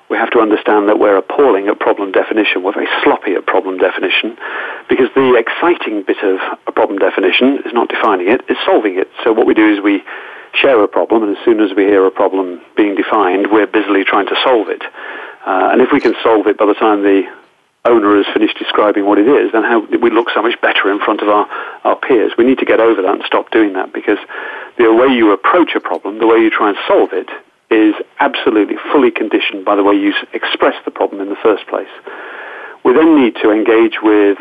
we 0.09 0.17
have 0.17 0.31
to 0.31 0.41
understand 0.41 0.89
that 0.89 0.99
we're 0.99 1.17
appalling 1.17 1.69
at 1.69 1.79
problem 1.81 2.13
definition. 2.13 2.63
We're 2.63 2.73
very 2.73 2.89
sloppy 3.03 3.35
at 3.35 3.47
problem 3.47 3.79
definition 3.79 4.37
because 4.89 5.09
the 5.15 5.35
exciting 5.35 6.05
bit 6.07 6.23
of 6.23 6.39
a 6.67 6.73
problem 6.73 6.99
definition 6.99 7.59
is 7.67 7.73
not 7.73 7.89
defining 7.89 8.29
it, 8.29 8.43
it's 8.49 8.61
solving 8.65 8.99
it. 8.99 9.11
So 9.25 9.33
what 9.33 9.47
we 9.47 9.55
do 9.55 9.67
is 9.67 9.83
we 9.83 10.03
share 10.55 10.83
a 10.83 10.89
problem, 10.89 11.23
and 11.25 11.37
as 11.37 11.45
soon 11.45 11.61
as 11.61 11.75
we 11.77 11.85
hear 11.85 12.07
a 12.07 12.11
problem 12.11 12.61
being 12.77 12.95
defined, 12.95 13.51
we're 13.51 13.67
busily 13.67 14.05
trying 14.05 14.27
to 14.27 14.37
solve 14.45 14.69
it. 14.69 14.83
Uh, 15.45 15.71
and 15.73 15.83
if 15.83 15.91
we 15.93 16.01
can 16.01 16.15
solve 16.23 16.47
it 16.47 16.57
by 16.57 16.67
the 16.67 16.75
time 16.75 17.03
the 17.03 17.23
owner 17.85 18.17
has 18.17 18.27
finished 18.33 18.59
describing 18.59 19.07
what 19.07 19.19
it 19.19 19.29
is, 19.29 19.53
then 19.53 19.63
how 19.63 19.81
we 19.81 20.11
look 20.11 20.29
so 20.35 20.43
much 20.43 20.61
better 20.61 20.91
in 20.91 20.99
front 20.99 21.21
of 21.21 21.29
our, 21.29 21.47
our 21.85 21.97
peers. 21.97 22.33
We 22.37 22.45
need 22.45 22.59
to 22.59 22.65
get 22.65 22.81
over 22.81 23.03
that 23.03 23.15
and 23.15 23.23
stop 23.25 23.51
doing 23.51 23.75
that 23.75 23.93
because 23.93 24.19
the 24.77 24.93
way 24.93 25.07
you 25.15 25.33
approach 25.33 25.75
a 25.77 25.81
problem, 25.81 26.19
the 26.19 26.27
way 26.27 26.39
you 26.39 26.51
try 26.51 26.71
and 26.71 26.79
solve 26.89 27.13
it, 27.13 27.29
is 27.71 27.95
absolutely 28.21 28.77
fully 28.93 29.11
conditioned 29.11 29.65
by 29.65 29.77
the 29.77 29.83
way 29.83 29.95
you 29.95 30.15
express 30.33 30.75
the 30.85 30.91
problem 30.91 31.21
in 31.21 31.29
the 31.29 31.37
first 31.43 31.67
place. 31.67 31.89
We 32.85 32.93
then 32.93 33.21
need 33.21 33.35
to 33.43 33.51
engage 33.51 33.99
with 34.03 34.39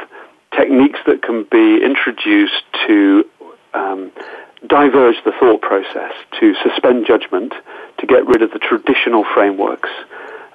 techniques 0.55 0.99
that 1.07 1.21
can 1.23 1.43
be 1.51 1.84
introduced 1.84 2.63
to 2.88 3.26
um, 3.73 4.11
diverge 4.67 5.17
the 5.26 5.32
thought 5.39 5.61
process, 5.61 6.13
to 6.39 6.53
suspend 6.63 7.05
judgment, 7.07 7.53
to 7.99 8.05
get 8.05 8.26
rid 8.26 8.41
of 8.41 8.51
the 8.51 8.59
traditional 8.59 9.26
frameworks. 9.34 9.89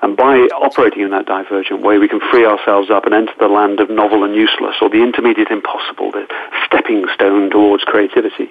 And 0.02 0.16
by 0.16 0.48
operating 0.56 1.02
in 1.02 1.10
that 1.10 1.26
divergent 1.26 1.82
way, 1.82 1.98
we 1.98 2.08
can 2.08 2.20
free 2.30 2.46
ourselves 2.46 2.90
up 2.90 3.04
and 3.04 3.14
enter 3.14 3.34
the 3.38 3.48
land 3.48 3.80
of 3.80 3.90
novel 3.90 4.24
and 4.24 4.34
useless, 4.34 4.76
or 4.80 4.88
the 4.88 5.02
intermediate 5.02 5.50
impossible, 5.50 6.10
the 6.10 6.26
stepping 6.64 7.04
stone 7.12 7.50
towards 7.50 7.84
creativity. 7.84 8.50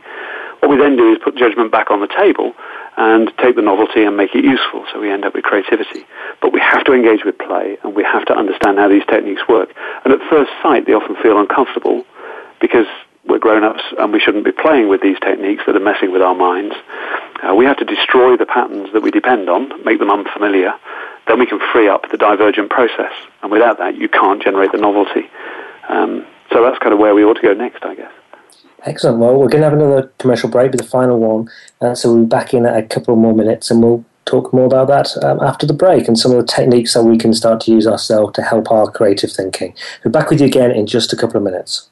What 0.59 0.69
we 0.69 0.77
then 0.77 0.95
do 0.95 1.11
is 1.11 1.17
put 1.23 1.35
judgment 1.37 1.71
back 1.71 1.89
on 1.89 2.01
the 2.01 2.07
table 2.07 2.53
and 2.99 3.31
take 3.37 3.55
the 3.55 3.61
novelty 3.61 4.03
and 4.03 4.17
make 4.17 4.35
it 4.35 4.43
useful, 4.43 4.85
so 4.91 4.99
we 4.99 5.09
end 5.09 5.23
up 5.23 5.33
with 5.33 5.45
creativity. 5.45 6.05
But 6.41 6.51
we 6.51 6.59
have 6.59 6.83
to 6.83 6.91
engage 6.91 7.23
with 7.23 7.37
play, 7.37 7.77
and 7.81 7.95
we 7.95 8.03
have 8.03 8.25
to 8.25 8.35
understand 8.35 8.77
how 8.77 8.89
these 8.89 9.05
techniques 9.07 9.41
work. 9.47 9.73
And 10.03 10.13
at 10.13 10.19
first 10.29 10.51
sight, 10.61 10.85
they 10.85 10.91
often 10.91 11.15
feel 11.23 11.39
uncomfortable 11.39 12.05
because 12.59 12.87
we're 13.25 13.39
grown-ups 13.39 13.83
and 13.97 14.11
we 14.11 14.19
shouldn't 14.19 14.43
be 14.43 14.51
playing 14.51 14.89
with 14.89 15.01
these 15.01 15.17
techniques 15.19 15.63
that 15.65 15.77
are 15.77 15.79
messing 15.79 16.11
with 16.11 16.21
our 16.21 16.35
minds. 16.35 16.75
Uh, 17.41 17.55
we 17.55 17.63
have 17.63 17.77
to 17.77 17.85
destroy 17.85 18.35
the 18.35 18.45
patterns 18.45 18.91
that 18.91 19.01
we 19.01 19.11
depend 19.11 19.49
on, 19.49 19.69
make 19.85 19.99
them 19.99 20.11
unfamiliar. 20.11 20.73
Then 21.25 21.39
we 21.39 21.45
can 21.45 21.59
free 21.71 21.87
up 21.87 22.11
the 22.11 22.17
divergent 22.17 22.69
process. 22.69 23.13
And 23.41 23.51
without 23.51 23.77
that, 23.77 23.95
you 23.95 24.09
can't 24.09 24.43
generate 24.43 24.73
the 24.73 24.77
novelty. 24.77 25.29
Um, 25.87 26.25
so 26.51 26.63
that's 26.63 26.79
kind 26.79 26.91
of 26.91 26.99
where 26.99 27.15
we 27.15 27.23
ought 27.23 27.35
to 27.35 27.41
go 27.41 27.53
next, 27.53 27.85
I 27.85 27.95
guess. 27.95 28.11
Excellent. 28.83 29.19
Well, 29.19 29.33
we're 29.33 29.49
going 29.49 29.61
to 29.61 29.69
have 29.69 29.73
another 29.73 30.11
commercial 30.19 30.49
break, 30.49 30.71
with 30.71 30.81
the 30.81 30.87
final 30.87 31.19
one. 31.19 31.49
Uh, 31.81 31.95
so 31.95 32.13
we'll 32.13 32.23
be 32.23 32.29
back 32.29 32.53
in 32.53 32.65
a 32.65 32.83
couple 32.83 33.15
more 33.15 33.33
minutes 33.33 33.69
and 33.69 33.83
we'll 33.83 34.05
talk 34.25 34.53
more 34.53 34.65
about 34.65 34.87
that 34.87 35.23
um, 35.23 35.39
after 35.41 35.65
the 35.65 35.73
break 35.73 36.07
and 36.07 36.17
some 36.17 36.31
of 36.31 36.37
the 36.37 36.45
techniques 36.45 36.93
that 36.93 37.03
we 37.03 37.17
can 37.17 37.33
start 37.33 37.59
to 37.61 37.71
use 37.71 37.87
ourselves 37.87 38.33
to 38.33 38.41
help 38.41 38.71
our 38.71 38.89
creative 38.89 39.31
thinking. 39.31 39.73
We're 40.03 40.11
back 40.11 40.29
with 40.29 40.39
you 40.39 40.47
again 40.47 40.71
in 40.71 40.87
just 40.87 41.11
a 41.11 41.15
couple 41.15 41.37
of 41.37 41.43
minutes. 41.43 41.89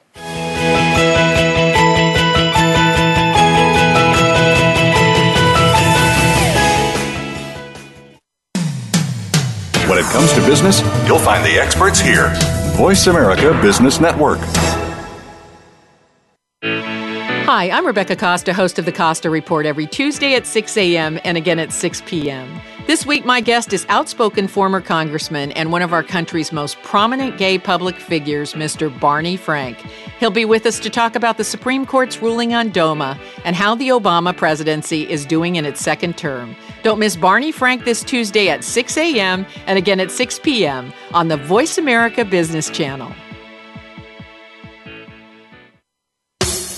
When 9.87 9.97
it 9.97 10.05
comes 10.11 10.33
to 10.33 10.41
business, 10.45 10.81
you'll 11.07 11.17
find 11.17 11.43
the 11.43 11.59
experts 11.59 11.99
here. 11.99 12.33
Voice 12.75 13.07
America 13.07 13.57
Business 13.61 13.99
Network. 13.99 14.39
Hi, 17.47 17.69
I'm 17.69 17.87
Rebecca 17.87 18.17
Costa, 18.17 18.53
host 18.53 18.77
of 18.77 18.83
the 18.83 18.91
Costa 18.91 19.29
Report 19.29 19.65
every 19.65 19.87
Tuesday 19.87 20.35
at 20.35 20.45
6 20.45 20.75
a.m. 20.75 21.17
and 21.23 21.37
again 21.37 21.59
at 21.59 21.71
6 21.71 22.03
p.m. 22.05 22.59
This 22.87 23.05
week, 23.05 23.23
my 23.23 23.39
guest 23.39 23.71
is 23.71 23.85
outspoken 23.87 24.49
former 24.49 24.81
congressman 24.81 25.53
and 25.53 25.71
one 25.71 25.81
of 25.81 25.93
our 25.93 26.03
country's 26.03 26.51
most 26.51 26.77
prominent 26.81 27.37
gay 27.37 27.57
public 27.57 27.95
figures, 27.95 28.53
Mr. 28.53 28.89
Barney 28.99 29.37
Frank. 29.37 29.77
He'll 30.19 30.29
be 30.29 30.43
with 30.43 30.65
us 30.65 30.77
to 30.81 30.89
talk 30.89 31.15
about 31.15 31.37
the 31.37 31.45
Supreme 31.45 31.85
Court's 31.85 32.21
ruling 32.21 32.53
on 32.53 32.69
DOMA 32.69 33.17
and 33.45 33.55
how 33.55 33.75
the 33.75 33.87
Obama 33.87 34.35
presidency 34.35 35.09
is 35.09 35.25
doing 35.25 35.55
in 35.55 35.63
its 35.63 35.79
second 35.79 36.17
term. 36.17 36.53
Don't 36.83 36.99
miss 36.99 37.15
Barney 37.15 37.53
Frank 37.53 37.85
this 37.85 38.03
Tuesday 38.03 38.49
at 38.49 38.65
6 38.65 38.97
a.m. 38.97 39.45
and 39.67 39.77
again 39.77 40.01
at 40.01 40.11
6 40.11 40.39
p.m. 40.39 40.91
on 41.13 41.29
the 41.29 41.37
Voice 41.37 41.77
America 41.77 42.25
Business 42.25 42.69
Channel. 42.69 43.15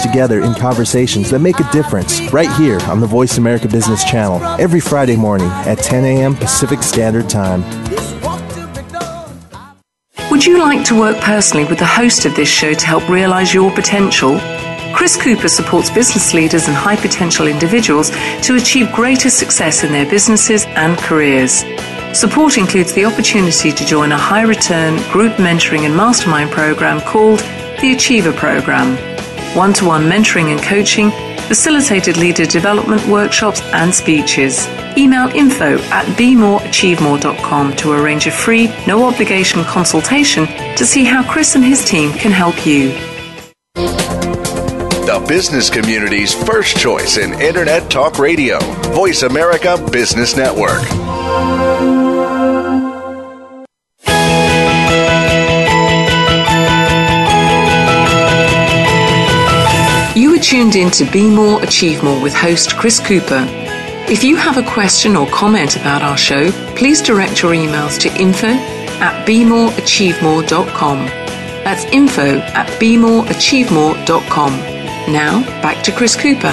together 0.00 0.42
in 0.42 0.54
conversations 0.54 1.30
that 1.30 1.40
make 1.40 1.60
a 1.60 1.70
difference 1.72 2.20
right 2.32 2.50
here 2.52 2.80
on 2.82 3.00
the 3.00 3.06
Voice 3.06 3.36
America 3.36 3.68
Business 3.68 4.04
Channel 4.04 4.42
every 4.60 4.80
Friday 4.80 5.16
morning 5.16 5.48
at 5.66 5.78
10 5.78 6.04
a.m. 6.04 6.34
Pacific 6.34 6.82
Standard 6.82 7.28
Time. 7.28 7.62
Would 10.30 10.46
you 10.46 10.58
like 10.60 10.84
to 10.86 10.98
work 10.98 11.18
personally 11.18 11.66
with 11.66 11.78
the 11.78 11.86
host 11.86 12.24
of 12.24 12.34
this 12.34 12.48
show 12.48 12.72
to 12.72 12.86
help 12.86 13.08
realize 13.08 13.52
your 13.52 13.70
potential? 13.72 14.40
Chris 14.94 15.20
Cooper 15.20 15.48
supports 15.48 15.90
business 15.90 16.32
leaders 16.32 16.68
and 16.68 16.76
high 16.76 16.96
potential 16.96 17.46
individuals 17.46 18.10
to 18.42 18.56
achieve 18.56 18.90
greater 18.92 19.30
success 19.30 19.84
in 19.84 19.92
their 19.92 20.08
businesses 20.08 20.64
and 20.66 20.96
careers. 20.98 21.64
Support 22.12 22.58
includes 22.58 22.92
the 22.92 23.04
opportunity 23.04 23.72
to 23.72 23.84
join 23.84 24.12
a 24.12 24.18
high 24.18 24.42
return 24.42 24.96
group 25.10 25.34
mentoring 25.34 25.80
and 25.80 25.96
mastermind 25.96 26.50
program 26.50 27.00
called 27.00 27.40
the 27.80 27.92
Achiever 27.94 28.32
Program. 28.32 29.11
One 29.54 29.74
to 29.74 29.84
one 29.84 30.04
mentoring 30.04 30.50
and 30.50 30.62
coaching, 30.62 31.10
facilitated 31.46 32.16
leader 32.16 32.46
development 32.46 33.06
workshops 33.06 33.60
and 33.74 33.94
speeches. 33.94 34.66
Email 34.96 35.28
info 35.28 35.78
at 35.90 36.06
bemoreachievemore.com 36.16 37.76
to 37.76 37.92
arrange 37.92 38.26
a 38.26 38.30
free, 38.30 38.68
no 38.86 39.04
obligation 39.04 39.62
consultation 39.64 40.46
to 40.76 40.86
see 40.86 41.04
how 41.04 41.22
Chris 41.30 41.54
and 41.54 41.62
his 41.62 41.84
team 41.84 42.12
can 42.12 42.32
help 42.32 42.64
you. 42.64 42.92
The 45.04 45.22
business 45.28 45.68
community's 45.68 46.32
first 46.32 46.78
choice 46.78 47.18
in 47.18 47.38
Internet 47.38 47.90
Talk 47.90 48.18
Radio, 48.18 48.58
Voice 48.94 49.22
America 49.22 49.76
Business 49.92 50.34
Network. 50.34 50.80
Tuned 60.52 60.76
in 60.76 60.90
to 60.90 61.10
Be 61.10 61.30
More, 61.30 61.62
Achieve 61.62 62.02
More 62.04 62.22
with 62.22 62.34
host 62.34 62.76
Chris 62.76 63.00
Cooper. 63.00 63.46
If 64.06 64.22
you 64.22 64.36
have 64.36 64.58
a 64.58 64.62
question 64.70 65.16
or 65.16 65.26
comment 65.28 65.76
about 65.76 66.02
our 66.02 66.18
show, 66.18 66.50
please 66.76 67.00
direct 67.00 67.40
your 67.40 67.52
emails 67.52 67.98
to 68.00 68.14
info 68.20 68.48
at 68.48 69.26
bemoreachievemore.com. 69.26 71.06
That's 71.64 71.84
info 71.86 72.36
at 72.40 72.66
bemoreachievemore.com. 72.78 74.52
Now, 75.10 75.40
back 75.62 75.82
to 75.84 75.92
Chris 75.92 76.14
Cooper. 76.14 76.52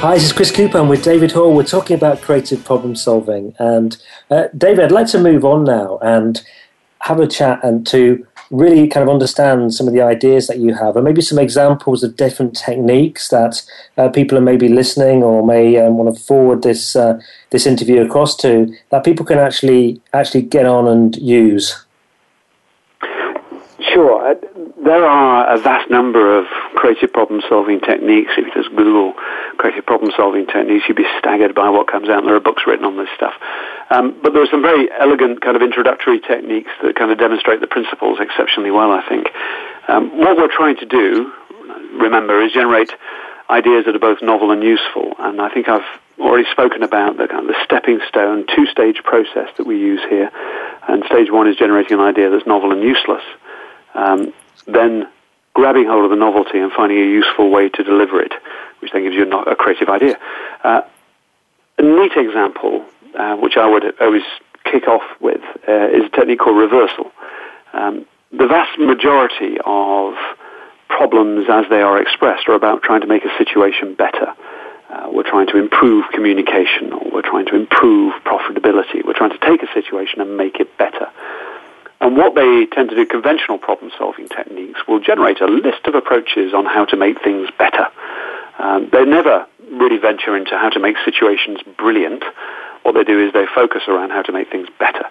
Hi, 0.00 0.12
this 0.12 0.24
is 0.24 0.32
Chris 0.34 0.50
Cooper. 0.50 0.76
I'm 0.76 0.88
with 0.90 1.02
David 1.02 1.32
Hall. 1.32 1.54
We're 1.54 1.64
talking 1.64 1.96
about 1.96 2.20
creative 2.20 2.62
problem 2.66 2.94
solving. 2.94 3.54
And 3.58 3.96
uh, 4.30 4.48
David, 4.54 4.84
I'd 4.84 4.92
like 4.92 5.06
to 5.12 5.18
move 5.18 5.46
on 5.46 5.64
now 5.64 5.98
and 6.02 6.42
have 6.98 7.18
a 7.18 7.26
chat 7.26 7.64
and 7.64 7.86
to 7.86 8.26
really 8.50 8.88
kind 8.88 9.02
of 9.02 9.08
understand 9.08 9.72
some 9.72 9.86
of 9.86 9.94
the 9.94 10.02
ideas 10.02 10.48
that 10.48 10.58
you 10.58 10.74
have 10.74 10.96
and 10.96 11.04
maybe 11.04 11.22
some 11.22 11.38
examples 11.38 12.02
of 12.02 12.16
different 12.16 12.56
techniques 12.56 13.28
that 13.28 13.62
uh, 13.96 14.08
people 14.08 14.36
are 14.36 14.40
maybe 14.42 14.68
listening 14.68 15.22
or 15.22 15.46
may 15.46 15.76
um, 15.78 15.96
want 15.96 16.14
to 16.14 16.22
forward 16.24 16.62
this 16.62 16.96
uh, 16.96 17.20
this 17.50 17.66
interview 17.66 18.02
across 18.02 18.36
to 18.36 18.74
that 18.90 19.04
people 19.04 19.24
can 19.24 19.38
actually 19.38 20.00
actually 20.12 20.42
get 20.42 20.66
on 20.66 20.88
and 20.88 21.16
use. 21.16 21.84
Sure. 23.92 24.36
There 24.90 25.06
are 25.06 25.46
a 25.46 25.56
vast 25.56 25.88
number 25.88 26.36
of 26.36 26.46
creative 26.74 27.12
problem 27.12 27.42
solving 27.48 27.78
techniques. 27.78 28.32
If 28.36 28.46
you 28.46 28.52
just 28.52 28.74
Google 28.74 29.12
creative 29.56 29.86
problem 29.86 30.10
solving 30.16 30.46
techniques, 30.46 30.86
you'd 30.88 30.96
be 30.96 31.06
staggered 31.16 31.54
by 31.54 31.70
what 31.70 31.86
comes 31.86 32.08
out. 32.08 32.24
There 32.24 32.34
are 32.34 32.40
books 32.40 32.64
written 32.66 32.84
on 32.84 32.96
this 32.96 33.06
stuff. 33.14 33.34
Um, 33.90 34.18
but 34.20 34.32
there 34.32 34.42
are 34.42 34.50
some 34.50 34.62
very 34.62 34.90
elegant 34.90 35.42
kind 35.42 35.54
of 35.54 35.62
introductory 35.62 36.18
techniques 36.18 36.72
that 36.82 36.96
kind 36.96 37.12
of 37.12 37.18
demonstrate 37.18 37.60
the 37.60 37.68
principles 37.68 38.18
exceptionally 38.18 38.72
well, 38.72 38.90
I 38.90 39.08
think. 39.08 39.30
Um, 39.86 40.18
what 40.18 40.36
we're 40.36 40.50
trying 40.50 40.78
to 40.78 40.86
do, 40.86 41.32
remember, 41.92 42.42
is 42.42 42.50
generate 42.50 42.90
ideas 43.48 43.84
that 43.86 43.94
are 43.94 44.00
both 44.00 44.18
novel 44.22 44.50
and 44.50 44.60
useful. 44.60 45.14
And 45.20 45.40
I 45.40 45.54
think 45.54 45.68
I've 45.68 45.86
already 46.18 46.50
spoken 46.50 46.82
about 46.82 47.16
the, 47.16 47.28
kind 47.28 47.48
of 47.48 47.54
the 47.54 47.62
stepping 47.62 48.00
stone, 48.08 48.44
two-stage 48.56 49.04
process 49.04 49.54
that 49.56 49.68
we 49.68 49.78
use 49.78 50.00
here. 50.10 50.32
And 50.88 51.04
stage 51.04 51.30
one 51.30 51.46
is 51.46 51.54
generating 51.54 52.00
an 52.00 52.04
idea 52.04 52.28
that's 52.28 52.44
novel 52.44 52.72
and 52.72 52.82
useless. 52.82 53.22
Um, 53.94 54.32
then 54.66 55.08
grabbing 55.54 55.86
hold 55.86 56.04
of 56.04 56.10
the 56.10 56.16
novelty 56.16 56.58
and 56.58 56.72
finding 56.72 56.98
a 56.98 57.04
useful 57.04 57.50
way 57.50 57.68
to 57.68 57.82
deliver 57.82 58.20
it, 58.20 58.32
which 58.80 58.92
then 58.92 59.02
gives 59.02 59.14
you 59.14 59.30
a, 59.30 59.56
creative 59.56 59.88
idea. 59.88 60.18
Uh, 60.62 60.82
a 61.78 61.82
neat 61.82 62.12
example, 62.16 62.84
uh, 63.18 63.36
which 63.36 63.56
I 63.56 63.68
would 63.68 64.00
always 64.00 64.22
kick 64.64 64.86
off 64.86 65.02
with, 65.20 65.40
uh, 65.68 65.88
is 65.88 66.04
a 66.04 66.08
technique 66.10 66.40
called 66.40 66.58
reversal. 66.58 67.10
Um, 67.72 68.06
the 68.32 68.46
vast 68.46 68.78
majority 68.78 69.56
of 69.64 70.14
problems 70.88 71.46
as 71.50 71.64
they 71.70 71.82
are 71.82 72.00
expressed 72.00 72.48
are 72.48 72.54
about 72.54 72.82
trying 72.82 73.00
to 73.00 73.06
make 73.06 73.24
a 73.24 73.36
situation 73.38 73.94
better. 73.94 74.34
Uh, 74.90 75.08
we're 75.12 75.28
trying 75.28 75.46
to 75.46 75.56
improve 75.56 76.04
communication, 76.12 76.92
or 76.92 77.10
we're 77.12 77.22
trying 77.22 77.46
to 77.46 77.54
improve 77.54 78.12
profitability. 78.24 79.04
We're 79.04 79.14
trying 79.14 79.30
to 79.30 79.38
take 79.38 79.62
a 79.62 79.72
situation 79.72 80.20
and 80.20 80.36
make 80.36 80.58
it 80.58 80.76
better. 80.78 81.08
And 82.00 82.16
what 82.16 82.34
they 82.34 82.66
tend 82.72 82.88
to 82.90 82.96
do, 82.96 83.04
conventional 83.04 83.58
problem 83.58 83.90
solving 83.98 84.28
techniques, 84.28 84.80
will 84.88 85.00
generate 85.00 85.40
a 85.40 85.46
list 85.46 85.86
of 85.86 85.94
approaches 85.94 86.54
on 86.54 86.64
how 86.64 86.84
to 86.86 86.96
make 86.96 87.22
things 87.22 87.48
better. 87.58 87.88
Um, 88.58 88.88
they 88.92 89.04
never 89.04 89.46
really 89.70 89.98
venture 89.98 90.36
into 90.36 90.56
how 90.56 90.70
to 90.70 90.80
make 90.80 90.96
situations 91.04 91.58
brilliant. 91.76 92.24
What 92.82 92.94
they 92.94 93.04
do 93.04 93.24
is 93.24 93.32
they 93.32 93.46
focus 93.54 93.82
around 93.86 94.10
how 94.10 94.22
to 94.22 94.32
make 94.32 94.50
things 94.50 94.68
better. 94.78 95.04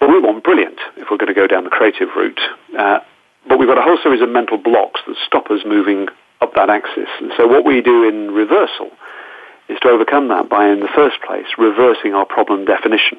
But 0.00 0.08
we 0.08 0.18
want 0.20 0.42
brilliant 0.42 0.78
if 0.96 1.08
we're 1.10 1.18
going 1.18 1.32
to 1.32 1.34
go 1.34 1.46
down 1.46 1.64
the 1.64 1.70
creative 1.70 2.08
route. 2.16 2.40
Uh, 2.76 3.00
but 3.48 3.58
we've 3.58 3.68
got 3.68 3.78
a 3.78 3.82
whole 3.82 3.98
series 4.02 4.22
of 4.22 4.28
mental 4.28 4.58
blocks 4.58 5.00
that 5.06 5.16
stop 5.26 5.50
us 5.50 5.60
moving 5.64 6.08
up 6.40 6.54
that 6.54 6.70
axis. 6.70 7.08
And 7.20 7.32
so 7.36 7.46
what 7.46 7.64
we 7.64 7.80
do 7.80 8.08
in 8.08 8.32
reversal 8.32 8.90
is 9.68 9.78
to 9.80 9.88
overcome 9.88 10.28
that 10.28 10.48
by, 10.48 10.68
in 10.68 10.80
the 10.80 10.88
first 10.94 11.16
place, 11.26 11.46
reversing 11.58 12.14
our 12.14 12.24
problem 12.24 12.64
definition. 12.64 13.18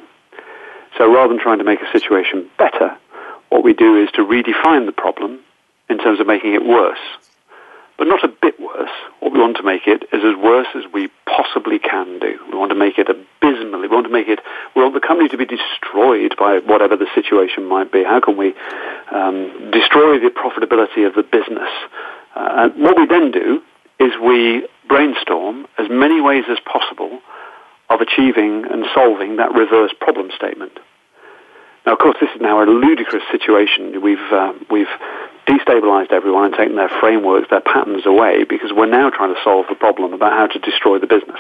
So 0.98 1.12
rather 1.14 1.34
than 1.34 1.42
trying 1.42 1.60
to 1.60 1.64
make 1.64 1.80
a 1.82 1.92
situation 1.92 2.50
better, 2.58 2.98
what 3.50 3.64
we 3.64 3.74
do 3.74 4.02
is 4.02 4.10
to 4.12 4.22
redefine 4.22 4.86
the 4.86 4.92
problem 4.92 5.40
in 5.90 5.98
terms 6.00 6.20
of 6.20 6.28
making 6.28 6.54
it 6.54 6.66
worse. 6.66 7.00
But 7.98 8.08
not 8.08 8.24
a 8.24 8.28
bit 8.28 8.60
worse. 8.60 8.92
What 9.20 9.34
we 9.34 9.40
want 9.40 9.58
to 9.58 9.64
make 9.64 9.88
it 9.88 10.04
is 10.14 10.22
as 10.24 10.36
worse 10.38 10.68
as 10.76 10.84
we 10.94 11.10
possibly 11.26 11.80
can 11.80 12.20
do. 12.20 12.38
We 12.52 12.58
want 12.58 12.70
to 12.70 12.76
make 12.78 13.00
it 13.00 13.10
abysmally. 13.10 13.88
We 13.88 13.96
want 13.96 14.06
to 14.06 14.14
make 14.14 14.28
it, 14.28 14.40
we 14.76 14.84
want 14.84 14.94
the 14.94 15.00
company 15.00 15.30
to 15.30 15.38
be 15.38 15.46
destroyed 15.46 16.36
by 16.38 16.60
whatever 16.60 16.96
the 16.96 17.08
situation 17.16 17.66
might 17.66 17.92
be. 17.92 18.04
How 18.04 18.20
can 18.20 18.38
we 18.38 18.54
um, 19.12 19.72
destroy 19.72 20.20
the 20.20 20.30
profitability 20.30 21.08
of 21.08 21.16
the 21.16 21.24
business? 21.24 21.70
Uh, 22.36 22.70
and 22.70 22.84
what 22.84 22.98
we 22.98 23.08
then 23.08 23.32
do 23.32 23.62
is 24.00 24.12
we 24.22 24.68
brainstorm 24.88 25.66
as 25.80 25.88
many 25.90 26.22
ways 26.22 26.44
as 26.50 26.60
possible 26.72 27.20
of 27.90 28.02
achieving 28.02 28.66
and 28.70 28.86
solving 28.94 29.38
that 29.38 29.54
reverse 29.54 29.92
problem 30.00 30.30
statement. 30.36 30.78
Now, 31.88 31.94
of 31.94 32.00
course, 32.00 32.18
this 32.20 32.30
is 32.36 32.42
now 32.42 32.62
a 32.62 32.68
ludicrous 32.68 33.24
situation. 33.32 34.02
We've 34.02 34.28
uh, 34.30 34.52
we've 34.70 34.92
destabilized 35.48 36.12
everyone 36.12 36.44
and 36.44 36.54
taken 36.54 36.76
their 36.76 36.92
frameworks, 37.00 37.48
their 37.50 37.62
patterns 37.62 38.06
away 38.06 38.44
because 38.44 38.74
we're 38.76 38.92
now 38.92 39.10
trying 39.10 39.34
to 39.34 39.40
solve 39.42 39.68
the 39.70 39.76
problem 39.76 40.12
about 40.12 40.34
how 40.34 40.48
to 40.48 40.60
destroy 40.60 41.00
the 41.00 41.08
business. 41.08 41.40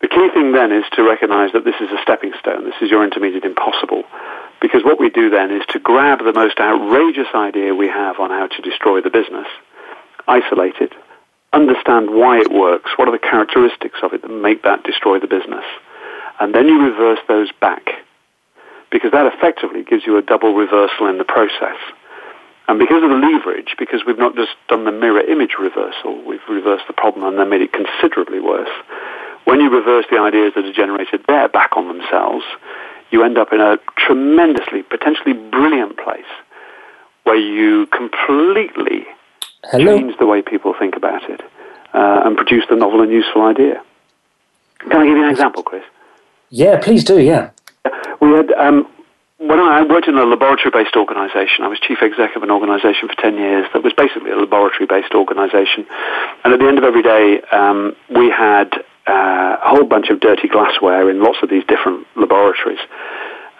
The 0.00 0.08
key 0.08 0.30
thing 0.32 0.52
then 0.52 0.72
is 0.72 0.84
to 0.92 1.02
recognize 1.02 1.52
that 1.52 1.66
this 1.66 1.74
is 1.78 1.90
a 1.92 2.00
stepping 2.00 2.32
stone. 2.40 2.64
This 2.64 2.80
is 2.80 2.90
your 2.90 3.04
intermediate 3.04 3.44
impossible. 3.44 4.04
Because 4.62 4.82
what 4.82 4.98
we 4.98 5.10
do 5.10 5.28
then 5.28 5.50
is 5.50 5.60
to 5.76 5.78
grab 5.78 6.24
the 6.24 6.32
most 6.32 6.58
outrageous 6.58 7.28
idea 7.34 7.74
we 7.74 7.88
have 7.88 8.18
on 8.18 8.30
how 8.30 8.46
to 8.46 8.62
destroy 8.62 9.02
the 9.02 9.10
business, 9.10 9.46
isolate 10.26 10.80
it, 10.80 10.94
understand 11.52 12.08
why 12.16 12.40
it 12.40 12.50
works, 12.50 12.92
what 12.96 13.08
are 13.08 13.12
the 13.12 13.18
characteristics 13.18 13.98
of 14.02 14.14
it 14.14 14.22
that 14.22 14.32
make 14.32 14.62
that 14.62 14.84
destroy 14.84 15.20
the 15.20 15.26
business, 15.26 15.64
and 16.40 16.54
then 16.54 16.66
you 16.66 16.80
reverse 16.80 17.20
those 17.28 17.52
back. 17.60 18.00
Because 18.90 19.12
that 19.12 19.26
effectively 19.32 19.82
gives 19.84 20.04
you 20.06 20.16
a 20.18 20.22
double 20.22 20.54
reversal 20.54 21.06
in 21.06 21.18
the 21.18 21.24
process. 21.24 21.78
And 22.68 22.78
because 22.78 23.02
of 23.02 23.10
the 23.10 23.16
leverage, 23.16 23.74
because 23.78 24.02
we've 24.06 24.18
not 24.18 24.36
just 24.36 24.52
done 24.68 24.84
the 24.84 24.92
mirror 24.92 25.20
image 25.20 25.54
reversal, 25.58 26.22
we've 26.24 26.40
reversed 26.48 26.84
the 26.86 26.92
problem 26.92 27.24
and 27.24 27.38
then 27.38 27.48
made 27.48 27.62
it 27.62 27.72
considerably 27.72 28.40
worse. 28.40 28.70
When 29.44 29.60
you 29.60 29.70
reverse 29.70 30.04
the 30.10 30.20
ideas 30.20 30.52
that 30.54 30.64
are 30.64 30.72
generated 30.72 31.24
there 31.26 31.48
back 31.48 31.76
on 31.76 31.88
themselves, 31.88 32.44
you 33.10 33.24
end 33.24 33.38
up 33.38 33.52
in 33.52 33.60
a 33.60 33.78
tremendously, 33.96 34.82
potentially 34.82 35.32
brilliant 35.32 35.96
place 35.96 36.30
where 37.24 37.36
you 37.36 37.86
completely 37.86 39.06
Hello? 39.64 39.98
change 39.98 40.16
the 40.18 40.26
way 40.26 40.42
people 40.42 40.74
think 40.78 40.96
about 40.96 41.28
it 41.28 41.40
uh, 41.92 42.22
and 42.24 42.36
produce 42.36 42.64
the 42.70 42.76
novel 42.76 43.02
and 43.02 43.10
useful 43.10 43.42
idea. 43.42 43.82
Can 44.78 44.92
I 44.92 45.06
give 45.06 45.16
you 45.16 45.24
an 45.24 45.30
example, 45.30 45.62
Chris? 45.62 45.82
Yeah, 46.48 46.78
please 46.80 47.04
do, 47.04 47.18
yeah. 47.18 47.50
We 48.20 48.32
had, 48.32 48.52
um, 48.52 48.86
when 49.38 49.58
I 49.58 49.82
worked 49.82 50.08
in 50.08 50.16
a 50.18 50.24
laboratory-based 50.24 50.96
organisation, 50.96 51.64
I 51.64 51.68
was 51.68 51.78
chief 51.80 51.98
exec 52.02 52.36
of 52.36 52.42
an 52.42 52.50
organisation 52.50 53.08
for 53.08 53.14
10 53.14 53.36
years 53.36 53.66
that 53.72 53.82
was 53.82 53.92
basically 53.94 54.30
a 54.30 54.36
laboratory-based 54.36 55.14
organisation. 55.14 55.86
And 56.44 56.52
at 56.52 56.60
the 56.60 56.68
end 56.68 56.78
of 56.78 56.84
every 56.84 57.02
day, 57.02 57.40
um, 57.50 57.96
we 58.14 58.28
had 58.28 58.74
uh, 59.06 59.56
a 59.64 59.68
whole 59.68 59.84
bunch 59.84 60.10
of 60.10 60.20
dirty 60.20 60.48
glassware 60.48 61.10
in 61.10 61.22
lots 61.22 61.38
of 61.42 61.48
these 61.48 61.64
different 61.64 62.06
laboratories. 62.16 62.80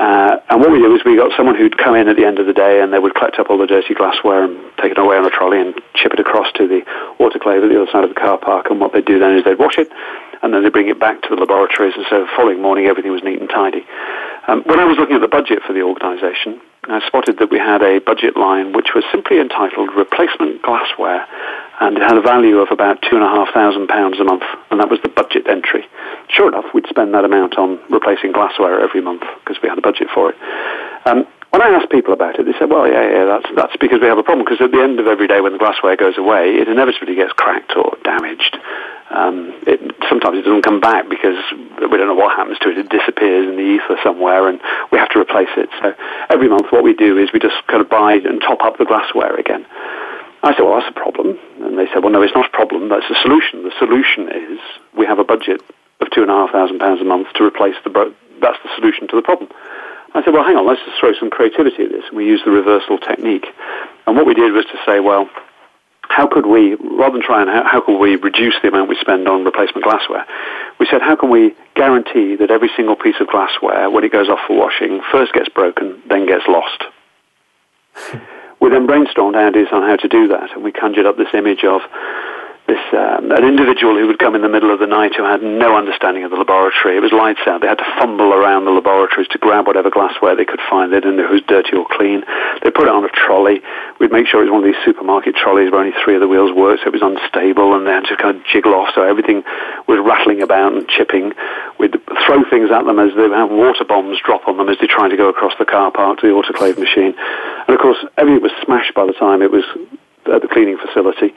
Uh, 0.01 0.41
and 0.49 0.61
what 0.61 0.73
we 0.73 0.81
did 0.81 0.89
was 0.89 1.05
we 1.05 1.15
got 1.15 1.31
someone 1.37 1.55
who'd 1.55 1.77
come 1.77 1.95
in 1.95 2.09
at 2.09 2.17
the 2.17 2.25
end 2.25 2.39
of 2.39 2.47
the 2.47 2.57
day 2.57 2.81
and 2.81 2.91
they 2.91 2.99
would 2.99 3.15
collect 3.15 3.39
up 3.39 3.51
all 3.51 3.59
the 3.59 3.67
dirty 3.67 3.93
glassware 3.93 4.45
and 4.45 4.57
take 4.81 4.93
it 4.93 4.99
away 4.99 5.19
on 5.19 5.27
a 5.27 5.31
trolley 5.31 5.61
and 5.61 5.77
ship 5.95 6.15
it 6.15 6.19
across 6.19 6.51
to 6.57 6.67
the 6.67 6.81
autoclave 7.21 7.63
at 7.63 7.69
the 7.69 7.77
other 7.77 7.91
side 7.93 8.03
of 8.03 8.09
the 8.09 8.17
car 8.17 8.39
park. 8.39 8.71
And 8.71 8.81
what 8.81 8.95
they'd 8.95 9.05
do 9.05 9.19
then 9.19 9.37
is 9.37 9.45
they'd 9.45 9.59
wash 9.59 9.77
it 9.77 9.93
and 10.43 10.55
then 10.55 10.65
they'd 10.65 10.73
bring 10.73 10.89
it 10.89 10.99
back 10.99 11.21
to 11.23 11.29
the 11.29 11.37
laboratories. 11.37 11.93
And 11.97 12.07
so 12.09 12.25
the 12.25 12.33
following 12.35 12.63
morning 12.63 12.87
everything 12.87 13.13
was 13.13 13.23
neat 13.23 13.41
and 13.41 13.51
tidy. 13.51 13.85
Um, 14.49 14.63
when 14.65 14.81
I 14.81 14.87
was 14.87 14.97
looking 14.97 15.17
at 15.17 15.21
the 15.21 15.29
budget 15.29 15.61
for 15.67 15.75
the 15.75 15.83
organisation, 15.83 16.63
I 16.91 17.07
spotted 17.07 17.39
that 17.39 17.51
we 17.51 17.59
had 17.59 17.83
a 17.83 18.01
budget 18.01 18.37
line 18.37 18.73
which 18.73 18.95
was 18.95 19.05
simply 19.13 19.39
entitled 19.39 19.91
Replacement 19.95 20.63
Glassware 20.63 21.27
and 21.81 21.97
it 21.97 22.03
had 22.03 22.17
a 22.17 22.21
value 22.21 22.59
of 22.59 22.69
about 22.71 23.01
two 23.09 23.17
and 23.17 23.25
a 23.25 23.29
half 23.29 23.53
thousand 23.55 23.89
pounds 23.89 24.21
a 24.21 24.25
month, 24.25 24.43
and 24.71 24.79
that 24.81 24.91
was 24.91 25.01
the 25.03 25.09
budget 25.09 25.47
entry. 25.49 25.89
Sure 26.29 26.47
enough, 26.49 26.67
we'd 26.75 26.87
spend 26.89 27.15
that 27.15 27.25
amount 27.25 27.57
on 27.57 27.81
replacing 27.89 28.33
glassware 28.33 28.81
every 28.81 29.01
month 29.01 29.23
because 29.41 29.61
we 29.63 29.69
had 29.69 29.79
a 29.79 29.81
budget 29.81 30.09
for 30.15 30.31
it. 30.31 30.37
Um, 31.07 31.27
when 31.51 31.63
I 31.63 31.69
asked 31.71 31.91
people 31.91 32.15
about 32.15 32.39
it, 32.39 32.47
they 32.47 32.55
said, 32.59 32.71
"Well, 32.71 32.87
yeah, 32.87 33.03
yeah, 33.03 33.25
that's 33.25 33.47
that's 33.55 33.77
because 33.77 34.01
we 34.01 34.07
have 34.07 34.19
a 34.19 34.23
problem. 34.23 34.45
Because 34.45 34.61
at 34.61 34.71
the 34.71 34.83
end 34.83 35.01
of 35.01 35.07
every 35.07 35.27
day, 35.27 35.41
when 35.41 35.53
the 35.53 35.59
glassware 35.59 35.97
goes 35.97 36.17
away, 36.17 36.57
it 36.57 36.69
inevitably 36.69 37.15
gets 37.15 37.33
cracked 37.33 37.75
or 37.77 37.97
damaged. 38.05 38.57
Um, 39.11 39.53
it, 39.67 39.81
sometimes 40.09 40.39
it 40.39 40.43
doesn't 40.43 40.63
come 40.63 40.79
back 40.79 41.11
because 41.11 41.35
we 41.83 41.99
don't 41.99 42.07
know 42.07 42.15
what 42.15 42.37
happens 42.37 42.59
to 42.61 42.71
it. 42.71 42.79
It 42.79 42.89
disappears 42.89 43.49
in 43.51 43.57
the 43.57 43.67
ether 43.67 43.99
somewhere, 44.05 44.47
and 44.47 44.61
we 44.93 44.99
have 44.99 45.11
to 45.11 45.19
replace 45.19 45.51
it. 45.57 45.69
So 45.83 45.95
every 46.31 46.49
month, 46.49 46.71
what 46.71 46.85
we 46.85 46.95
do 46.95 47.19
is 47.19 47.33
we 47.33 47.41
just 47.41 47.59
kind 47.67 47.81
of 47.83 47.91
buy 47.91 48.15
and 48.15 48.41
top 48.41 48.63
up 48.63 48.79
the 48.79 48.87
glassware 48.87 49.35
again." 49.35 49.67
I 50.43 50.55
said, 50.57 50.63
well, 50.63 50.81
that's 50.81 50.89
a 50.89 50.99
problem. 50.99 51.39
And 51.61 51.77
they 51.77 51.87
said, 51.93 52.03
well, 52.03 52.13
no, 52.13 52.23
it's 52.23 52.35
not 52.35 52.47
a 52.47 52.57
problem. 52.57 52.89
That's 52.89 53.05
a 53.11 53.21
solution. 53.21 53.63
The 53.63 53.77
solution 53.79 54.29
is 54.33 54.59
we 54.97 55.05
have 55.05 55.19
a 55.19 55.25
budget 55.25 55.61
of 56.01 56.11
two 56.13 56.23
and 56.23 56.31
a 56.31 56.35
half 56.35 56.51
thousand 56.51 56.79
pounds 56.79 57.01
a 57.03 57.05
month 57.05 57.29
to 57.35 57.45
replace 57.45 57.77
the. 57.85 57.91
Bro- 57.91 58.15
that's 58.41 58.57
the 58.65 58.71
solution 58.77 59.07
to 59.09 59.17
the 59.17 59.23
problem. 59.23 59.50
I 60.21 60.25
said, 60.25 60.35
well, 60.35 60.45
hang 60.45 60.57
on, 60.57 60.67
let's 60.67 60.83
just 60.85 61.01
throw 61.01 61.13
some 61.19 61.31
creativity 61.31 61.85
at 61.85 61.91
this. 61.91 62.05
And 62.09 62.17
we 62.17 62.27
used 62.27 62.45
the 62.45 62.51
reversal 62.51 62.99
technique. 62.99 63.47
And 64.07 64.17
what 64.17 64.27
we 64.27 64.35
did 64.35 64.53
was 64.53 64.67
to 64.67 64.79
say, 64.85 65.01
well, 65.01 65.31
how 66.11 66.27
could 66.27 66.45
we, 66.45 66.75
rather 66.75 67.17
than 67.17 67.23
try 67.23 67.41
and 67.41 67.49
how, 67.49 67.65
how 67.65 67.81
could 67.81 67.99
we 67.99 68.17
reduce 68.17 68.55
the 68.61 68.69
amount 68.69 68.89
we 68.89 68.97
spend 69.01 69.29
on 69.29 69.45
replacement 69.45 69.85
glassware, 69.85 70.27
we 70.79 70.87
said, 70.91 71.01
how 71.01 71.17
can 71.17 71.31
we 71.31 71.55
guarantee 71.75 72.37
that 72.37 72.51
every 72.51 72.69
single 72.77 72.97
piece 72.97 73.15
of 73.21 73.29
glassware, 73.29 73.89
when 73.89 74.05
it 74.05 74.13
goes 74.13 74.29
off 74.29 74.41
for 74.47 74.59
washing, 74.59 75.01
first 75.11 75.33
gets 75.33 75.49
broken, 75.49 76.03
then 76.09 76.27
gets 76.27 76.45
lost? 76.49 76.85
we 78.61 78.69
then 78.69 78.87
brainstormed 78.87 79.37
ideas 79.37 79.69
on 79.73 79.83
how 79.83 79.97
to 79.97 80.09
do 80.09 80.29
that, 80.29 80.53
and 80.53 80.63
we 80.63 80.73
conjured 80.73 81.07
up 81.07 81.17
this 81.17 81.33
image 81.33 81.65
of 81.65 81.81
this 82.67 82.79
um, 82.93 83.33
an 83.33 83.45
individual 83.45 83.97
who 83.97 84.07
would 84.07 84.19
come 84.19 84.35
in 84.35 84.43
the 84.43 84.49
middle 84.49 84.71
of 84.71 84.79
the 84.79 84.87
night 84.87 85.17
who 85.17 85.25
had 85.25 85.43
no 85.43 85.77
understanding 85.77 86.25
of 86.25 86.31
the 86.31 86.37
laboratory. 86.37 86.97
It 86.97 87.03
was 87.03 87.13
lights 87.13 87.41
out. 87.47 87.61
They 87.61 87.67
had 87.67 87.79
to 87.79 87.89
fumble 87.99 88.33
around 88.33 88.65
the 88.65 88.71
laboratories 88.71 89.29
to 89.29 89.39
grab 89.39 89.67
whatever 89.67 89.91
glassware 89.91 90.37
they 90.37 90.45
could 90.45 90.61
find. 90.69 90.93
They 90.93 91.01
didn't 91.01 91.17
know 91.17 91.31
was 91.31 91.43
dirty 91.47 91.77
or 91.77 91.87
clean. 91.89 92.23
They 92.63 92.71
put 92.71 92.87
it 92.87 92.95
on 92.95 93.05
a 93.05 93.09
trolley. 93.09 93.63
We'd 93.99 94.13
make 94.13 94.27
sure 94.27 94.43
it 94.43 94.51
was 94.51 94.53
one 94.53 94.67
of 94.67 94.69
these 94.69 94.83
supermarket 94.85 95.35
trolleys 95.37 95.71
where 95.71 95.81
only 95.81 95.95
three 96.05 96.15
of 96.15 96.21
the 96.21 96.29
wheels 96.29 96.51
worked, 96.53 96.83
so 96.83 96.91
it 96.91 96.99
was 96.99 97.07
unstable, 97.07 97.75
and 97.75 97.87
they 97.87 97.95
had 97.95 98.05
to 98.11 98.17
kind 98.17 98.37
of 98.37 98.43
jiggle 98.45 98.75
off, 98.75 98.91
so 98.95 99.03
everything 99.03 99.43
was 99.87 100.03
rattling 100.03 100.43
about 100.43 100.75
and 100.75 100.87
chipping. 100.89 101.33
We'd 101.79 101.95
throw 102.27 102.43
things 102.51 102.71
at 102.71 102.85
them 102.85 102.99
as 102.99 103.15
they 103.15 103.31
have 103.31 103.51
water 103.51 103.85
bombs 103.87 104.19
drop 104.21 104.47
on 104.51 104.59
them 104.59 104.69
as 104.69 104.77
they 104.83 104.87
tried 104.87 105.15
to 105.15 105.17
go 105.17 105.31
across 105.31 105.55
the 105.59 105.65
car 105.65 105.91
park 105.91 106.21
to 106.21 106.27
the 106.27 106.35
autoclave 106.35 106.79
machine. 106.79 107.15
And 107.15 107.73
of 107.73 107.81
course, 107.81 107.99
everything 108.19 108.43
was 108.43 108.53
smashed 108.67 108.95
by 108.95 109.07
the 109.07 109.15
time 109.15 109.43
it 109.43 109.51
was 109.51 109.65
at 110.27 110.43
the 110.43 110.49
cleaning 110.49 110.77
facility 110.77 111.33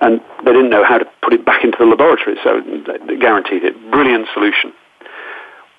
and 0.00 0.20
they 0.44 0.52
didn't 0.52 0.70
know 0.70 0.84
how 0.84 0.98
to 0.98 1.06
put 1.22 1.32
it 1.32 1.44
back 1.44 1.64
into 1.64 1.78
the 1.78 1.86
laboratory, 1.86 2.36
so 2.44 2.60
they 3.06 3.16
guaranteed 3.16 3.64
it. 3.64 3.74
Brilliant 3.90 4.28
solution. 4.34 4.72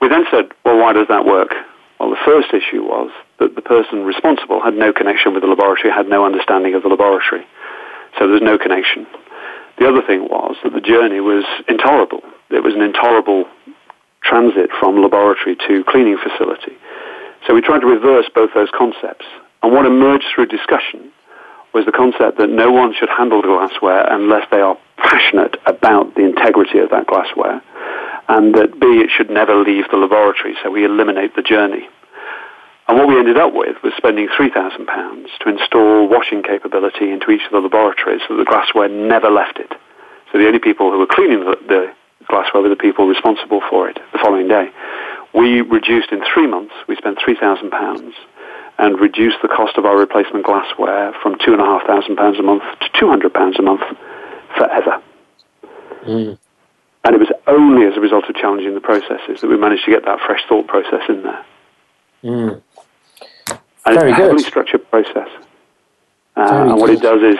We 0.01 0.09
then 0.09 0.25
said, 0.31 0.49
well, 0.65 0.77
why 0.77 0.93
does 0.93 1.07
that 1.09 1.25
work? 1.25 1.53
Well, 1.99 2.09
the 2.09 2.21
first 2.25 2.53
issue 2.53 2.83
was 2.83 3.11
that 3.39 3.55
the 3.55 3.61
person 3.61 4.05
responsible 4.05 4.61
had 4.61 4.73
no 4.73 4.93
connection 4.93 5.33
with 5.33 5.41
the 5.41 5.49
laboratory, 5.49 5.91
had 5.91 6.07
no 6.07 6.25
understanding 6.25 6.75
of 6.75 6.83
the 6.83 6.89
laboratory. 6.89 7.45
So 8.17 8.27
there's 8.27 8.41
no 8.41 8.57
connection. 8.57 9.07
The 9.79 9.87
other 9.87 10.01
thing 10.01 10.29
was 10.29 10.55
that 10.63 10.73
the 10.73 10.81
journey 10.81 11.19
was 11.19 11.45
intolerable. 11.67 12.21
It 12.49 12.63
was 12.63 12.73
an 12.73 12.81
intolerable 12.81 13.45
transit 14.23 14.69
from 14.79 15.01
laboratory 15.01 15.55
to 15.67 15.83
cleaning 15.87 16.17
facility. 16.17 16.73
So 17.45 17.53
we 17.53 17.61
tried 17.61 17.79
to 17.79 17.87
reverse 17.87 18.25
both 18.33 18.49
those 18.53 18.69
concepts. 18.75 19.25
And 19.61 19.73
what 19.73 19.85
emerged 19.85 20.25
through 20.33 20.47
discussion 20.47 21.11
was 21.73 21.85
the 21.85 21.91
concept 21.91 22.37
that 22.37 22.49
no 22.49 22.71
one 22.71 22.93
should 22.93 23.09
handle 23.09 23.41
glassware 23.41 24.05
unless 24.09 24.47
they 24.51 24.61
are 24.61 24.77
passionate 24.97 25.57
about 25.65 26.15
the 26.15 26.23
integrity 26.23 26.79
of 26.79 26.89
that 26.89 27.07
glassware, 27.07 27.61
and 28.27 28.55
that 28.55 28.79
B, 28.79 28.87
it 28.99 29.09
should 29.15 29.29
never 29.29 29.55
leave 29.55 29.85
the 29.89 29.97
laboratory, 29.97 30.55
so 30.63 30.71
we 30.71 30.85
eliminate 30.85 31.35
the 31.35 31.41
journey. 31.41 31.87
And 32.87 32.97
what 32.97 33.07
we 33.07 33.19
ended 33.19 33.37
up 33.37 33.53
with 33.53 33.75
was 33.83 33.93
spending 33.97 34.29
£3,000 34.29 35.27
to 35.41 35.49
install 35.49 36.07
washing 36.07 36.41
capability 36.41 37.11
into 37.11 37.31
each 37.31 37.43
of 37.45 37.51
the 37.51 37.59
laboratories 37.59 38.21
so 38.27 38.37
the 38.37 38.45
glassware 38.45 38.87
never 38.87 39.29
left 39.29 39.59
it. 39.59 39.71
So 40.31 40.37
the 40.37 40.47
only 40.47 40.59
people 40.59 40.91
who 40.91 40.99
were 40.99 41.07
cleaning 41.07 41.43
the, 41.43 41.93
glassware 42.27 42.63
were 42.63 42.69
the 42.69 42.75
people 42.75 43.07
responsible 43.07 43.61
for 43.69 43.89
it 43.89 43.99
the 44.11 44.19
following 44.19 44.47
day. 44.47 44.69
We 45.33 45.61
reduced 45.61 46.11
in 46.11 46.21
three 46.33 46.47
months, 46.47 46.73
we 46.87 46.95
spent 46.95 47.19
£3,000 47.19 48.13
and 48.77 48.99
reduce 48.99 49.33
the 49.41 49.47
cost 49.47 49.77
of 49.77 49.85
our 49.85 49.97
replacement 49.97 50.45
glassware 50.45 51.13
from 51.21 51.37
two 51.43 51.53
and 51.53 51.61
a 51.61 51.65
half 51.65 51.85
thousand 51.87 52.15
pounds 52.15 52.37
a 52.39 52.43
month 52.43 52.63
to 52.81 52.89
two 52.99 53.07
hundred 53.07 53.33
pounds 53.33 53.57
a 53.59 53.61
month 53.61 53.81
forever. 54.55 55.01
Mm. 56.03 56.37
And 57.03 57.15
it 57.15 57.19
was 57.19 57.31
only 57.47 57.85
as 57.87 57.95
a 57.95 57.99
result 57.99 58.25
of 58.29 58.35
challenging 58.35 58.73
the 58.73 58.81
processes 58.81 59.41
that 59.41 59.47
we 59.47 59.57
managed 59.57 59.85
to 59.85 59.91
get 59.91 60.05
that 60.05 60.19
fresh 60.25 60.41
thought 60.47 60.67
process 60.67 61.01
in 61.09 61.23
there. 61.23 61.45
Mm. 62.23 62.61
And 63.85 63.95
Very 63.95 64.11
it's 64.11 64.19
a 64.19 64.21
heavily 64.21 64.43
structured 64.43 64.89
process. 64.89 65.29
Uh, 66.35 66.67
and 66.69 66.75
what 66.77 66.89
it 66.89 67.01
does 67.01 67.21
is 67.21 67.37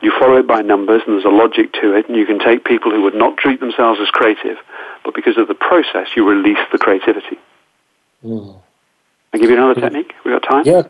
you 0.00 0.12
follow 0.18 0.36
it 0.36 0.46
by 0.46 0.62
numbers 0.62 1.02
and 1.06 1.16
there's 1.16 1.24
a 1.24 1.28
logic 1.28 1.72
to 1.74 1.94
it 1.94 2.08
and 2.08 2.16
you 2.16 2.24
can 2.24 2.38
take 2.38 2.64
people 2.64 2.90
who 2.90 3.02
would 3.02 3.14
not 3.14 3.36
treat 3.36 3.60
themselves 3.60 4.00
as 4.00 4.08
creative, 4.08 4.56
but 5.04 5.14
because 5.14 5.36
of 5.36 5.48
the 5.48 5.54
process 5.54 6.06
you 6.16 6.28
release 6.28 6.58
the 6.72 6.78
creativity. 6.78 7.38
Mm. 8.24 8.60
I 9.32 9.38
give 9.38 9.50
you 9.50 9.56
another 9.56 9.78
technique. 9.78 10.14
We 10.24 10.30
got 10.30 10.42
time? 10.42 10.64
Yeah, 10.64 10.82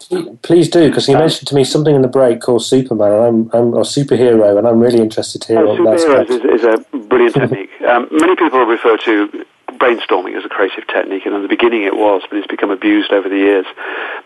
please 0.42 0.68
do, 0.68 0.88
because 0.88 1.08
you 1.08 1.14
um, 1.14 1.20
mentioned 1.20 1.48
to 1.48 1.54
me 1.56 1.64
something 1.64 1.94
in 1.94 2.02
the 2.02 2.08
break 2.08 2.40
called 2.40 2.64
Superman, 2.64 3.12
and 3.12 3.22
I'm, 3.24 3.50
I'm 3.52 3.74
a 3.74 3.80
superhero, 3.80 4.56
and 4.58 4.66
I'm 4.66 4.78
really 4.78 5.00
interested 5.00 5.42
to 5.42 5.48
hear 5.48 5.66
oh, 5.66 5.82
what 5.82 5.98
that's 5.98 6.30
is, 6.30 6.44
is 6.44 6.64
a 6.64 6.78
brilliant 6.96 7.34
technique. 7.34 7.70
Um, 7.82 8.06
many 8.12 8.36
people 8.36 8.60
refer 8.60 8.96
to 8.96 9.44
brainstorming 9.78 10.36
as 10.36 10.44
a 10.44 10.48
creative 10.48 10.86
technique, 10.86 11.26
and 11.26 11.34
in 11.34 11.42
the 11.42 11.48
beginning 11.48 11.82
it 11.82 11.96
was, 11.96 12.22
but 12.30 12.38
it's 12.38 12.46
become 12.46 12.70
abused 12.70 13.12
over 13.12 13.28
the 13.28 13.36
years. 13.36 13.66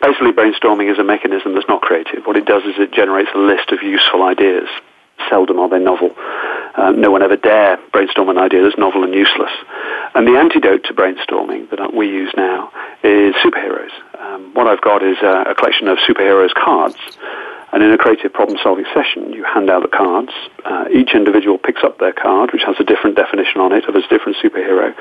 Basically, 0.03 0.33
brainstorming 0.33 0.93
is 0.93 0.99
a 0.99 1.05
mechanism 1.05 1.55
that's 1.55 1.69
not 1.69 1.81
creative. 1.81 2.27
What 2.27 2.37
it 2.37 2.45
does 2.45 2.65
is 2.65 2.75
it 2.79 2.93
generates 2.93 3.31
a 3.35 3.39
list 3.39 3.73
of 3.73 3.83
useful 3.83 4.23
ideas. 4.23 4.69
Seldom 5.29 5.59
are 5.59 5.69
they 5.69 5.79
novel. 5.79 6.15
Uh, 6.75 6.91
no 6.93 7.11
one 7.11 7.23
ever 7.23 7.37
dare 7.37 7.79
brainstorm 7.93 8.29
an 8.29 8.39
idea 8.39 8.63
that's 8.63 8.79
novel 8.79 9.05
and 9.05 9.15
useless. 9.15 9.53
And 10.15 10.27
the 10.27 10.39
antidote 10.39 10.85
to 10.85 10.95
brainstorming 10.95 11.71
that 11.71 11.95
we 11.95 12.09
use 12.09 12.33
now 12.37 12.73
is 13.03 13.35
superheroes. 13.37 13.93
Um, 14.19 14.55
what 14.55 14.67
I've 14.67 14.81
got 14.81 15.03
is 15.03 15.19
a, 15.23 15.51
a, 15.51 15.55
collection 15.55 15.89
of 15.89 15.99
superheroes 15.99 16.55
cards. 16.55 16.97
And 17.73 17.83
in 17.83 17.93
a 17.93 17.99
creative 17.99 18.33
problem 18.33 18.59
solving 18.63 18.85
session, 18.95 19.33
you 19.33 19.45
hand 19.45 19.71
out 19.71 19.83
the 19.83 19.89
cards. 19.89 20.33
Uh, 20.65 20.85
each 20.93 21.15
individual 21.15 21.57
picks 21.57 21.83
up 21.83 21.99
their 21.99 22.13
card, 22.13 22.53
which 22.53 22.63
has 22.65 22.77
a 22.79 22.85
different 22.85 23.17
definition 23.17 23.61
on 23.61 23.73
it 23.73 23.85
of 23.89 23.95
a 23.95 24.03
different 24.09 24.37
superhero. 24.45 24.95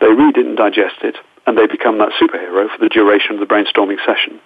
They 0.00 0.08
read 0.08 0.36
it 0.36 0.46
and 0.46 0.56
digest 0.56 0.96
it, 1.02 1.16
and 1.46 1.56
they 1.56 1.66
become 1.66 1.98
that 1.98 2.12
superhero 2.20 2.68
for 2.68 2.78
the 2.78 2.90
duration 2.90 3.32
of 3.32 3.40
the 3.40 3.46
brainstorming 3.46 3.96
session. 4.04 4.40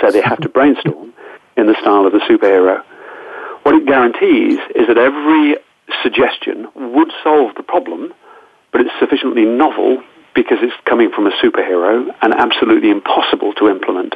So 0.00 0.10
they 0.10 0.20
have 0.20 0.40
to 0.40 0.48
brainstorm 0.48 1.14
in 1.56 1.66
the 1.66 1.76
style 1.80 2.06
of 2.06 2.12
the 2.12 2.20
superhero. 2.20 2.84
Guarantees 3.98 4.60
is 4.76 4.86
that 4.86 4.96
every 4.96 5.56
suggestion 6.04 6.68
would 6.94 7.10
solve 7.24 7.56
the 7.56 7.64
problem, 7.64 8.14
but 8.70 8.80
it's 8.80 8.94
sufficiently 9.00 9.44
novel 9.44 10.04
because 10.36 10.58
it's 10.62 10.76
coming 10.84 11.10
from 11.10 11.26
a 11.26 11.32
superhero 11.42 12.06
and 12.22 12.32
absolutely 12.32 12.90
impossible 12.90 13.54
to 13.54 13.68
implement 13.68 14.14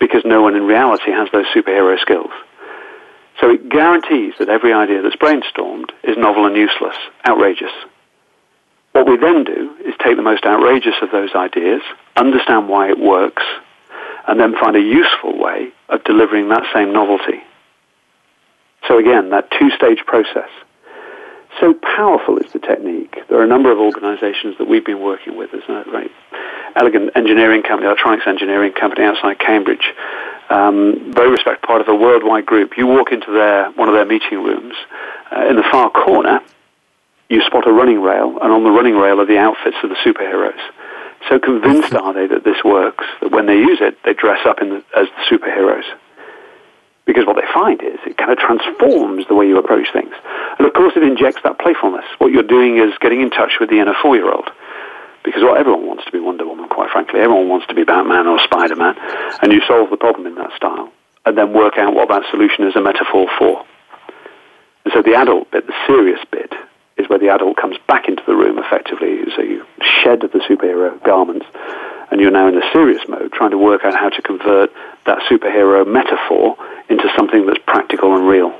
because 0.00 0.22
no 0.24 0.40
one 0.40 0.56
in 0.56 0.66
reality 0.66 1.10
has 1.12 1.28
those 1.34 1.44
superhero 1.54 2.00
skills. 2.00 2.30
So 3.42 3.50
it 3.50 3.68
guarantees 3.68 4.32
that 4.38 4.48
every 4.48 4.72
idea 4.72 5.02
that's 5.02 5.16
brainstormed 5.16 5.90
is 6.02 6.16
novel 6.16 6.46
and 6.46 6.56
useless, 6.56 6.96
outrageous. 7.28 7.76
What 8.92 9.06
we 9.06 9.18
then 9.18 9.44
do 9.44 9.76
is 9.84 9.92
take 10.02 10.16
the 10.16 10.22
most 10.22 10.46
outrageous 10.46 10.96
of 11.02 11.10
those 11.10 11.34
ideas, 11.34 11.82
understand 12.16 12.70
why 12.70 12.88
it 12.88 12.98
works, 12.98 13.42
and 14.26 14.40
then 14.40 14.56
find 14.58 14.76
a 14.76 14.80
useful 14.80 15.38
way 15.38 15.72
of 15.90 16.04
delivering 16.04 16.48
that 16.48 16.64
same 16.72 16.94
novelty. 16.94 17.42
So 18.88 18.98
again, 18.98 19.30
that 19.30 19.50
two-stage 19.50 20.04
process. 20.06 20.48
So 21.58 21.74
powerful 21.74 22.38
is 22.38 22.52
the 22.52 22.58
technique. 22.58 23.16
There 23.28 23.38
are 23.38 23.42
a 23.42 23.48
number 23.48 23.70
of 23.70 23.78
organizations 23.78 24.56
that 24.58 24.68
we've 24.68 24.84
been 24.84 25.00
working 25.00 25.36
with. 25.36 25.50
There's 25.50 25.64
a 25.68 25.84
very 25.90 26.10
elegant 26.76 27.10
engineering 27.16 27.62
company, 27.62 27.86
electronics 27.86 28.26
engineering 28.26 28.72
company 28.72 29.04
outside 29.04 29.38
Cambridge, 29.38 29.92
um, 30.48 31.12
very 31.12 31.30
respected 31.30 31.66
part 31.66 31.80
of 31.80 31.88
a 31.88 31.94
worldwide 31.94 32.46
group. 32.46 32.76
You 32.76 32.86
walk 32.86 33.12
into 33.12 33.32
their, 33.32 33.70
one 33.72 33.88
of 33.88 33.94
their 33.94 34.06
meeting 34.06 34.42
rooms, 34.42 34.74
uh, 35.30 35.46
in 35.46 35.56
the 35.56 35.64
far 35.70 35.90
corner, 35.90 36.40
you 37.28 37.42
spot 37.42 37.66
a 37.66 37.72
running 37.72 38.00
rail, 38.00 38.38
and 38.40 38.52
on 38.52 38.64
the 38.64 38.70
running 38.70 38.96
rail 38.96 39.20
are 39.20 39.26
the 39.26 39.38
outfits 39.38 39.76
of 39.82 39.90
the 39.90 39.96
superheroes. 39.96 40.58
So 41.28 41.38
convinced 41.38 41.94
are 41.94 42.12
they 42.12 42.26
that 42.26 42.44
this 42.44 42.64
works, 42.64 43.04
that 43.20 43.30
when 43.30 43.46
they 43.46 43.56
use 43.56 43.78
it, 43.80 43.98
they 44.04 44.14
dress 44.14 44.44
up 44.46 44.58
the, 44.58 44.84
as 44.96 45.06
the 45.06 45.36
superheroes. 45.36 45.84
Because 47.06 47.26
what 47.26 47.36
they 47.36 47.48
find 47.52 47.82
is 47.82 47.98
it 48.06 48.16
kind 48.16 48.30
of 48.30 48.38
transforms 48.38 49.26
the 49.26 49.34
way 49.34 49.46
you 49.46 49.58
approach 49.58 49.88
things. 49.92 50.14
And 50.58 50.66
of 50.66 50.74
course, 50.74 50.92
it 50.96 51.02
injects 51.02 51.40
that 51.42 51.58
playfulness. 51.58 52.04
What 52.18 52.32
you're 52.32 52.42
doing 52.42 52.78
is 52.78 52.92
getting 53.00 53.20
in 53.20 53.30
touch 53.30 53.58
with 53.58 53.70
the 53.70 53.80
inner 53.80 53.94
four 54.00 54.16
year 54.16 54.30
old. 54.30 54.50
Because 55.24 55.42
well, 55.42 55.56
everyone 55.56 55.86
wants 55.86 56.04
to 56.04 56.12
be 56.12 56.20
Wonder 56.20 56.46
Woman, 56.46 56.68
quite 56.68 56.90
frankly. 56.90 57.20
Everyone 57.20 57.48
wants 57.48 57.66
to 57.66 57.74
be 57.74 57.84
Batman 57.84 58.26
or 58.26 58.38
Spider 58.40 58.76
Man. 58.76 58.94
And 59.42 59.52
you 59.52 59.60
solve 59.66 59.90
the 59.90 59.96
problem 59.96 60.26
in 60.26 60.34
that 60.36 60.54
style. 60.56 60.92
And 61.26 61.36
then 61.36 61.52
work 61.52 61.76
out 61.76 61.94
what 61.94 62.08
that 62.08 62.22
solution 62.30 62.66
is 62.66 62.76
a 62.76 62.80
metaphor 62.80 63.28
for. 63.38 63.64
And 64.84 64.92
so 64.94 65.02
the 65.02 65.14
adult 65.14 65.50
bit, 65.50 65.66
the 65.66 65.74
serious 65.86 66.20
bit, 66.30 66.52
is 67.00 67.08
where 67.08 67.18
the 67.18 67.28
adult 67.28 67.56
comes 67.56 67.76
back 67.88 68.08
into 68.08 68.22
the 68.26 68.34
room 68.34 68.58
effectively. 68.58 69.24
So 69.34 69.42
you 69.42 69.66
shed 70.02 70.20
the 70.20 70.28
superhero 70.48 71.02
garments 71.02 71.46
and 72.10 72.20
you're 72.20 72.30
now 72.30 72.48
in 72.48 72.54
the 72.54 72.64
serious 72.72 73.02
mode 73.08 73.32
trying 73.32 73.50
to 73.50 73.58
work 73.58 73.84
out 73.84 73.94
how 73.94 74.08
to 74.08 74.22
convert 74.22 74.72
that 75.06 75.18
superhero 75.30 75.86
metaphor 75.86 76.56
into 76.88 77.08
something 77.16 77.46
that's 77.46 77.60
practical 77.66 78.16
and 78.16 78.28
real. 78.28 78.58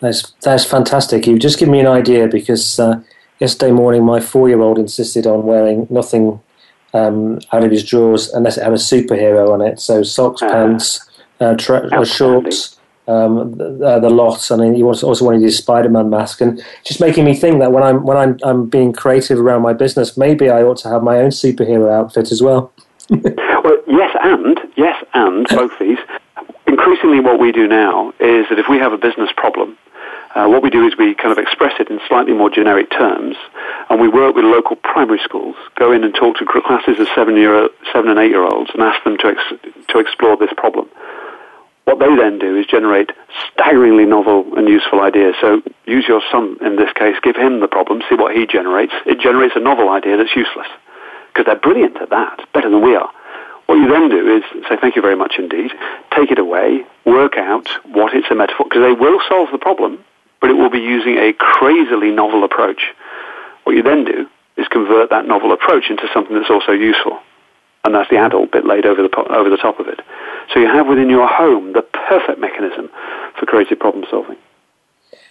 That's, 0.00 0.32
that's 0.42 0.64
fantastic. 0.64 1.26
You've 1.26 1.40
just 1.40 1.58
given 1.58 1.72
me 1.72 1.80
an 1.80 1.86
idea 1.86 2.28
because 2.28 2.78
uh, 2.78 3.02
yesterday 3.38 3.72
morning 3.72 4.04
my 4.04 4.20
four 4.20 4.48
year 4.48 4.60
old 4.60 4.78
insisted 4.78 5.26
on 5.26 5.44
wearing 5.44 5.86
nothing 5.90 6.40
um, 6.94 7.38
out 7.52 7.64
of 7.64 7.70
his 7.70 7.84
drawers 7.84 8.30
unless 8.30 8.56
it 8.56 8.64
had 8.64 8.72
a 8.72 8.76
superhero 8.76 9.50
on 9.52 9.60
it. 9.60 9.80
So 9.80 10.02
socks, 10.02 10.42
uh, 10.42 10.48
pants, 10.48 11.08
uh, 11.38 11.54
tra- 11.56 12.04
shorts 12.04 12.79
um, 13.10 13.56
the, 13.56 13.84
uh, 13.84 13.98
the 13.98 14.10
lot, 14.10 14.50
and 14.50 14.76
he 14.76 14.82
also 14.82 15.24
wanted 15.24 15.42
his 15.42 15.58
Spider-Man 15.58 16.10
mask, 16.10 16.40
and 16.40 16.62
just 16.84 17.00
making 17.00 17.24
me 17.24 17.34
think 17.34 17.58
that 17.58 17.72
when 17.72 17.82
I'm 17.82 18.04
when 18.04 18.16
I'm, 18.16 18.38
I'm 18.42 18.68
being 18.68 18.92
creative 18.92 19.38
around 19.38 19.62
my 19.62 19.72
business, 19.72 20.16
maybe 20.16 20.48
I 20.48 20.62
ought 20.62 20.78
to 20.78 20.88
have 20.88 21.02
my 21.02 21.18
own 21.18 21.30
superhero 21.30 21.90
outfit 21.92 22.30
as 22.30 22.42
well. 22.42 22.72
well, 23.10 23.82
yes, 23.88 24.16
and 24.22 24.58
yes, 24.76 25.04
and 25.14 25.46
both 25.48 25.76
these. 25.78 25.98
Increasingly, 26.66 27.20
what 27.20 27.40
we 27.40 27.50
do 27.50 27.66
now 27.66 28.10
is 28.20 28.48
that 28.48 28.58
if 28.58 28.68
we 28.68 28.78
have 28.78 28.92
a 28.92 28.98
business 28.98 29.30
problem, 29.36 29.76
uh, 30.36 30.46
what 30.46 30.62
we 30.62 30.70
do 30.70 30.86
is 30.86 30.96
we 30.96 31.14
kind 31.14 31.32
of 31.32 31.38
express 31.38 31.72
it 31.80 31.90
in 31.90 32.00
slightly 32.06 32.32
more 32.32 32.48
generic 32.48 32.90
terms, 32.90 33.36
and 33.88 34.00
we 34.00 34.06
work 34.06 34.36
with 34.36 34.44
local 34.44 34.76
primary 34.76 35.18
schools, 35.24 35.56
go 35.74 35.90
in 35.90 36.04
and 36.04 36.14
talk 36.14 36.36
to 36.36 36.46
classes 36.46 37.00
of 37.00 37.08
seven, 37.16 37.36
year, 37.36 37.68
seven 37.92 38.10
and 38.10 38.20
eight 38.20 38.30
year 38.30 38.44
olds, 38.44 38.70
and 38.72 38.82
ask 38.82 39.02
them 39.02 39.18
to 39.18 39.26
ex- 39.26 39.74
to 39.88 39.98
explore 39.98 40.36
this 40.36 40.52
problem. 40.56 40.88
What 41.90 41.98
they 41.98 42.14
then 42.14 42.38
do 42.38 42.54
is 42.54 42.66
generate 42.66 43.10
staggeringly 43.50 44.06
novel 44.06 44.46
and 44.56 44.68
useful 44.68 45.00
ideas. 45.00 45.34
So 45.40 45.60
use 45.86 46.06
your 46.06 46.22
son 46.30 46.56
in 46.60 46.76
this 46.76 46.92
case, 46.92 47.16
give 47.20 47.34
him 47.34 47.58
the 47.58 47.66
problem, 47.66 48.00
see 48.08 48.14
what 48.14 48.32
he 48.32 48.46
generates. 48.46 48.92
It 49.06 49.18
generates 49.18 49.56
a 49.56 49.58
novel 49.58 49.88
idea 49.88 50.16
that's 50.16 50.36
useless 50.36 50.68
because 51.32 51.46
they're 51.46 51.58
brilliant 51.58 51.96
at 51.96 52.10
that, 52.10 52.46
better 52.52 52.70
than 52.70 52.80
we 52.80 52.94
are. 52.94 53.10
What 53.66 53.74
you 53.74 53.88
then 53.88 54.08
do 54.08 54.36
is 54.36 54.44
say, 54.68 54.76
thank 54.80 54.94
you 54.94 55.02
very 55.02 55.16
much 55.16 55.34
indeed, 55.36 55.72
take 56.14 56.30
it 56.30 56.38
away, 56.38 56.86
work 57.06 57.36
out 57.36 57.66
what 57.86 58.14
it's 58.14 58.30
a 58.30 58.36
metaphor, 58.36 58.66
because 58.68 58.82
they 58.82 58.92
will 58.92 59.18
solve 59.28 59.48
the 59.50 59.58
problem, 59.58 59.98
but 60.40 60.48
it 60.48 60.54
will 60.54 60.70
be 60.70 60.78
using 60.78 61.18
a 61.18 61.32
crazily 61.32 62.12
novel 62.12 62.44
approach. 62.44 62.94
What 63.64 63.74
you 63.74 63.82
then 63.82 64.04
do 64.04 64.28
is 64.56 64.68
convert 64.68 65.10
that 65.10 65.26
novel 65.26 65.50
approach 65.50 65.90
into 65.90 66.06
something 66.14 66.36
that's 66.36 66.50
also 66.50 66.70
useful 66.70 67.18
and 67.84 67.94
that's 67.94 68.10
the 68.10 68.16
adult 68.16 68.52
bit 68.52 68.66
laid 68.66 68.86
over 68.86 69.02
the 69.02 69.10
over 69.30 69.48
the 69.48 69.56
top 69.56 69.78
of 69.80 69.88
it. 69.88 70.00
So 70.52 70.60
you 70.60 70.66
have 70.66 70.86
within 70.86 71.08
your 71.08 71.26
home 71.26 71.72
the 71.72 71.82
perfect 71.82 72.38
mechanism 72.38 72.90
for 73.38 73.46
creative 73.46 73.78
problem 73.78 74.04
solving. 74.10 74.36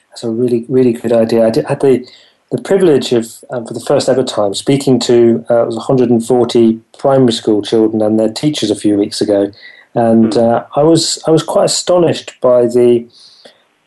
That's 0.09 0.23
a 0.23 0.29
really 0.29 0.65
really 0.67 0.93
good 0.93 1.13
idea. 1.13 1.45
I 1.45 1.49
did, 1.51 1.65
had 1.65 1.81
the 1.81 2.07
the 2.51 2.61
privilege 2.61 3.11
of 3.13 3.43
um, 3.51 3.65
for 3.65 3.73
the 3.73 3.79
first 3.79 4.09
ever 4.09 4.23
time 4.23 4.53
speaking 4.53 4.99
to 5.01 5.45
uh, 5.49 5.63
it 5.63 5.65
was 5.67 5.75
140 5.75 6.81
primary 6.97 7.31
school 7.31 7.61
children 7.61 8.01
and 8.01 8.19
their 8.19 8.31
teachers 8.31 8.71
a 8.71 8.75
few 8.75 8.97
weeks 8.97 9.21
ago, 9.21 9.51
and 9.93 10.33
mm. 10.33 10.37
uh, 10.37 10.65
I 10.75 10.83
was 10.83 11.21
I 11.27 11.31
was 11.31 11.43
quite 11.43 11.65
astonished 11.65 12.39
by 12.41 12.63
the 12.63 13.07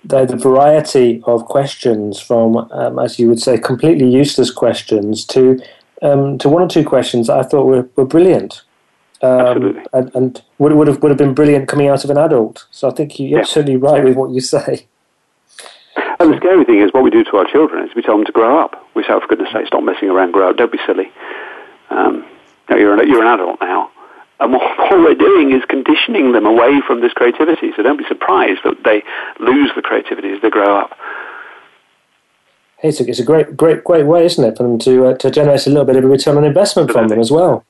the, 0.04 0.24
the 0.26 0.36
variety 0.36 1.22
of 1.26 1.44
questions 1.44 2.20
from, 2.20 2.56
um, 2.56 2.98
as 2.98 3.18
you 3.18 3.28
would 3.28 3.40
say, 3.40 3.56
completely 3.56 4.08
useless 4.08 4.50
questions 4.50 5.24
to 5.26 5.60
um, 6.02 6.38
to 6.38 6.48
one 6.48 6.62
or 6.62 6.68
two 6.68 6.84
questions 6.84 7.30
I 7.30 7.42
thought 7.42 7.64
were, 7.64 7.88
were 7.96 8.04
brilliant. 8.04 8.62
Um, 9.22 9.84
and, 9.92 10.14
and, 10.16 10.42
would, 10.58 10.72
would, 10.72 10.88
have, 10.88 11.00
would 11.00 11.10
have 11.10 11.18
been 11.18 11.32
brilliant 11.32 11.68
coming 11.68 11.86
out 11.86 12.02
of 12.02 12.10
an 12.10 12.18
adult. 12.18 12.66
So 12.72 12.88
I 12.88 12.92
think 12.92 13.20
you're 13.20 13.28
yeah. 13.28 13.38
absolutely 13.38 13.76
right 13.76 14.02
with 14.02 14.16
what 14.16 14.30
you 14.30 14.40
say. 14.40 14.86
And 16.18 16.32
the 16.32 16.36
scary 16.38 16.64
thing 16.64 16.80
is 16.80 16.92
what 16.92 17.04
we 17.04 17.10
do 17.10 17.22
to 17.24 17.36
our 17.36 17.44
children 17.44 17.88
is 17.88 17.94
we 17.94 18.02
tell 18.02 18.16
them 18.16 18.26
to 18.26 18.32
grow 18.32 18.58
up. 18.58 18.84
We 18.94 19.02
say, 19.02 19.10
oh, 19.10 19.20
for 19.20 19.28
goodness 19.28 19.52
sake, 19.52 19.68
stop 19.68 19.84
messing 19.84 20.08
around, 20.08 20.32
grow 20.32 20.50
up, 20.50 20.56
don't 20.56 20.72
be 20.72 20.78
silly. 20.86 21.12
Um, 21.90 22.26
you're, 22.68 23.00
an, 23.00 23.08
you're 23.08 23.22
an 23.22 23.28
adult 23.28 23.60
now. 23.60 23.90
And 24.40 24.52
what, 24.52 24.78
what 24.78 24.98
we're 24.98 25.14
doing 25.14 25.52
is 25.52 25.62
conditioning 25.68 26.32
them 26.32 26.46
away 26.46 26.80
from 26.84 27.00
this 27.00 27.12
creativity. 27.12 27.72
So 27.76 27.82
don't 27.82 27.98
be 27.98 28.06
surprised 28.08 28.60
that 28.64 28.82
they 28.84 29.04
lose 29.38 29.70
the 29.76 29.82
creativity 29.82 30.32
as 30.32 30.42
they 30.42 30.50
grow 30.50 30.78
up 30.78 30.98
it's 32.82 33.00
a, 33.00 33.08
it's 33.08 33.18
a 33.18 33.24
great, 33.24 33.56
great, 33.56 33.84
great 33.84 34.06
way, 34.06 34.24
isn't 34.24 34.44
it, 34.44 34.56
for 34.56 34.62
them 34.64 34.78
to 34.80 35.06
uh, 35.06 35.16
to 35.18 35.30
generate 35.30 35.66
a 35.66 35.70
little 35.70 35.84
bit 35.84 35.96
of 35.96 36.04
a 36.04 36.08
return 36.08 36.36
on 36.36 36.44
investment 36.44 36.90
Absolutely. 36.90 37.08
from 37.08 37.08
them 37.08 37.20
as 37.20 37.30
well. 37.30 37.64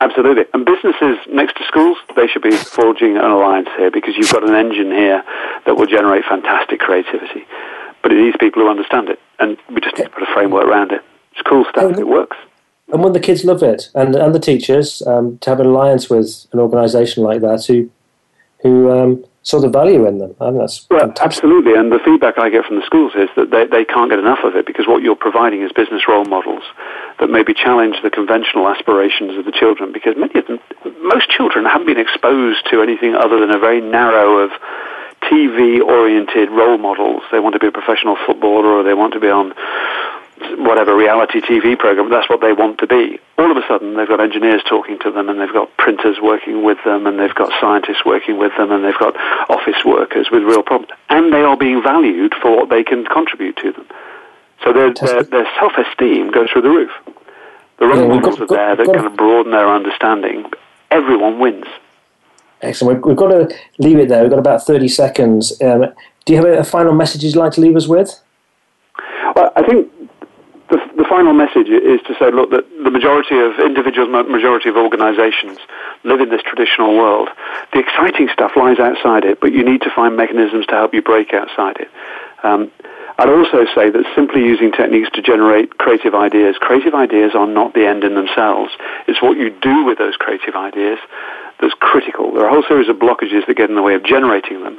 Absolutely. 0.00 0.44
And 0.52 0.64
businesses 0.66 1.18
next 1.28 1.56
to 1.56 1.64
schools, 1.64 1.96
they 2.16 2.26
should 2.26 2.42
be 2.42 2.50
forging 2.50 3.16
an 3.16 3.24
alliance 3.24 3.68
here 3.76 3.90
because 3.90 4.14
you've 4.16 4.30
got 4.30 4.46
an 4.46 4.54
engine 4.54 4.90
here 4.90 5.24
that 5.64 5.74
will 5.76 5.86
generate 5.86 6.24
fantastic 6.24 6.80
creativity. 6.80 7.46
But 8.02 8.12
it 8.12 8.16
needs 8.16 8.36
people 8.38 8.62
who 8.62 8.68
understand 8.68 9.08
it. 9.08 9.18
And 9.38 9.56
we 9.70 9.80
just 9.80 9.96
need 9.96 10.04
to 10.04 10.10
put 10.10 10.22
a 10.22 10.32
framework 10.32 10.66
around 10.66 10.92
it. 10.92 11.02
It's 11.32 11.42
cool 11.42 11.64
stuff. 11.70 11.84
And, 11.84 11.98
it 11.98 12.06
works. 12.06 12.36
And 12.92 13.02
when 13.02 13.14
the 13.14 13.20
kids 13.20 13.44
love 13.44 13.62
it, 13.62 13.90
and, 13.94 14.14
and 14.14 14.34
the 14.34 14.38
teachers, 14.38 15.02
um, 15.06 15.38
to 15.38 15.50
have 15.50 15.60
an 15.60 15.66
alliance 15.66 16.10
with 16.10 16.46
an 16.52 16.60
organisation 16.60 17.24
like 17.24 17.40
that 17.40 17.64
who, 17.64 17.90
who 18.62 18.90
um, 18.92 19.24
saw 19.46 19.60
the 19.60 19.68
value 19.68 20.04
in 20.06 20.18
them. 20.18 20.34
I 20.40 20.50
think 20.50 20.58
that's 20.58 20.90
well, 20.90 21.12
absolutely. 21.20 21.74
And 21.74 21.92
the 21.92 22.00
feedback 22.04 22.36
I 22.36 22.50
get 22.50 22.66
from 22.66 22.80
the 22.80 22.84
schools 22.84 23.12
is 23.14 23.30
that 23.36 23.54
they, 23.54 23.66
they 23.66 23.84
can't 23.84 24.10
get 24.10 24.18
enough 24.18 24.42
of 24.42 24.56
it 24.56 24.66
because 24.66 24.88
what 24.88 25.02
you're 25.02 25.14
providing 25.14 25.62
is 25.62 25.70
business 25.70 26.02
role 26.08 26.24
models 26.24 26.64
that 27.20 27.30
maybe 27.30 27.54
challenge 27.54 27.94
the 28.02 28.10
conventional 28.10 28.66
aspirations 28.66 29.38
of 29.38 29.44
the 29.44 29.52
children. 29.52 29.92
Because 29.92 30.16
many 30.18 30.34
of 30.34 30.46
them, 30.50 30.58
most 31.06 31.30
children 31.30 31.64
haven't 31.64 31.86
been 31.86 31.98
exposed 31.98 32.66
to 32.74 32.82
anything 32.82 33.14
other 33.14 33.38
than 33.38 33.54
a 33.54 33.58
very 33.58 33.80
narrow 33.80 34.42
of 34.42 34.50
TV-oriented 35.30 36.50
role 36.50 36.78
models. 36.78 37.22
They 37.30 37.38
want 37.38 37.52
to 37.54 37.60
be 37.60 37.68
a 37.68 37.72
professional 37.72 38.18
footballer 38.26 38.66
or 38.66 38.82
they 38.82 38.94
want 38.94 39.14
to 39.14 39.20
be 39.20 39.30
on 39.30 39.54
whatever 40.58 40.96
reality 40.96 41.40
TV 41.40 41.78
program, 41.78 42.10
that's 42.10 42.28
what 42.28 42.40
they 42.40 42.52
want 42.52 42.78
to 42.78 42.86
be. 42.86 43.18
All 43.38 43.50
of 43.50 43.56
a 43.56 43.66
sudden, 43.68 43.96
they've 43.96 44.08
got 44.08 44.20
engineers 44.20 44.62
talking 44.68 44.98
to 45.00 45.10
them, 45.10 45.28
and 45.28 45.40
they've 45.40 45.52
got 45.52 45.74
printers 45.76 46.18
working 46.22 46.64
with 46.64 46.78
them, 46.84 47.06
and 47.06 47.18
they've 47.18 47.34
got 47.34 47.52
scientists 47.60 48.04
working 48.04 48.38
with 48.38 48.52
them, 48.56 48.70
and 48.72 48.84
they've 48.84 48.98
got 48.98 49.16
office 49.50 49.84
workers 49.84 50.28
with 50.30 50.42
real 50.42 50.62
problems, 50.62 50.92
and 51.08 51.32
they 51.32 51.42
are 51.42 51.56
being 51.56 51.82
valued 51.82 52.34
for 52.40 52.56
what 52.56 52.68
they 52.68 52.84
can 52.84 53.04
contribute 53.06 53.56
to 53.58 53.72
them. 53.72 53.86
So 54.64 54.72
their, 54.72 54.92
their, 54.92 55.22
their 55.22 55.48
self-esteem 55.58 56.30
goes 56.30 56.50
through 56.50 56.62
the 56.62 56.70
roof. 56.70 56.90
The 57.78 57.86
role 57.86 58.02
yeah, 58.02 58.08
models 58.08 58.40
are 58.40 58.46
there 58.46 58.76
that 58.76 58.86
kind 58.86 59.06
of 59.06 59.16
broaden 59.16 59.52
their 59.52 59.68
understanding. 59.68 60.50
Everyone 60.90 61.38
wins. 61.38 61.66
Excellent. 62.62 62.98
We've, 62.98 63.04
we've, 63.04 63.16
got 63.16 63.28
to 63.28 63.54
leave 63.78 63.98
it 63.98 64.08
there. 64.08 64.22
We've 64.22 64.30
got 64.30 64.38
about 64.38 64.64
30 64.66 64.88
seconds. 64.88 65.60
Um, 65.60 65.84
do 66.24 66.32
you 66.32 66.36
have 66.38 66.46
a, 66.46 66.58
a 66.58 66.64
final 66.64 66.94
message 66.94 67.22
you'd 67.22 67.36
like 67.36 67.52
to 67.52 67.60
leave 67.60 67.76
us 67.76 67.86
with? 67.86 68.18
Well, 69.34 69.52
I 69.54 69.62
think 69.62 69.92
the, 71.06 71.14
final 71.14 71.32
message 71.32 71.68
is 71.68 72.00
to 72.06 72.14
say, 72.18 72.30
look, 72.30 72.50
that 72.50 72.66
the 72.82 72.90
majority 72.90 73.38
of 73.38 73.58
individuals, 73.60 74.10
majority 74.28 74.68
of 74.68 74.76
organizations 74.76 75.58
live 76.04 76.20
in 76.20 76.30
this 76.30 76.42
traditional 76.42 76.96
world. 76.96 77.28
The 77.72 77.80
exciting 77.80 78.28
stuff 78.32 78.52
lies 78.56 78.78
outside 78.78 79.24
it, 79.24 79.40
but 79.40 79.52
you 79.52 79.64
need 79.64 79.82
to 79.82 79.90
find 79.94 80.16
mechanisms 80.16 80.66
to 80.66 80.74
help 80.74 80.94
you 80.94 81.02
break 81.02 81.32
outside 81.32 81.78
it. 81.78 81.88
Um, 82.42 82.70
I'd 83.18 83.30
also 83.30 83.64
say 83.74 83.88
that 83.88 84.04
simply 84.14 84.42
using 84.42 84.72
techniques 84.72 85.08
to 85.14 85.22
generate 85.22 85.78
creative 85.78 86.14
ideas, 86.14 86.56
creative 86.60 86.94
ideas 86.94 87.32
are 87.34 87.46
not 87.46 87.72
the 87.72 87.86
end 87.86 88.04
in 88.04 88.14
themselves. 88.14 88.72
It's 89.08 89.22
what 89.22 89.38
you 89.38 89.50
do 89.50 89.84
with 89.84 89.96
those 89.96 90.16
creative 90.16 90.54
ideas 90.54 90.98
that's 91.60 91.74
critical. 91.80 92.32
There 92.32 92.44
are 92.44 92.48
a 92.48 92.52
whole 92.52 92.64
series 92.68 92.90
of 92.90 92.96
blockages 92.96 93.46
that 93.46 93.56
get 93.56 93.70
in 93.70 93.76
the 93.76 93.82
way 93.82 93.94
of 93.94 94.04
generating 94.04 94.62
them. 94.62 94.78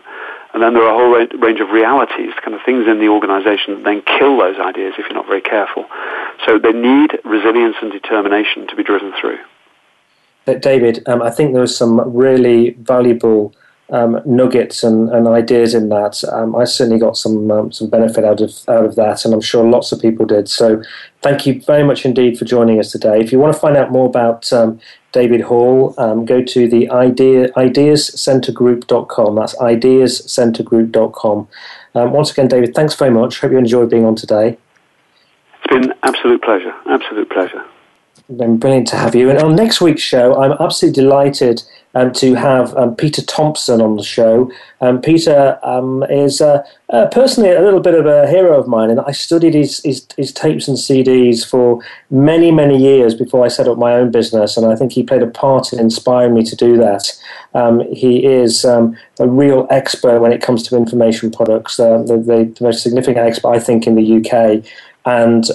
And 0.57 0.63
then 0.63 0.73
there 0.73 0.81
are 0.81 0.89
a 0.89 0.97
whole 0.97 1.37
range 1.37 1.59
of 1.59 1.69
realities, 1.69 2.33
kind 2.43 2.55
of 2.55 2.61
things 2.65 2.87
in 2.87 2.97
the 2.99 3.09
organization 3.09 3.75
that 3.75 3.83
then 3.83 4.01
kill 4.01 4.39
those 4.39 4.57
ideas 4.57 4.95
if 4.97 5.05
you're 5.05 5.13
not 5.13 5.27
very 5.27 5.39
careful. 5.39 5.85
So 6.47 6.57
they 6.57 6.71
need 6.71 7.19
resilience 7.23 7.75
and 7.79 7.91
determination 7.91 8.65
to 8.65 8.75
be 8.75 8.81
driven 8.81 9.13
through. 9.21 9.37
that 10.45 10.63
David, 10.63 11.07
um, 11.07 11.21
I 11.21 11.29
think 11.29 11.51
there 11.51 11.61
was 11.61 11.77
some 11.77 12.01
really 12.11 12.71
valuable 12.71 13.53
um, 13.91 14.19
nuggets 14.25 14.83
and, 14.83 15.09
and, 15.09 15.27
ideas 15.27 15.75
in 15.75 15.89
that. 15.89 16.23
Um, 16.33 16.55
I 16.55 16.63
certainly 16.63 16.99
got 16.99 17.17
some 17.17 17.51
um, 17.51 17.71
some 17.71 17.87
benefit 17.89 18.25
out 18.25 18.41
of 18.41 18.51
out 18.67 18.83
of 18.83 18.95
that, 18.95 19.25
and 19.25 19.33
I'm 19.35 19.41
sure 19.41 19.63
lots 19.63 19.91
of 19.91 20.01
people 20.01 20.25
did. 20.25 20.49
So, 20.49 20.81
thank 21.21 21.45
you 21.45 21.61
very 21.61 21.83
much 21.83 22.03
indeed 22.03 22.37
for 22.37 22.45
joining 22.45 22.79
us 22.79 22.91
today. 22.91 23.19
If 23.21 23.31
you 23.31 23.39
want 23.39 23.53
to 23.53 23.59
find 23.59 23.77
out 23.77 23.91
more 23.91 24.07
about 24.07 24.51
um, 24.51 24.79
David 25.17 25.41
Hall, 25.41 25.95
um, 25.97 26.25
go 26.25 26.43
to 26.43 26.67
the 26.67 26.91
idea, 26.91 27.49
ideascentergroup.com. 27.53 29.33
That's 29.33 29.55
ideascentergroup.com. 29.55 31.47
Um, 31.95 32.11
once 32.11 32.29
again, 32.31 32.47
David, 32.47 32.75
thanks 32.75 32.93
very 32.93 33.09
much. 33.09 33.39
Hope 33.39 33.51
you 33.51 33.57
enjoyed 33.57 33.89
being 33.89 34.05
on 34.05 34.15
today. 34.15 34.59
It's 35.55 35.73
been 35.73 35.91
absolute 36.03 36.43
pleasure. 36.43 36.75
Absolute 36.85 37.31
pleasure. 37.31 37.65
Been 38.35 38.57
brilliant 38.57 38.87
to 38.89 38.97
have 38.97 39.15
you. 39.15 39.29
And 39.29 39.39
on 39.39 39.55
next 39.55 39.79
week's 39.79 40.01
show, 40.01 40.35
I'm 40.35 40.51
absolutely 40.59 41.01
delighted 41.01 41.63
um, 41.95 42.11
to 42.13 42.35
have 42.35 42.75
um, 42.75 42.93
Peter 42.93 43.21
Thompson 43.23 43.79
on 43.79 43.95
the 43.95 44.03
show. 44.03 44.51
Um, 44.81 45.01
Peter 45.01 45.57
um, 45.63 46.03
is 46.03 46.41
uh, 46.41 46.61
uh, 46.89 47.07
personally 47.07 47.51
a 47.51 47.61
little 47.61 47.79
bit 47.79 47.93
of 47.93 48.05
a 48.05 48.27
hero 48.27 48.59
of 48.59 48.67
mine, 48.67 48.89
and 48.89 48.99
I 48.99 49.11
studied 49.11 49.53
his, 49.53 49.81
his, 49.83 50.05
his, 50.17 50.33
tapes 50.33 50.67
and 50.67 50.77
CDs 50.77 51.49
for 51.49 51.81
many, 52.11 52.51
many 52.51 52.77
years 52.77 53.15
before 53.15 53.45
I 53.45 53.47
set 53.47 53.67
up 53.67 53.77
my 53.77 53.93
own 53.93 54.11
business, 54.11 54.57
and 54.57 54.65
I 54.65 54.75
think 54.75 54.91
he 54.91 55.03
played 55.03 55.23
a 55.23 55.27
part 55.27 55.71
in 55.71 55.79
inspiring 55.79 56.33
me 56.33 56.43
to 56.43 56.55
do 56.55 56.77
that. 56.77 57.11
Um, 57.53 57.81
he 57.93 58.25
is 58.25 58.65
um, 58.65 58.97
a 59.19 59.27
real 59.27 59.67
expert 59.69 60.19
when 60.19 60.33
it 60.33 60.41
comes 60.41 60.63
to 60.63 60.75
information 60.75 61.31
products, 61.31 61.79
uh, 61.79 61.99
the, 61.99 62.17
the, 62.17 62.53
the, 62.57 62.63
most 62.63 62.83
significant 62.83 63.25
expert, 63.25 63.49
I 63.49 63.59
think, 63.59 63.87
in 63.87 63.95
the 63.95 64.17
UK. 64.17 64.65
And 65.05 65.45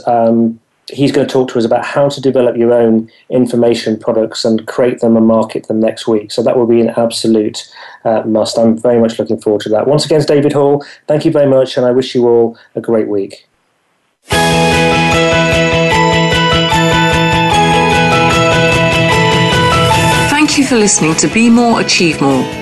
he's 0.90 1.12
going 1.12 1.26
to 1.26 1.32
talk 1.32 1.48
to 1.50 1.58
us 1.58 1.64
about 1.64 1.84
how 1.84 2.08
to 2.08 2.20
develop 2.20 2.56
your 2.56 2.72
own 2.72 3.10
information 3.30 3.98
products 3.98 4.44
and 4.44 4.66
create 4.66 5.00
them 5.00 5.16
and 5.16 5.26
market 5.26 5.66
them 5.68 5.80
next 5.80 6.06
week. 6.06 6.32
So 6.32 6.42
that 6.42 6.56
will 6.56 6.66
be 6.66 6.80
an 6.80 6.90
absolute 6.90 7.70
uh, 8.04 8.22
must. 8.22 8.58
I'm 8.58 8.76
very 8.78 9.00
much 9.00 9.18
looking 9.18 9.40
forward 9.40 9.62
to 9.62 9.68
that. 9.70 9.86
Once 9.86 10.04
again, 10.04 10.22
David 10.22 10.52
Hall. 10.52 10.84
Thank 11.06 11.24
you 11.24 11.30
very 11.30 11.48
much, 11.48 11.76
and 11.76 11.86
I 11.86 11.92
wish 11.92 12.14
you 12.14 12.28
all 12.28 12.58
a 12.74 12.80
great 12.80 13.08
week. 13.08 13.46
Thank 20.30 20.58
you 20.58 20.66
for 20.66 20.76
listening 20.76 21.14
to 21.16 21.28
Be 21.28 21.48
More, 21.48 21.80
Achieve 21.80 22.20
More. 22.20 22.61